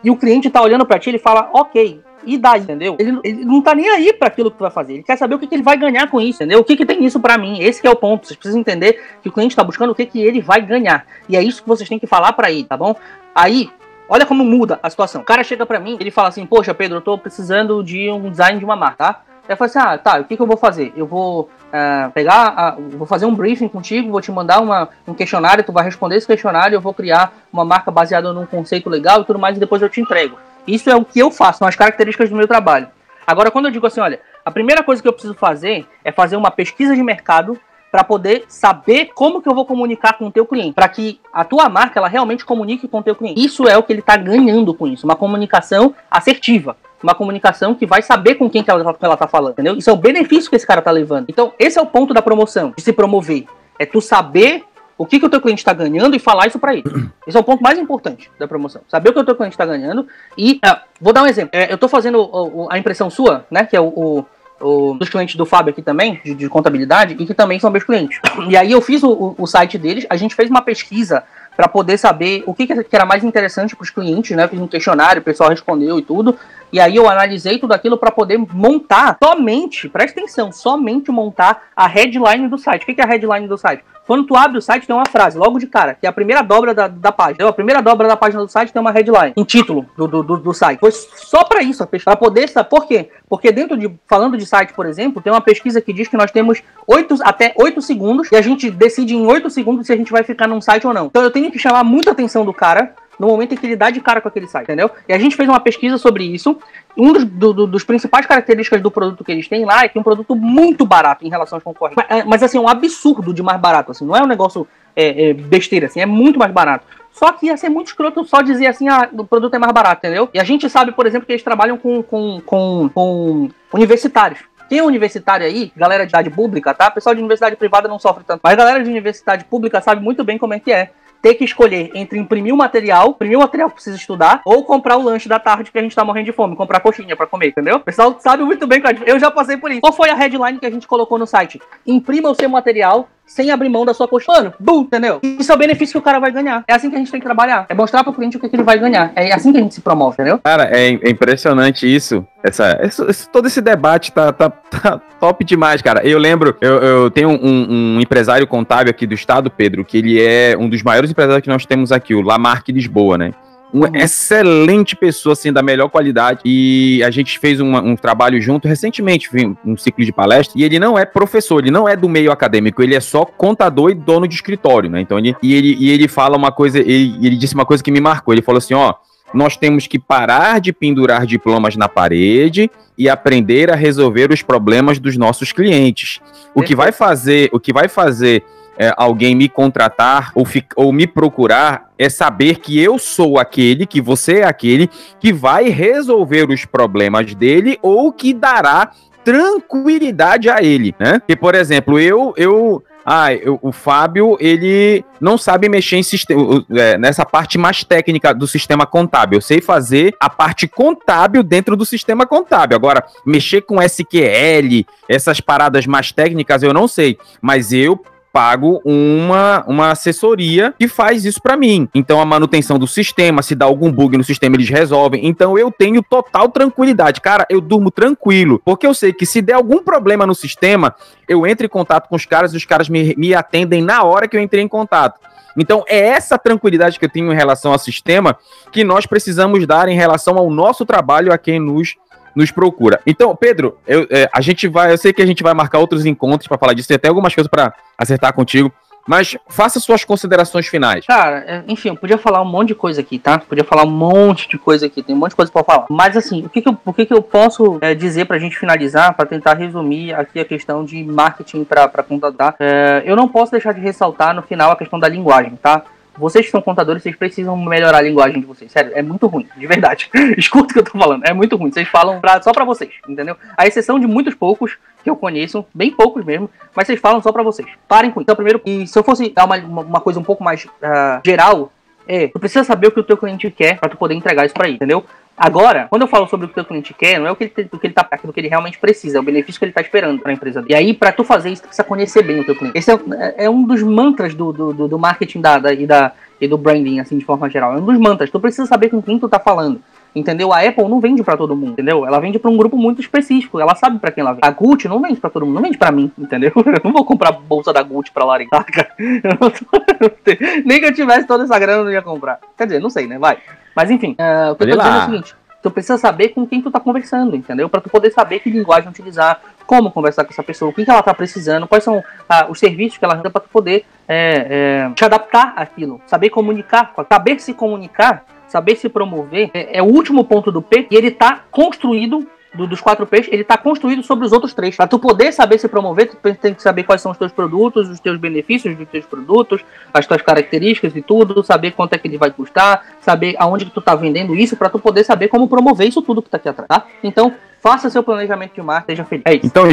e 0.03 0.11
o 0.11 0.15
cliente 0.15 0.49
tá 0.49 0.61
olhando 0.61 0.85
para 0.85 0.99
ti, 0.99 1.09
ele 1.09 1.19
fala, 1.19 1.49
ok, 1.53 2.01
e 2.27 2.37
daí, 2.37 2.61
entendeu? 2.61 2.97
Ele, 2.99 3.19
ele, 3.23 3.45
não 3.45 3.61
tá 3.61 3.73
nem 3.73 3.89
aí 3.89 4.11
para 4.11 4.27
aquilo 4.27 4.51
que 4.51 4.57
tu 4.57 4.61
vai 4.61 4.69
fazer. 4.69 4.95
Ele 4.95 5.03
quer 5.03 5.17
saber 5.17 5.35
o 5.35 5.39
que, 5.39 5.47
que 5.47 5.55
ele 5.55 5.63
vai 5.63 5.77
ganhar 5.77 6.09
com 6.09 6.19
isso, 6.19 6.43
entendeu? 6.43 6.59
O 6.59 6.63
que, 6.63 6.75
que 6.75 6.85
tem 6.85 7.05
isso 7.05 7.21
para 7.21 7.37
mim? 7.37 7.59
Esse 7.61 7.85
é 7.87 7.89
o 7.89 7.95
ponto. 7.95 8.27
Vocês 8.27 8.37
precisam 8.37 8.59
entender 8.59 9.01
que 9.21 9.29
o 9.29 9.31
cliente 9.31 9.53
está 9.53 9.63
buscando 9.63 9.91
o 9.91 9.95
que, 9.95 10.05
que 10.05 10.19
ele 10.19 10.41
vai 10.41 10.61
ganhar. 10.61 11.05
E 11.29 11.37
é 11.37 11.41
isso 11.41 11.61
que 11.61 11.69
vocês 11.69 11.87
têm 11.87 11.97
que 11.97 12.05
falar 12.05 12.33
para 12.33 12.51
ele, 12.51 12.65
tá 12.65 12.75
bom? 12.75 12.95
Aí, 13.33 13.69
olha 14.09 14.25
como 14.25 14.43
muda 14.43 14.77
a 14.83 14.89
situação. 14.89 15.21
O 15.21 15.23
cara 15.23 15.41
chega 15.41 15.65
para 15.65 15.79
mim, 15.79 15.95
ele 15.99 16.11
fala 16.11 16.27
assim: 16.27 16.45
Poxa, 16.45 16.73
Pedro, 16.73 16.97
eu 16.97 17.01
tô 17.01 17.17
precisando 17.17 17.81
de 17.81 18.09
um 18.09 18.29
design 18.29 18.59
de 18.59 18.65
uma 18.65 18.75
marca, 18.75 18.97
tá? 18.97 19.21
Eu 19.47 19.57
falo 19.57 19.69
assim: 19.69 19.79
Ah, 19.79 19.97
tá, 19.97 20.19
o 20.19 20.25
que, 20.25 20.35
que 20.35 20.41
eu 20.41 20.47
vou 20.47 20.57
fazer? 20.57 20.93
Eu 20.95 21.05
vou 21.05 21.41
uh, 21.41 22.11
pegar, 22.11 22.77
uh, 22.77 22.97
vou 22.97 23.07
fazer 23.07 23.25
um 23.25 23.35
briefing 23.35 23.67
contigo, 23.67 24.11
vou 24.11 24.21
te 24.21 24.31
mandar 24.31 24.59
uma, 24.59 24.89
um 25.07 25.13
questionário, 25.13 25.63
tu 25.63 25.71
vai 25.71 25.83
responder 25.83 26.17
esse 26.17 26.27
questionário, 26.27 26.75
eu 26.75 26.81
vou 26.81 26.93
criar 26.93 27.33
uma 27.51 27.63
marca 27.63 27.91
baseada 27.91 28.33
num 28.33 28.45
conceito 28.45 28.89
legal 28.89 29.21
e 29.21 29.25
tudo 29.25 29.39
mais, 29.39 29.57
e 29.57 29.59
depois 29.59 29.81
eu 29.81 29.89
te 29.89 30.01
entrego. 30.01 30.37
Isso 30.67 30.89
é 30.89 30.95
o 30.95 31.05
que 31.05 31.19
eu 31.19 31.31
faço, 31.31 31.59
são 31.59 31.67
as 31.67 31.75
características 31.75 32.29
do 32.29 32.35
meu 32.35 32.47
trabalho. 32.47 32.87
Agora, 33.25 33.51
quando 33.51 33.65
eu 33.65 33.71
digo 33.71 33.87
assim, 33.87 33.99
olha, 33.99 34.19
a 34.45 34.51
primeira 34.51 34.83
coisa 34.83 35.01
que 35.01 35.07
eu 35.07 35.13
preciso 35.13 35.33
fazer 35.33 35.85
é 36.03 36.11
fazer 36.11 36.35
uma 36.35 36.51
pesquisa 36.51 36.95
de 36.95 37.03
mercado 37.03 37.59
para 37.91 38.03
poder 38.03 38.45
saber 38.47 39.11
como 39.15 39.41
que 39.41 39.49
eu 39.49 39.55
vou 39.55 39.65
comunicar 39.65 40.13
com 40.13 40.27
o 40.27 40.31
teu 40.31 40.45
cliente, 40.45 40.73
para 40.73 40.87
que 40.87 41.19
a 41.33 41.43
tua 41.43 41.69
marca 41.69 41.99
ela 41.99 42.07
realmente 42.07 42.45
comunique 42.45 42.87
com 42.87 42.99
o 42.99 43.03
teu 43.03 43.15
cliente. 43.15 43.43
Isso 43.43 43.67
é 43.67 43.77
o 43.77 43.83
que 43.83 43.93
ele 43.93 44.01
está 44.01 44.17
ganhando 44.17 44.73
com 44.73 44.87
isso, 44.87 45.05
uma 45.05 45.15
comunicação 45.15 45.95
assertiva, 46.11 46.77
uma 47.01 47.13
comunicação 47.13 47.75
que 47.75 47.85
vai 47.85 48.01
saber 48.01 48.35
com 48.35 48.49
quem 48.49 48.63
que 48.63 48.71
ela, 48.71 48.93
que 48.93 49.05
ela 49.05 49.17
tá 49.17 49.27
falando, 49.27 49.53
entendeu? 49.53 49.75
Isso 49.75 49.89
é 49.89 49.93
o 49.93 49.97
benefício 49.97 50.49
que 50.49 50.55
esse 50.55 50.65
cara 50.65 50.81
tá 50.81 50.91
levando. 50.91 51.25
Então, 51.27 51.53
esse 51.59 51.77
é 51.77 51.81
o 51.81 51.85
ponto 51.85 52.13
da 52.13 52.21
promoção, 52.21 52.73
de 52.75 52.81
se 52.81 52.91
promover. 52.91 53.45
É 53.79 53.85
tu 53.85 54.01
saber 54.01 54.63
o 54.97 55.05
que, 55.05 55.19
que 55.19 55.25
o 55.25 55.29
teu 55.29 55.39
cliente 55.39 55.61
está 55.61 55.73
ganhando 55.73 56.15
e 56.15 56.19
falar 56.19 56.47
isso 56.47 56.57
para 56.57 56.73
ele. 56.73 56.83
Esse 57.27 57.37
é 57.37 57.39
o 57.39 57.43
ponto 57.43 57.61
mais 57.61 57.77
importante 57.77 58.31
da 58.39 58.47
promoção. 58.47 58.81
Saber 58.87 59.09
o 59.09 59.13
que 59.13 59.19
o 59.19 59.23
teu 59.23 59.35
cliente 59.35 59.53
está 59.53 59.65
ganhando 59.65 60.07
e. 60.35 60.59
Uh, 60.65 60.77
vou 60.99 61.13
dar 61.13 61.21
um 61.21 61.27
exemplo. 61.27 61.51
É, 61.53 61.69
eu 61.69 61.75
estou 61.75 61.87
fazendo 61.87 62.19
o, 62.19 62.63
o, 62.63 62.67
a 62.71 62.79
impressão 62.79 63.09
sua, 63.09 63.45
né? 63.51 63.63
Que 63.65 63.75
é 63.75 63.81
o, 63.81 64.25
o, 64.59 64.93
dos 64.95 65.09
clientes 65.09 65.35
do 65.35 65.45
Fábio 65.45 65.71
aqui 65.71 65.81
também, 65.81 66.19
de, 66.23 66.33
de, 66.33 66.49
contabilidade, 66.49 67.15
e 67.19 67.25
que 67.25 67.33
também 67.33 67.59
são 67.59 67.69
meus 67.69 67.83
clientes. 67.83 68.19
E 68.49 68.57
aí 68.57 68.71
eu 68.71 68.81
fiz 68.81 69.03
o, 69.03 69.35
o 69.37 69.45
site 69.45 69.77
deles, 69.77 70.07
a 70.09 70.15
gente 70.15 70.33
fez 70.33 70.49
uma 70.49 70.61
pesquisa 70.61 71.23
para 71.55 71.67
poder 71.67 71.97
saber 71.97 72.43
o 72.45 72.53
que, 72.53 72.67
que 72.67 72.95
era 72.95 73.05
mais 73.05 73.23
interessante 73.23 73.75
para 73.75 73.83
os 73.83 73.89
clientes, 73.89 74.35
né? 74.35 74.47
Fiz 74.47 74.59
um 74.59 74.67
questionário, 74.67 75.21
o 75.21 75.25
pessoal 75.25 75.49
respondeu 75.49 75.97
e 75.99 76.01
tudo. 76.01 76.37
E 76.71 76.79
aí 76.79 76.95
eu 76.95 77.09
analisei 77.09 77.57
tudo 77.57 77.73
aquilo 77.73 77.97
para 77.97 78.11
poder 78.11 78.37
montar 78.37 79.17
somente, 79.23 79.87
presta 79.87 80.19
atenção, 80.19 80.51
somente 80.51 81.11
montar 81.11 81.69
a 81.75 81.87
headline 81.87 82.47
do 82.47 82.57
site. 82.57 82.83
O 82.83 82.85
que 82.85 82.99
é 82.99 83.03
a 83.03 83.07
headline 83.07 83.47
do 83.47 83.57
site? 83.57 83.83
Quando 84.07 84.25
tu 84.25 84.37
abre 84.37 84.57
o 84.57 84.61
site, 84.61 84.87
tem 84.87 84.95
uma 84.95 85.05
frase, 85.05 85.37
logo 85.37 85.59
de 85.59 85.67
cara, 85.67 85.93
que 85.93 86.05
é 86.05 86.09
a 86.09 86.13
primeira 86.13 86.41
dobra 86.41 86.73
da, 86.73 86.87
da 86.87 87.11
página. 87.11 87.47
A 87.47 87.51
primeira 87.51 87.81
dobra 87.81 88.07
da 88.07 88.15
página 88.15 88.41
do 88.41 88.49
site 88.49 88.71
tem 88.71 88.81
uma 88.81 88.91
headline, 88.91 89.33
um 89.35 89.43
título 89.43 89.85
do, 89.97 90.07
do, 90.07 90.23
do, 90.23 90.37
do 90.37 90.53
site. 90.53 90.79
Foi 90.79 90.91
só 90.91 91.43
para 91.43 91.61
isso, 91.61 91.85
para 91.85 92.15
poder 92.15 92.47
saber. 92.47 92.69
Por 92.69 92.87
quê? 92.87 93.09
Porque 93.29 93.51
dentro 93.51 93.77
de, 93.77 93.93
falando 94.07 94.37
de 94.37 94.45
site, 94.45 94.73
por 94.73 94.85
exemplo, 94.85 95.21
tem 95.21 95.31
uma 95.31 95.41
pesquisa 95.41 95.81
que 95.81 95.91
diz 95.91 96.07
que 96.07 96.15
nós 96.15 96.31
temos 96.31 96.63
8, 96.87 97.17
até 97.21 97.53
8 97.57 97.81
segundos 97.81 98.31
e 98.31 98.37
a 98.37 98.41
gente 98.41 98.71
decide 98.71 99.13
em 99.13 99.25
8 99.25 99.49
segundos 99.49 99.85
se 99.85 99.91
a 99.91 99.97
gente 99.97 100.11
vai 100.11 100.23
ficar 100.23 100.47
num 100.47 100.61
site 100.61 100.87
ou 100.87 100.93
não. 100.93 101.07
Então 101.07 101.21
eu 101.21 101.31
tenho 101.31 101.51
que 101.51 101.59
chamar 101.59 101.83
muita 101.83 102.11
atenção 102.11 102.45
do 102.45 102.53
cara 102.53 102.93
no 103.19 103.27
momento 103.27 103.53
em 103.53 103.57
que 103.57 103.65
ele 103.65 103.75
dá 103.75 103.89
de 103.89 103.99
cara 103.99 104.21
com 104.21 104.27
aquele 104.27 104.47
site, 104.47 104.65
entendeu? 104.65 104.91
E 105.07 105.13
a 105.13 105.17
gente 105.17 105.35
fez 105.35 105.47
uma 105.49 105.59
pesquisa 105.59 105.97
sobre 105.97 106.23
isso. 106.23 106.57
Um 106.95 107.13
dos, 107.13 107.25
do, 107.25 107.67
dos 107.67 107.83
principais 107.83 108.25
características 108.25 108.81
do 108.81 108.91
produto 108.91 109.23
que 109.23 109.31
eles 109.31 109.47
têm 109.47 109.65
lá 109.65 109.83
é 109.83 109.87
que 109.87 109.97
é 109.97 110.01
um 110.01 110.03
produto 110.03 110.35
muito 110.35 110.85
barato 110.85 111.25
em 111.25 111.29
relação 111.29 111.57
aos 111.57 111.63
concorrentes. 111.63 112.03
Mas, 112.09 112.25
mas 112.25 112.43
assim, 112.43 112.59
um 112.59 112.67
absurdo 112.67 113.33
de 113.33 113.41
mais 113.41 113.59
barato. 113.59 113.91
Assim, 113.91 114.05
não 114.05 114.15
é 114.15 114.21
um 114.21 114.27
negócio 114.27 114.67
é, 114.95 115.29
é, 115.29 115.33
besteira, 115.33 115.87
assim, 115.87 115.99
é 115.99 116.05
muito 116.05 116.39
mais 116.39 116.51
barato. 116.51 116.85
Só 117.11 117.31
que 117.31 117.47
ia 117.47 117.57
ser 117.57 117.69
muito 117.69 117.87
escroto 117.87 118.23
só 118.25 118.41
dizer 118.41 118.67
assim, 118.67 118.87
ah, 118.87 119.09
o 119.11 119.25
produto 119.25 119.55
é 119.55 119.59
mais 119.59 119.73
barato, 119.73 120.05
entendeu? 120.05 120.29
E 120.33 120.39
a 120.39 120.43
gente 120.43 120.69
sabe, 120.69 120.91
por 120.91 121.07
exemplo, 121.07 121.25
que 121.25 121.33
eles 121.33 121.43
trabalham 121.43 121.77
com, 121.77 122.03
com, 122.03 122.41
com, 122.45 122.89
com 122.93 123.49
universitários. 123.73 124.39
Quem 124.69 124.79
é 124.79 124.83
universitário 124.83 125.45
aí, 125.45 125.71
galera 125.75 126.05
de 126.05 126.11
idade 126.11 126.29
pública, 126.29 126.73
tá? 126.73 126.91
Pessoal 126.91 127.15
de 127.15 127.21
universidade 127.21 127.55
privada 127.55 127.87
não 127.87 127.97
sofre 127.97 128.23
tanto. 128.23 128.41
Mas 128.43 128.55
galera 128.55 128.83
de 128.83 128.89
universidade 128.89 129.45
pública 129.45 129.81
sabe 129.81 130.01
muito 130.01 130.23
bem 130.23 130.37
como 130.37 130.53
é 130.53 130.59
que 130.59 130.71
é 130.71 130.91
ter 131.21 131.35
que 131.35 131.43
escolher 131.43 131.91
entre 131.93 132.17
imprimir 132.17 132.53
o 132.53 132.57
material, 132.57 133.09
imprimir 133.09 133.37
o 133.37 133.41
material 133.41 133.69
que 133.69 133.75
precisa 133.75 133.95
estudar, 133.95 134.41
ou 134.45 134.63
comprar 134.63 134.97
o 134.97 135.03
lanche 135.03 135.27
da 135.27 135.39
tarde 135.39 135.71
que 135.71 135.77
a 135.77 135.81
gente 135.81 135.95
tá 135.95 136.03
morrendo 136.03 136.25
de 136.25 136.31
fome, 136.31 136.55
comprar 136.55 136.79
coxinha 136.79 137.15
para 137.15 137.27
comer, 137.27 137.49
entendeu? 137.49 137.77
O 137.77 137.81
pessoal 137.81 138.17
sabe 138.19 138.43
muito 138.43 138.65
bem, 138.67 138.81
eu 139.05 139.19
já 139.19 139.31
passei 139.31 139.57
por 139.57 139.71
isso. 139.71 139.81
Qual 139.81 139.93
foi 139.93 140.09
a 140.09 140.15
headline 140.15 140.59
que 140.59 140.65
a 140.65 140.71
gente 140.71 140.87
colocou 140.87 141.17
no 141.17 141.27
site? 141.27 141.61
Imprima 141.85 142.29
o 142.29 142.35
seu 142.35 142.49
material 142.49 143.09
sem 143.27 143.51
abrir 143.51 143.69
mão 143.69 143.85
da 143.85 143.93
sua 143.93 144.07
coxinha. 144.07 144.37
Mano, 144.37 144.53
boom, 144.59 144.81
entendeu? 144.81 145.19
Isso 145.21 145.51
é 145.51 145.55
o 145.55 145.57
benefício 145.57 145.93
que 145.93 145.97
o 145.99 146.01
cara 146.01 146.19
vai 146.19 146.31
ganhar. 146.31 146.63
É 146.67 146.73
assim 146.73 146.89
que 146.89 146.95
a 146.95 146.99
gente 146.99 147.11
tem 147.11 147.19
que 147.19 147.25
trabalhar. 147.25 147.65
É 147.69 147.73
mostrar 147.73 148.03
pro 148.03 148.13
cliente 148.13 148.37
o 148.37 148.39
que, 148.39 148.49
que 148.49 148.55
ele 148.55 148.63
vai 148.63 148.79
ganhar. 148.79 149.11
É 149.15 149.33
assim 149.33 149.51
que 149.51 149.57
a 149.57 149.61
gente 149.61 149.75
se 149.75 149.81
promove, 149.81 150.13
entendeu? 150.13 150.39
Cara, 150.43 150.63
é, 150.71 150.93
é 150.93 151.09
impressionante 151.09 151.93
isso. 151.93 152.25
Essa, 152.43 152.79
esse, 152.81 153.29
todo 153.29 153.47
esse 153.47 153.61
debate 153.61 154.11
tá, 154.11 154.31
tá, 154.31 154.49
tá, 154.49 155.01
top 155.19 155.43
demais, 155.43 155.81
cara. 155.81 156.05
Eu 156.07 156.17
lembro, 156.17 156.55
eu, 156.61 156.77
eu 156.77 157.11
tenho 157.11 157.29
um, 157.29 157.67
um, 157.69 157.99
empresário 157.99 158.47
contábil 158.47 158.89
aqui 158.89 159.05
do 159.05 159.13
estado, 159.13 159.51
Pedro, 159.51 159.83
que 159.83 159.97
ele 159.97 160.21
é 160.21 160.55
um 160.57 160.69
dos 160.69 160.81
maiores 160.81 161.11
empresários 161.11 161.43
que 161.43 161.49
nós 161.49 161.65
temos 161.65 161.91
aqui, 161.91 162.15
o 162.15 162.21
Lamarck 162.21 162.69
Lisboa, 162.69 163.17
né? 163.17 163.31
Uma 163.73 163.87
uhum. 163.87 163.95
excelente 163.95 164.95
pessoa, 164.95 165.33
assim, 165.33 165.51
da 165.51 165.61
melhor 165.61 165.89
qualidade. 165.89 166.41
E 166.45 167.03
a 167.03 167.11
gente 167.11 167.37
fez 167.39 167.59
uma, 167.59 167.81
um 167.81 167.95
trabalho 167.95 168.39
junto 168.41 168.67
recentemente, 168.67 169.29
um 169.65 169.77
ciclo 169.77 170.05
de 170.05 170.11
palestra. 170.11 170.59
E 170.59 170.63
ele 170.63 170.79
não 170.79 170.97
é 170.97 171.05
professor, 171.05 171.61
ele 171.61 171.71
não 171.71 171.87
é 171.87 171.95
do 171.95 172.07
meio 172.07 172.31
acadêmico, 172.31 172.81
ele 172.81 172.95
é 172.95 172.99
só 172.99 173.25
contador 173.25 173.91
e 173.91 173.95
dono 173.95 174.27
de 174.27 174.35
escritório, 174.35 174.89
né? 174.89 175.01
Então 175.01 175.19
ele, 175.19 175.35
e 175.43 175.53
ele, 175.53 175.75
e 175.79 175.89
ele 175.89 176.07
fala 176.07 176.37
uma 176.37 176.51
coisa, 176.51 176.79
ele, 176.79 177.17
ele 177.21 177.35
disse 177.35 177.55
uma 177.55 177.65
coisa 177.65 177.83
que 177.83 177.91
me 177.91 177.99
marcou. 177.99 178.33
Ele 178.33 178.41
falou 178.41 178.59
assim: 178.59 178.73
ó. 178.73 178.93
Nós 179.33 179.57
temos 179.57 179.87
que 179.87 179.99
parar 179.99 180.61
de 180.61 180.71
pendurar 180.71 181.25
diplomas 181.25 181.75
na 181.75 181.89
parede 181.89 182.71
e 182.97 183.09
aprender 183.09 183.69
a 183.69 183.75
resolver 183.75 184.31
os 184.31 184.41
problemas 184.41 184.99
dos 184.99 185.17
nossos 185.17 185.51
clientes. 185.51 186.21
O 186.55 186.61
que 186.61 186.73
vai 186.73 186.93
fazer, 186.93 187.49
o 187.51 187.59
que 187.59 187.73
vai 187.73 187.89
fazer 187.89 188.41
é, 188.77 188.93
alguém 188.95 189.35
me 189.35 189.49
contratar 189.49 190.31
ou, 190.35 190.45
ou 190.75 190.93
me 190.93 191.07
procurar 191.07 191.89
é 191.97 192.09
saber 192.09 192.59
que 192.59 192.79
eu 192.79 192.99
sou 192.99 193.39
aquele, 193.39 193.85
que 193.85 193.99
você 193.99 194.39
é 194.39 194.45
aquele 194.45 194.89
que 195.19 195.33
vai 195.33 195.69
resolver 195.69 196.49
os 196.49 196.65
problemas 196.65 197.33
dele 197.33 197.79
ou 197.81 198.11
que 198.11 198.33
dará 198.33 198.91
tranquilidade 199.23 200.49
a 200.49 200.61
ele, 200.61 200.95
né? 200.97 201.21
Que, 201.27 201.35
por 201.35 201.53
exemplo, 201.53 201.99
eu, 201.99 202.33
eu 202.37 202.81
ah, 203.09 203.33
eu, 203.33 203.57
o 203.61 203.71
Fábio, 203.71 204.37
ele 204.37 205.01
não 205.19 205.37
sabe 205.37 205.69
mexer 205.69 205.95
em 205.95 206.03
sistema, 206.03 206.65
é, 206.71 206.97
nessa 206.97 207.25
parte 207.25 207.57
mais 207.57 207.81
técnica 207.81 208.33
do 208.33 208.45
sistema 208.45 208.85
contábil. 208.85 209.37
Eu 209.37 209.41
sei 209.41 209.61
fazer 209.61 210.13
a 210.19 210.29
parte 210.29 210.67
contábil 210.67 211.41
dentro 211.41 211.77
do 211.77 211.85
sistema 211.85 212.27
contábil. 212.27 212.75
Agora, 212.75 213.05
mexer 213.25 213.61
com 213.61 213.81
SQL, 213.81 214.85
essas 215.07 215.39
paradas 215.39 215.85
mais 215.85 216.11
técnicas, 216.11 216.63
eu 216.63 216.73
não 216.73 216.85
sei. 216.85 217.17
Mas 217.41 217.71
eu 217.71 217.97
pago 218.37 218.79
uma, 218.85 219.63
uma 219.67 219.89
assessoria 219.89 220.71
que 220.77 220.87
faz 220.87 221.25
isso 221.25 221.41
para 221.41 221.57
mim. 221.57 221.89
Então 221.95 222.21
a 222.21 222.25
manutenção 222.25 222.77
do 222.77 222.85
sistema, 222.85 223.41
se 223.41 223.55
dá 223.55 223.65
algum 223.65 223.91
bug 223.91 224.15
no 224.15 224.23
sistema, 224.23 224.55
eles 224.55 224.69
resolvem. 224.69 225.25
Então 225.25 225.57
eu 225.57 225.71
tenho 225.71 226.03
total 226.03 226.47
tranquilidade. 226.47 227.19
Cara, 227.19 227.47
eu 227.49 227.59
durmo 227.59 227.89
tranquilo, 227.89 228.61
porque 228.63 228.85
eu 228.85 228.93
sei 228.93 229.11
que 229.11 229.25
se 229.25 229.41
der 229.41 229.53
algum 229.53 229.83
problema 229.83 230.23
no 230.27 230.35
sistema, 230.35 230.93
eu 231.27 231.47
entro 231.47 231.65
em 231.65 231.69
contato 231.69 232.07
com 232.07 232.15
os 232.15 232.27
caras 232.27 232.53
e 232.53 232.57
os 232.57 232.63
caras 232.63 232.87
me, 232.87 233.15
me 233.17 233.33
atendem 233.33 233.81
na 233.81 234.03
hora 234.03 234.27
que 234.27 234.37
eu 234.37 234.41
entrei 234.41 234.61
em 234.61 234.67
contato. 234.67 235.19
Então, 235.57 235.83
é 235.87 235.97
essa 235.97 236.37
tranquilidade 236.37 236.99
que 236.99 237.05
eu 237.05 237.09
tenho 237.09 237.33
em 237.33 237.35
relação 237.35 237.71
ao 237.71 237.79
sistema 237.79 238.37
que 238.71 238.83
nós 238.83 239.07
precisamos 239.07 239.65
dar 239.65 239.89
em 239.89 239.95
relação 239.95 240.37
ao 240.37 240.51
nosso 240.51 240.85
trabalho 240.85 241.33
a 241.33 241.39
quem 241.39 241.59
nos 241.59 241.95
nos 242.37 242.51
procura. 242.51 243.01
Então, 243.05 243.35
Pedro, 243.35 243.79
eu, 243.87 244.07
é, 244.11 244.29
a 244.31 244.41
gente 244.41 244.67
vai, 244.67 244.93
eu 244.93 244.97
sei 244.97 245.11
que 245.11 245.23
a 245.23 245.25
gente 245.25 245.41
vai 245.41 245.55
marcar 245.55 245.79
outros 245.79 246.05
encontros 246.05 246.47
para 246.47 246.57
falar 246.57 246.73
disso, 246.73 246.87
tem 246.87 246.95
até 246.95 247.07
algumas 247.07 247.33
coisas 247.33 247.49
para 247.49 247.73
acertar 247.97 248.31
contigo. 248.31 248.71
Mas 249.07 249.37
faça 249.47 249.79
suas 249.79 250.03
considerações 250.03 250.67
finais. 250.67 251.05
Cara, 251.05 251.37
é, 251.47 251.63
enfim, 251.69 251.87
eu 251.89 251.95
podia 251.95 252.17
falar 252.17 252.41
um 252.41 252.45
monte 252.45 252.69
de 252.69 252.75
coisa 252.75 252.99
aqui, 252.99 253.17
tá? 253.17 253.39
Podia 253.39 253.63
falar 253.63 253.85
um 253.85 253.89
monte 253.89 254.49
de 254.49 254.57
coisa 254.57 254.85
aqui, 254.85 255.01
tem 255.01 255.15
um 255.15 255.17
monte 255.17 255.29
de 255.29 255.37
coisa 255.37 255.49
pra 255.49 255.63
falar. 255.63 255.85
Mas 255.89 256.17
assim, 256.17 256.45
o 256.45 256.49
que, 256.49 256.61
que, 256.61 256.67
eu, 256.67 256.77
o 256.85 256.93
que, 256.93 257.05
que 257.05 257.13
eu 257.13 257.21
posso 257.21 257.77
é, 257.79 257.95
dizer 257.95 258.25
pra 258.25 258.37
gente 258.37 258.59
finalizar, 258.59 259.15
para 259.15 259.25
tentar 259.25 259.53
resumir 259.53 260.13
aqui 260.13 260.41
a 260.41 260.45
questão 260.45 260.83
de 260.83 261.05
marketing 261.05 261.63
pra, 261.63 261.87
pra 261.87 262.03
contratar? 262.03 262.55
É, 262.59 263.01
eu 263.05 263.15
não 263.15 263.29
posso 263.29 263.53
deixar 263.53 263.73
de 263.73 263.79
ressaltar 263.79 264.35
no 264.35 264.41
final 264.41 264.71
a 264.71 264.75
questão 264.75 264.99
da 264.99 265.07
linguagem, 265.07 265.55
tá? 265.55 265.83
Vocês 266.17 266.45
que 266.45 266.51
são 266.51 266.61
contadores, 266.61 267.03
vocês 267.03 267.15
precisam 267.15 267.55
melhorar 267.57 267.99
a 267.99 268.01
linguagem 268.01 268.39
de 268.39 268.45
vocês. 268.45 268.71
Sério, 268.71 268.91
é 268.95 269.01
muito 269.01 269.27
ruim, 269.27 269.47
de 269.55 269.67
verdade. 269.67 270.09
Escuta 270.37 270.65
o 270.65 270.73
que 270.73 270.79
eu 270.79 270.83
tô 270.83 270.97
falando, 270.97 271.25
é 271.25 271.33
muito 271.33 271.55
ruim. 271.55 271.71
Vocês 271.71 271.87
falam 271.87 272.19
pra, 272.19 272.41
só 272.41 272.51
pra 272.51 272.65
vocês, 272.65 272.91
entendeu? 273.07 273.35
A 273.55 273.67
exceção 273.67 273.99
de 273.99 274.07
muitos 274.07 274.33
poucos 274.33 274.77
que 275.03 275.09
eu 275.09 275.15
conheço, 275.15 275.65
bem 275.73 275.91
poucos 275.91 276.25
mesmo, 276.25 276.49
mas 276.75 276.87
vocês 276.87 276.99
falam 276.99 277.21
só 277.21 277.31
pra 277.31 277.43
vocês. 277.43 277.67
Parem 277.87 278.11
com 278.11 278.19
isso. 278.19 278.25
Então, 278.25 278.35
primeiro, 278.35 278.61
e 278.65 278.87
se 278.87 278.97
eu 278.97 279.03
fosse 279.03 279.29
dar 279.29 279.45
uma, 279.45 279.57
uma 279.57 280.01
coisa 280.01 280.19
um 280.19 280.23
pouco 280.23 280.43
mais 280.43 280.65
uh, 280.65 281.21
geral, 281.25 281.71
é, 282.07 282.27
tu 282.27 282.39
precisa 282.39 282.63
saber 282.63 282.87
o 282.87 282.91
que 282.91 282.99
o 282.99 283.03
teu 283.03 283.17
cliente 283.17 283.51
quer 283.51 283.79
para 283.79 283.89
tu 283.89 283.97
poder 283.97 284.15
entregar 284.15 284.45
isso 284.45 284.55
para 284.55 284.67
ele, 284.67 284.75
entendeu? 284.75 285.05
Agora, 285.37 285.85
quando 285.87 286.01
eu 286.01 286.07
falo 286.07 286.27
sobre 286.27 286.47
o 286.47 286.49
que 286.49 286.59
o 286.59 286.65
cliente 286.65 286.95
quer, 286.95 287.19
não 287.19 287.27
é 287.27 287.31
o 287.31 287.35
que 287.35 287.43
ele, 287.43 287.69
o 287.71 287.77
que 287.77 287.85
ele 287.85 287.93
tá, 287.93 288.07
aquilo 288.09 288.33
que 288.33 288.39
ele 288.39 288.47
realmente 288.47 288.79
precisa, 288.79 289.19
é 289.19 289.21
o 289.21 289.23
benefício 289.23 289.59
que 289.59 289.65
ele 289.65 289.71
está 289.71 289.81
esperando 289.81 290.19
para 290.19 290.31
a 290.31 290.33
empresa. 290.33 290.65
E 290.67 290.73
aí, 290.73 290.95
para 290.95 291.11
tu 291.11 291.23
fazer 291.23 291.51
isso, 291.51 291.61
tu 291.61 291.67
precisa 291.67 291.87
conhecer 291.87 292.23
bem 292.23 292.39
o 292.39 292.43
teu 292.43 292.55
cliente. 292.55 292.75
Esse 292.75 292.91
é, 292.91 292.95
é, 292.95 293.45
é 293.45 293.49
um 293.49 293.63
dos 293.63 293.83
mantras 293.83 294.33
do, 294.33 294.51
do, 294.51 294.87
do 294.87 294.97
marketing 294.97 295.39
da, 295.39 295.59
da, 295.59 295.71
e, 295.71 295.85
da, 295.85 296.11
e 296.41 296.47
do 296.47 296.57
branding, 296.57 296.99
assim, 296.99 297.19
de 297.19 297.23
forma 297.25 297.47
geral. 297.51 297.75
É 297.75 297.77
um 297.77 297.85
dos 297.85 297.99
mantras. 297.99 298.31
Tu 298.31 298.39
precisa 298.39 298.65
saber 298.65 298.89
com 298.89 298.99
quem 298.99 299.19
tu 299.19 299.29
tá 299.29 299.37
falando. 299.37 299.79
Entendeu? 300.17 300.51
A 300.51 300.61
Apple 300.61 300.87
não 300.87 300.99
vende 300.99 301.23
para 301.23 301.37
todo 301.37 301.55
mundo, 301.55 301.73
entendeu? 301.73 302.05
Ela 302.05 302.19
vende 302.19 302.39
para 302.39 302.49
um 302.49 302.57
grupo 302.57 302.77
muito 302.77 303.01
específico. 303.01 303.59
Ela 303.59 303.75
sabe 303.75 303.99
para 303.99 304.11
quem 304.11 304.21
ela 304.21 304.33
vende. 304.33 304.47
A 304.47 304.51
Gucci 304.51 304.87
não 304.87 305.01
vende 305.01 305.19
para 305.19 305.29
todo 305.29 305.45
mundo, 305.45 305.55
não 305.55 305.61
vende 305.61 305.77
para 305.77 305.91
mim, 305.91 306.11
entendeu? 306.17 306.51
Eu 306.55 306.81
não 306.83 306.91
vou 306.91 307.05
comprar 307.05 307.31
bolsa 307.31 307.71
da 307.71 307.83
Gucci 307.83 308.11
para 308.11 308.25
largar. 308.25 308.65
Nem 310.65 310.79
que 310.79 310.85
eu 310.85 310.93
tivesse 310.93 311.27
toda 311.27 311.43
essa 311.43 311.57
grana 311.57 311.79
eu 311.79 311.85
não 311.85 311.91
ia 311.91 312.01
comprar. 312.01 312.39
Quer 312.57 312.65
dizer, 312.65 312.79
não 312.79 312.89
sei, 312.89 313.07
né? 313.07 313.17
Vai. 313.17 313.37
Mas 313.75 313.89
enfim, 313.89 314.15
uh, 314.19 314.51
o 314.51 314.55
que 314.55 314.63
eu 314.63 314.67
tô 314.67 314.75
dizendo 314.75 314.95
é 314.95 314.97
o 314.97 315.05
seguinte: 315.05 315.35
tu 315.61 315.71
precisa 315.71 315.97
saber 315.97 316.29
com 316.29 316.45
quem 316.45 316.61
tu 316.61 316.71
tá 316.71 316.79
conversando, 316.79 317.35
entendeu? 317.35 317.69
Para 317.69 317.81
tu 317.81 317.89
poder 317.89 318.11
saber 318.11 318.39
que 318.39 318.49
linguagem 318.49 318.89
utilizar, 318.89 319.39
como 319.65 319.91
conversar 319.91 320.23
com 320.23 320.31
essa 320.31 320.43
pessoa, 320.43 320.71
o 320.71 320.73
que, 320.73 320.85
que 320.85 320.91
ela 320.91 321.03
tá 321.03 321.13
precisando, 321.13 321.67
quais 321.67 321.83
são 321.83 322.03
ah, 322.27 322.47
os 322.49 322.59
serviços 322.59 322.97
que 322.97 323.05
ela 323.05 323.15
renda 323.15 323.29
para 323.29 323.41
tu 323.41 323.49
poder 323.49 323.85
é, 324.07 324.87
é, 324.87 324.93
te 324.93 325.03
adaptar 325.03 325.53
àquilo, 325.55 326.01
saber 326.05 326.29
comunicar, 326.29 326.93
saber 327.09 327.39
se 327.39 327.53
comunicar, 327.53 328.23
saber 328.47 328.75
se 328.75 328.89
promover, 328.89 329.49
é, 329.53 329.77
é 329.79 329.81
o 329.81 329.85
último 329.85 330.23
ponto 330.23 330.51
do 330.51 330.61
P 330.61 330.87
e 330.89 330.95
ele 330.95 331.11
tá 331.11 331.43
construído 331.51 332.27
do, 332.57 332.67
dos 332.67 332.81
quatro 332.81 333.05
P's, 333.05 333.27
ele 333.31 333.43
está 333.43 333.57
construído 333.57 334.01
sobre 334.03 334.25
os 334.25 334.31
outros 334.31 334.53
três. 334.53 334.75
Para 334.75 334.87
tu 334.87 334.97
poder 334.97 335.31
saber 335.31 335.57
se 335.59 335.67
promover, 335.67 336.09
tu 336.09 336.17
tem 336.35 336.53
que 336.53 336.61
saber 336.61 336.83
quais 336.83 337.01
são 337.01 337.11
os 337.11 337.17
teus 337.17 337.31
produtos, 337.31 337.89
os 337.89 337.99
teus 337.99 338.17
benefícios 338.17 338.75
dos 338.75 338.87
teus 338.89 339.05
produtos, 339.05 339.63
as 339.93 340.05
tuas 340.07 340.21
características 340.21 340.95
e 340.95 341.01
tudo, 341.01 341.43
saber 341.43 341.71
quanto 341.71 341.93
é 341.93 341.97
que 341.97 342.07
ele 342.07 342.17
vai 342.17 342.31
custar, 342.31 342.83
saber 342.99 343.35
aonde 343.37 343.65
que 343.65 343.71
tu 343.71 343.81
tá 343.81 343.95
vendendo 343.95 344.35
isso, 344.35 344.57
para 344.57 344.69
tu 344.69 344.79
poder 344.79 345.03
saber 345.03 345.27
como 345.27 345.47
promover 345.47 345.87
isso 345.87 346.01
tudo 346.01 346.21
que 346.21 346.29
tá 346.29 346.37
aqui 346.37 346.49
atrás, 346.49 346.67
tá? 346.67 346.85
Então, 347.03 347.33
faça 347.61 347.89
seu 347.89 348.03
planejamento 348.03 348.53
de 348.53 348.61
marca, 348.61 348.85
seja 348.87 349.03
feliz. 349.03 349.23
É 349.25 349.33
isso. 349.35 349.45
Então, 349.45 349.65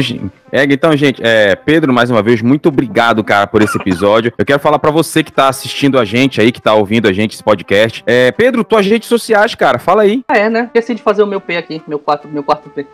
é, 0.51 0.63
então 0.63 0.95
gente, 0.95 1.21
é, 1.23 1.55
Pedro, 1.55 1.93
mais 1.93 2.09
uma 2.09 2.21
vez, 2.21 2.41
muito 2.41 2.69
obrigado, 2.69 3.23
cara, 3.23 3.47
por 3.47 3.61
esse 3.61 3.77
episódio. 3.77 4.33
Eu 4.37 4.45
quero 4.45 4.59
falar 4.59 4.79
para 4.79 4.91
você 4.91 5.23
que 5.23 5.31
tá 5.31 5.47
assistindo 5.47 5.99
a 5.99 6.05
gente 6.05 6.41
aí, 6.41 6.51
que 6.51 6.61
tá 6.61 6.73
ouvindo 6.73 7.07
a 7.07 7.13
gente 7.13 7.33
esse 7.33 7.43
podcast. 7.43 8.03
É, 8.05 8.31
Pedro, 8.31 8.63
tuas 8.63 8.85
redes 8.85 9.07
sociais, 9.07 9.55
cara, 9.55 9.79
fala 9.79 10.03
aí. 10.03 10.23
Ah, 10.27 10.37
é, 10.37 10.49
né? 10.49 10.65
Esqueci 10.65 10.95
de 10.95 11.01
fazer 11.01 11.23
o 11.23 11.27
meu 11.27 11.39
P 11.41 11.57
aqui, 11.57 11.81
meu 11.87 11.99
quarto, 11.99 12.27
meu 12.27 12.43
quarto 12.43 12.69
P. 12.69 12.81
uh, 12.81 12.87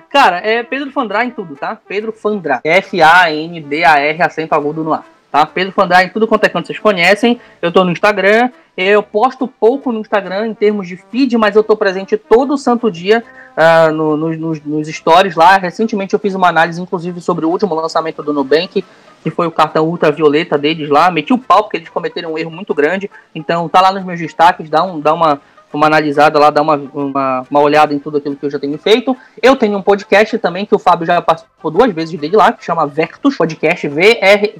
cara, 0.10 0.38
é 0.38 0.62
Pedro 0.62 0.90
Fandrá 0.90 1.24
em 1.24 1.30
tudo, 1.30 1.56
tá? 1.56 1.78
Pedro 1.86 2.12
Fandrá. 2.12 2.60
F-A-N-D-A-R, 2.64 4.22
acento 4.22 4.54
agudo 4.54 4.82
no 4.82 4.92
ar. 4.92 5.04
Tá? 5.30 5.44
Pedro 5.44 5.72
Fandrá 5.72 6.02
em 6.02 6.08
tudo 6.08 6.26
quanto 6.26 6.44
é 6.44 6.48
quanto 6.48 6.66
vocês 6.66 6.78
conhecem. 6.78 7.38
Eu 7.60 7.70
tô 7.70 7.84
no 7.84 7.90
Instagram. 7.90 8.50
Eu 8.76 9.02
posto 9.02 9.48
pouco 9.48 9.90
no 9.90 10.00
Instagram 10.00 10.48
em 10.48 10.54
termos 10.54 10.86
de 10.86 10.96
feed, 10.96 11.36
mas 11.38 11.56
eu 11.56 11.64
tô 11.64 11.76
presente 11.76 12.16
todo 12.16 12.58
santo 12.58 12.90
dia 12.90 13.24
uh, 13.56 13.90
no, 13.92 14.16
no, 14.16 14.36
nos, 14.36 14.60
nos 14.62 14.88
stories 14.88 15.34
lá. 15.34 15.56
Recentemente 15.56 16.12
eu 16.12 16.20
fiz 16.20 16.34
uma 16.34 16.48
análise, 16.48 16.80
inclusive, 16.80 17.20
sobre 17.20 17.46
o 17.46 17.48
último 17.48 17.74
lançamento 17.74 18.22
do 18.22 18.34
Nubank, 18.34 18.84
que 19.22 19.30
foi 19.30 19.46
o 19.46 19.50
cartão 19.50 19.86
ultravioleta 19.86 20.58
deles 20.58 20.90
lá. 20.90 21.10
Meti 21.10 21.32
o 21.32 21.38
pau 21.38 21.62
porque 21.62 21.78
eles 21.78 21.88
cometeram 21.88 22.34
um 22.34 22.38
erro 22.38 22.50
muito 22.50 22.74
grande. 22.74 23.10
Então 23.34 23.66
tá 23.68 23.80
lá 23.80 23.90
nos 23.92 24.04
meus 24.04 24.20
destaques, 24.20 24.68
dá, 24.68 24.82
um, 24.82 25.00
dá 25.00 25.14
uma 25.14 25.40
uma 25.72 25.86
analisada 25.86 26.38
lá, 26.38 26.48
dar 26.50 26.62
uma, 26.62 26.76
uma, 26.94 27.44
uma, 27.50 27.60
olhada 27.60 27.92
em 27.92 27.98
tudo 27.98 28.16
aquilo 28.18 28.36
que 28.36 28.46
eu 28.46 28.50
já 28.50 28.58
tenho 28.58 28.78
feito. 28.78 29.16
Eu 29.42 29.56
tenho 29.56 29.76
um 29.76 29.82
podcast 29.82 30.38
também 30.38 30.64
que 30.64 30.74
o 30.74 30.78
Fábio 30.78 31.06
já 31.06 31.20
participou 31.20 31.70
duas 31.70 31.92
vezes 31.92 32.18
dele 32.18 32.36
lá, 32.36 32.52
que 32.52 32.64
chama 32.64 32.86
Vertus 32.86 33.36
Podcast, 33.36 33.86
V-E-R-T-U-S, 33.88 34.58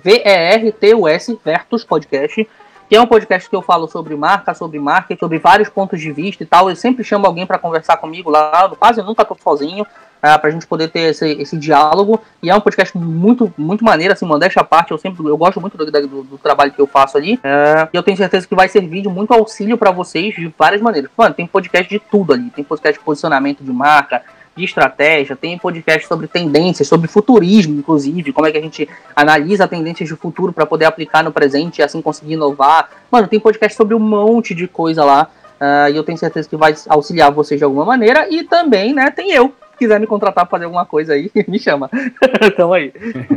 Vertus 1.45 1.85
Podcast. 1.85 2.47
Que 2.89 2.97
é 2.97 3.01
um 3.01 3.07
podcast 3.07 3.49
que 3.49 3.57
eu 3.57 3.62
falo 3.62 3.89
sobre 3.89 4.14
marca, 4.14 4.55
sobre 4.55 4.78
marketing, 4.78 5.18
sobre 5.18 5.39
vários 5.39 5.68
pontos 5.68 6.01
de 6.01 6.12
vista 6.12 6.43
e 6.43 6.47
tal. 6.47 6.70
Eu 6.70 6.76
sempre 6.76 7.03
chamo 7.03 7.26
alguém 7.26 7.47
para 7.47 7.59
conversar 7.59 7.97
comigo 7.97 8.30
lá, 8.30 8.70
quase 8.78 9.03
nunca 9.03 9.24
tô 9.24 9.37
sozinho. 9.43 9.84
uh, 10.26 10.39
pra 10.41 10.51
gente 10.51 10.66
poder 10.66 10.89
ter 10.89 11.11
esse, 11.11 11.28
esse 11.32 11.57
diálogo. 11.57 12.20
E 12.43 12.51
é 12.51 12.55
um 12.55 12.61
podcast 12.61 12.97
muito, 12.97 13.53
muito 13.57 13.84
maneiro, 13.84 14.12
assim, 14.12 14.26
modéstia 14.26 14.62
à 14.62 14.64
parte. 14.64 14.91
Eu 14.91 14.99
sempre 14.99 15.24
eu 15.26 15.37
gosto 15.37 15.61
muito 15.61 15.76
do, 15.76 15.91
do, 15.91 16.22
do 16.22 16.39
trabalho 16.39 16.72
que 16.72 16.80
eu 16.80 16.87
faço 16.87 17.16
ali. 17.16 17.34
Uh, 17.34 17.89
e 17.93 17.97
eu 17.97 18.03
tenho 18.03 18.16
certeza 18.16 18.47
que 18.47 18.55
vai 18.55 18.68
servir 18.68 19.03
de 19.03 19.09
muito 19.09 19.32
auxílio 19.32 19.76
para 19.78 19.91
vocês 19.91 20.34
de 20.34 20.53
várias 20.59 20.80
maneiras. 20.80 21.11
Mano, 21.16 21.34
tem 21.34 21.47
podcast 21.47 21.89
de 21.89 21.99
tudo 21.99 22.32
ali. 22.32 22.51
Tem 22.51 22.64
podcast 22.64 22.99
de 22.99 23.05
posicionamento 23.05 23.62
de 23.62 23.72
marca, 23.72 24.22
de 24.57 24.64
estratégia, 24.64 25.36
tem 25.36 25.59
podcast 25.59 26.09
sobre 26.09 26.26
tendências, 26.26 26.88
sobre 26.88 27.09
futurismo, 27.09 27.78
inclusive, 27.78 28.32
como 28.32 28.46
é 28.46 28.50
que 28.52 28.59
a 28.59 28.62
gente 28.62 28.88
analisa 29.14 29.68
tendências 29.68 30.09
de 30.09 30.16
futuro 30.16 30.52
para 30.52 30.64
poder 30.64 30.86
aplicar 30.86 31.22
no 31.22 31.30
presente 31.30 31.78
e 31.78 31.82
assim 31.82 32.00
conseguir 32.00 32.34
inovar. 32.34 32.88
Mano, 33.11 33.28
tem 33.28 33.38
podcast 33.38 33.76
sobre 33.76 33.94
um 33.94 33.98
monte 33.98 34.54
de 34.54 34.66
coisa 34.66 35.04
lá. 35.04 35.28
Uh, 35.61 35.90
e 35.90 35.96
eu 35.96 36.04
tenho 36.04 36.18
certeza 36.18 36.48
que 36.48 36.57
vai 36.57 36.74
auxiliar 36.88 37.30
vocês 37.30 37.59
de 37.59 37.64
alguma 37.64 37.84
maneira. 37.84 38.28
E 38.30 38.44
também, 38.44 38.94
né, 38.94 39.11
tem 39.11 39.32
eu. 39.32 39.52
Se 39.72 39.78
quiser 39.78 40.00
me 40.00 40.07
contratar 40.07 40.44
para 40.44 40.50
fazer 40.50 40.64
alguma 40.64 40.86
coisa 40.86 41.12
aí, 41.12 41.30
me 41.46 41.59
chama. 41.59 41.90
então 42.42 42.72
aí. 42.72 42.92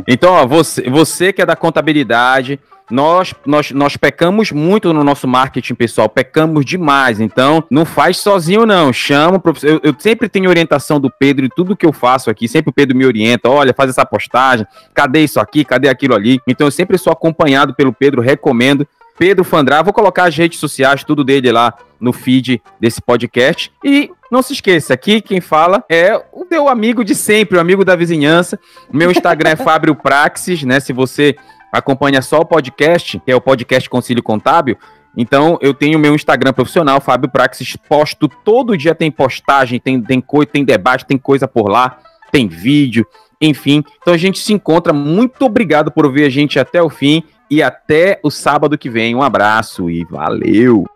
Então, 0.06 0.32
ó, 0.32 0.46
você, 0.46 0.88
você 0.88 1.32
que 1.32 1.42
é 1.42 1.46
da 1.46 1.56
contabilidade, 1.56 2.58
nós, 2.90 3.34
nós, 3.46 3.70
nós 3.70 3.96
pecamos 3.96 4.50
muito 4.50 4.92
no 4.92 5.04
nosso 5.04 5.28
marketing 5.28 5.74
pessoal, 5.74 6.08
pecamos 6.08 6.64
demais. 6.64 7.20
Então, 7.20 7.64
não 7.70 7.84
faz 7.84 8.18
sozinho, 8.18 8.66
não. 8.66 8.92
Chama 8.92 9.36
o 9.36 9.40
professor. 9.40 9.68
Eu, 9.68 9.80
eu, 9.82 9.94
sempre 9.98 10.28
tenho 10.28 10.48
orientação 10.48 10.98
do 10.98 11.10
Pedro 11.10 11.44
e 11.46 11.48
tudo 11.48 11.76
que 11.76 11.86
eu 11.86 11.92
faço 11.92 12.30
aqui. 12.30 12.48
Sempre 12.48 12.70
o 12.70 12.72
Pedro 12.72 12.96
me 12.96 13.06
orienta. 13.06 13.48
Olha, 13.48 13.72
faz 13.72 13.90
essa 13.90 14.04
postagem. 14.04 14.66
Cadê 14.92 15.22
isso 15.22 15.38
aqui? 15.38 15.64
Cadê 15.64 15.88
aquilo 15.88 16.14
ali? 16.14 16.40
Então, 16.46 16.66
eu 16.66 16.70
sempre 16.70 16.98
sou 16.98 17.12
acompanhado 17.12 17.74
pelo 17.74 17.92
Pedro, 17.92 18.20
recomendo. 18.20 18.86
Pedro 19.18 19.44
Fandrá, 19.44 19.82
vou 19.82 19.92
colocar 19.92 20.24
as 20.24 20.36
redes 20.36 20.58
sociais, 20.58 21.04
tudo 21.04 21.22
dele 21.22 21.52
lá 21.52 21.74
no 22.00 22.10
feed 22.10 22.62
desse 22.80 23.02
podcast. 23.02 23.70
E 23.84 24.10
não 24.30 24.40
se 24.40 24.54
esqueça, 24.54 24.94
aqui 24.94 25.20
quem 25.20 25.42
fala 25.42 25.84
é 25.90 26.16
o 26.32 26.46
meu 26.50 26.70
amigo 26.70 27.04
de 27.04 27.14
sempre, 27.14 27.58
o 27.58 27.60
amigo 27.60 27.84
da 27.84 27.94
vizinhança. 27.94 28.58
O 28.90 28.96
meu 28.96 29.10
Instagram 29.10 29.50
é 29.50 29.56
Fábio 29.62 29.94
Praxis, 29.94 30.62
né? 30.62 30.80
Se 30.80 30.94
você 30.94 31.36
acompanha 31.72 32.22
só 32.22 32.40
o 32.40 32.44
podcast, 32.44 33.20
que 33.24 33.30
é 33.30 33.36
o 33.36 33.40
podcast 33.40 33.88
Concílio 33.88 34.22
Contábil, 34.22 34.76
então 35.16 35.58
eu 35.60 35.74
tenho 35.74 35.98
meu 35.98 36.14
Instagram 36.14 36.52
profissional, 36.52 37.00
Fábio 37.00 37.30
Praxis, 37.30 37.76
posto 37.76 38.28
todo 38.28 38.76
dia 38.76 38.94
tem 38.94 39.10
postagem, 39.10 39.80
tem, 39.80 40.00
tem 40.00 40.20
coisa, 40.20 40.46
tem 40.46 40.64
debate, 40.64 41.06
tem 41.06 41.18
coisa 41.18 41.48
por 41.48 41.68
lá, 41.68 41.98
tem 42.30 42.46
vídeo, 42.46 43.06
enfim. 43.40 43.82
Então 44.00 44.14
a 44.14 44.18
gente 44.18 44.38
se 44.38 44.52
encontra. 44.52 44.92
Muito 44.92 45.44
obrigado 45.44 45.90
por 45.90 46.06
ouvir 46.06 46.24
a 46.24 46.30
gente 46.30 46.58
até 46.58 46.82
o 46.82 46.88
fim 46.88 47.22
e 47.50 47.62
até 47.62 48.20
o 48.22 48.30
sábado 48.30 48.78
que 48.78 48.88
vem. 48.88 49.14
Um 49.14 49.22
abraço 49.22 49.90
e 49.90 50.04
valeu! 50.04 50.89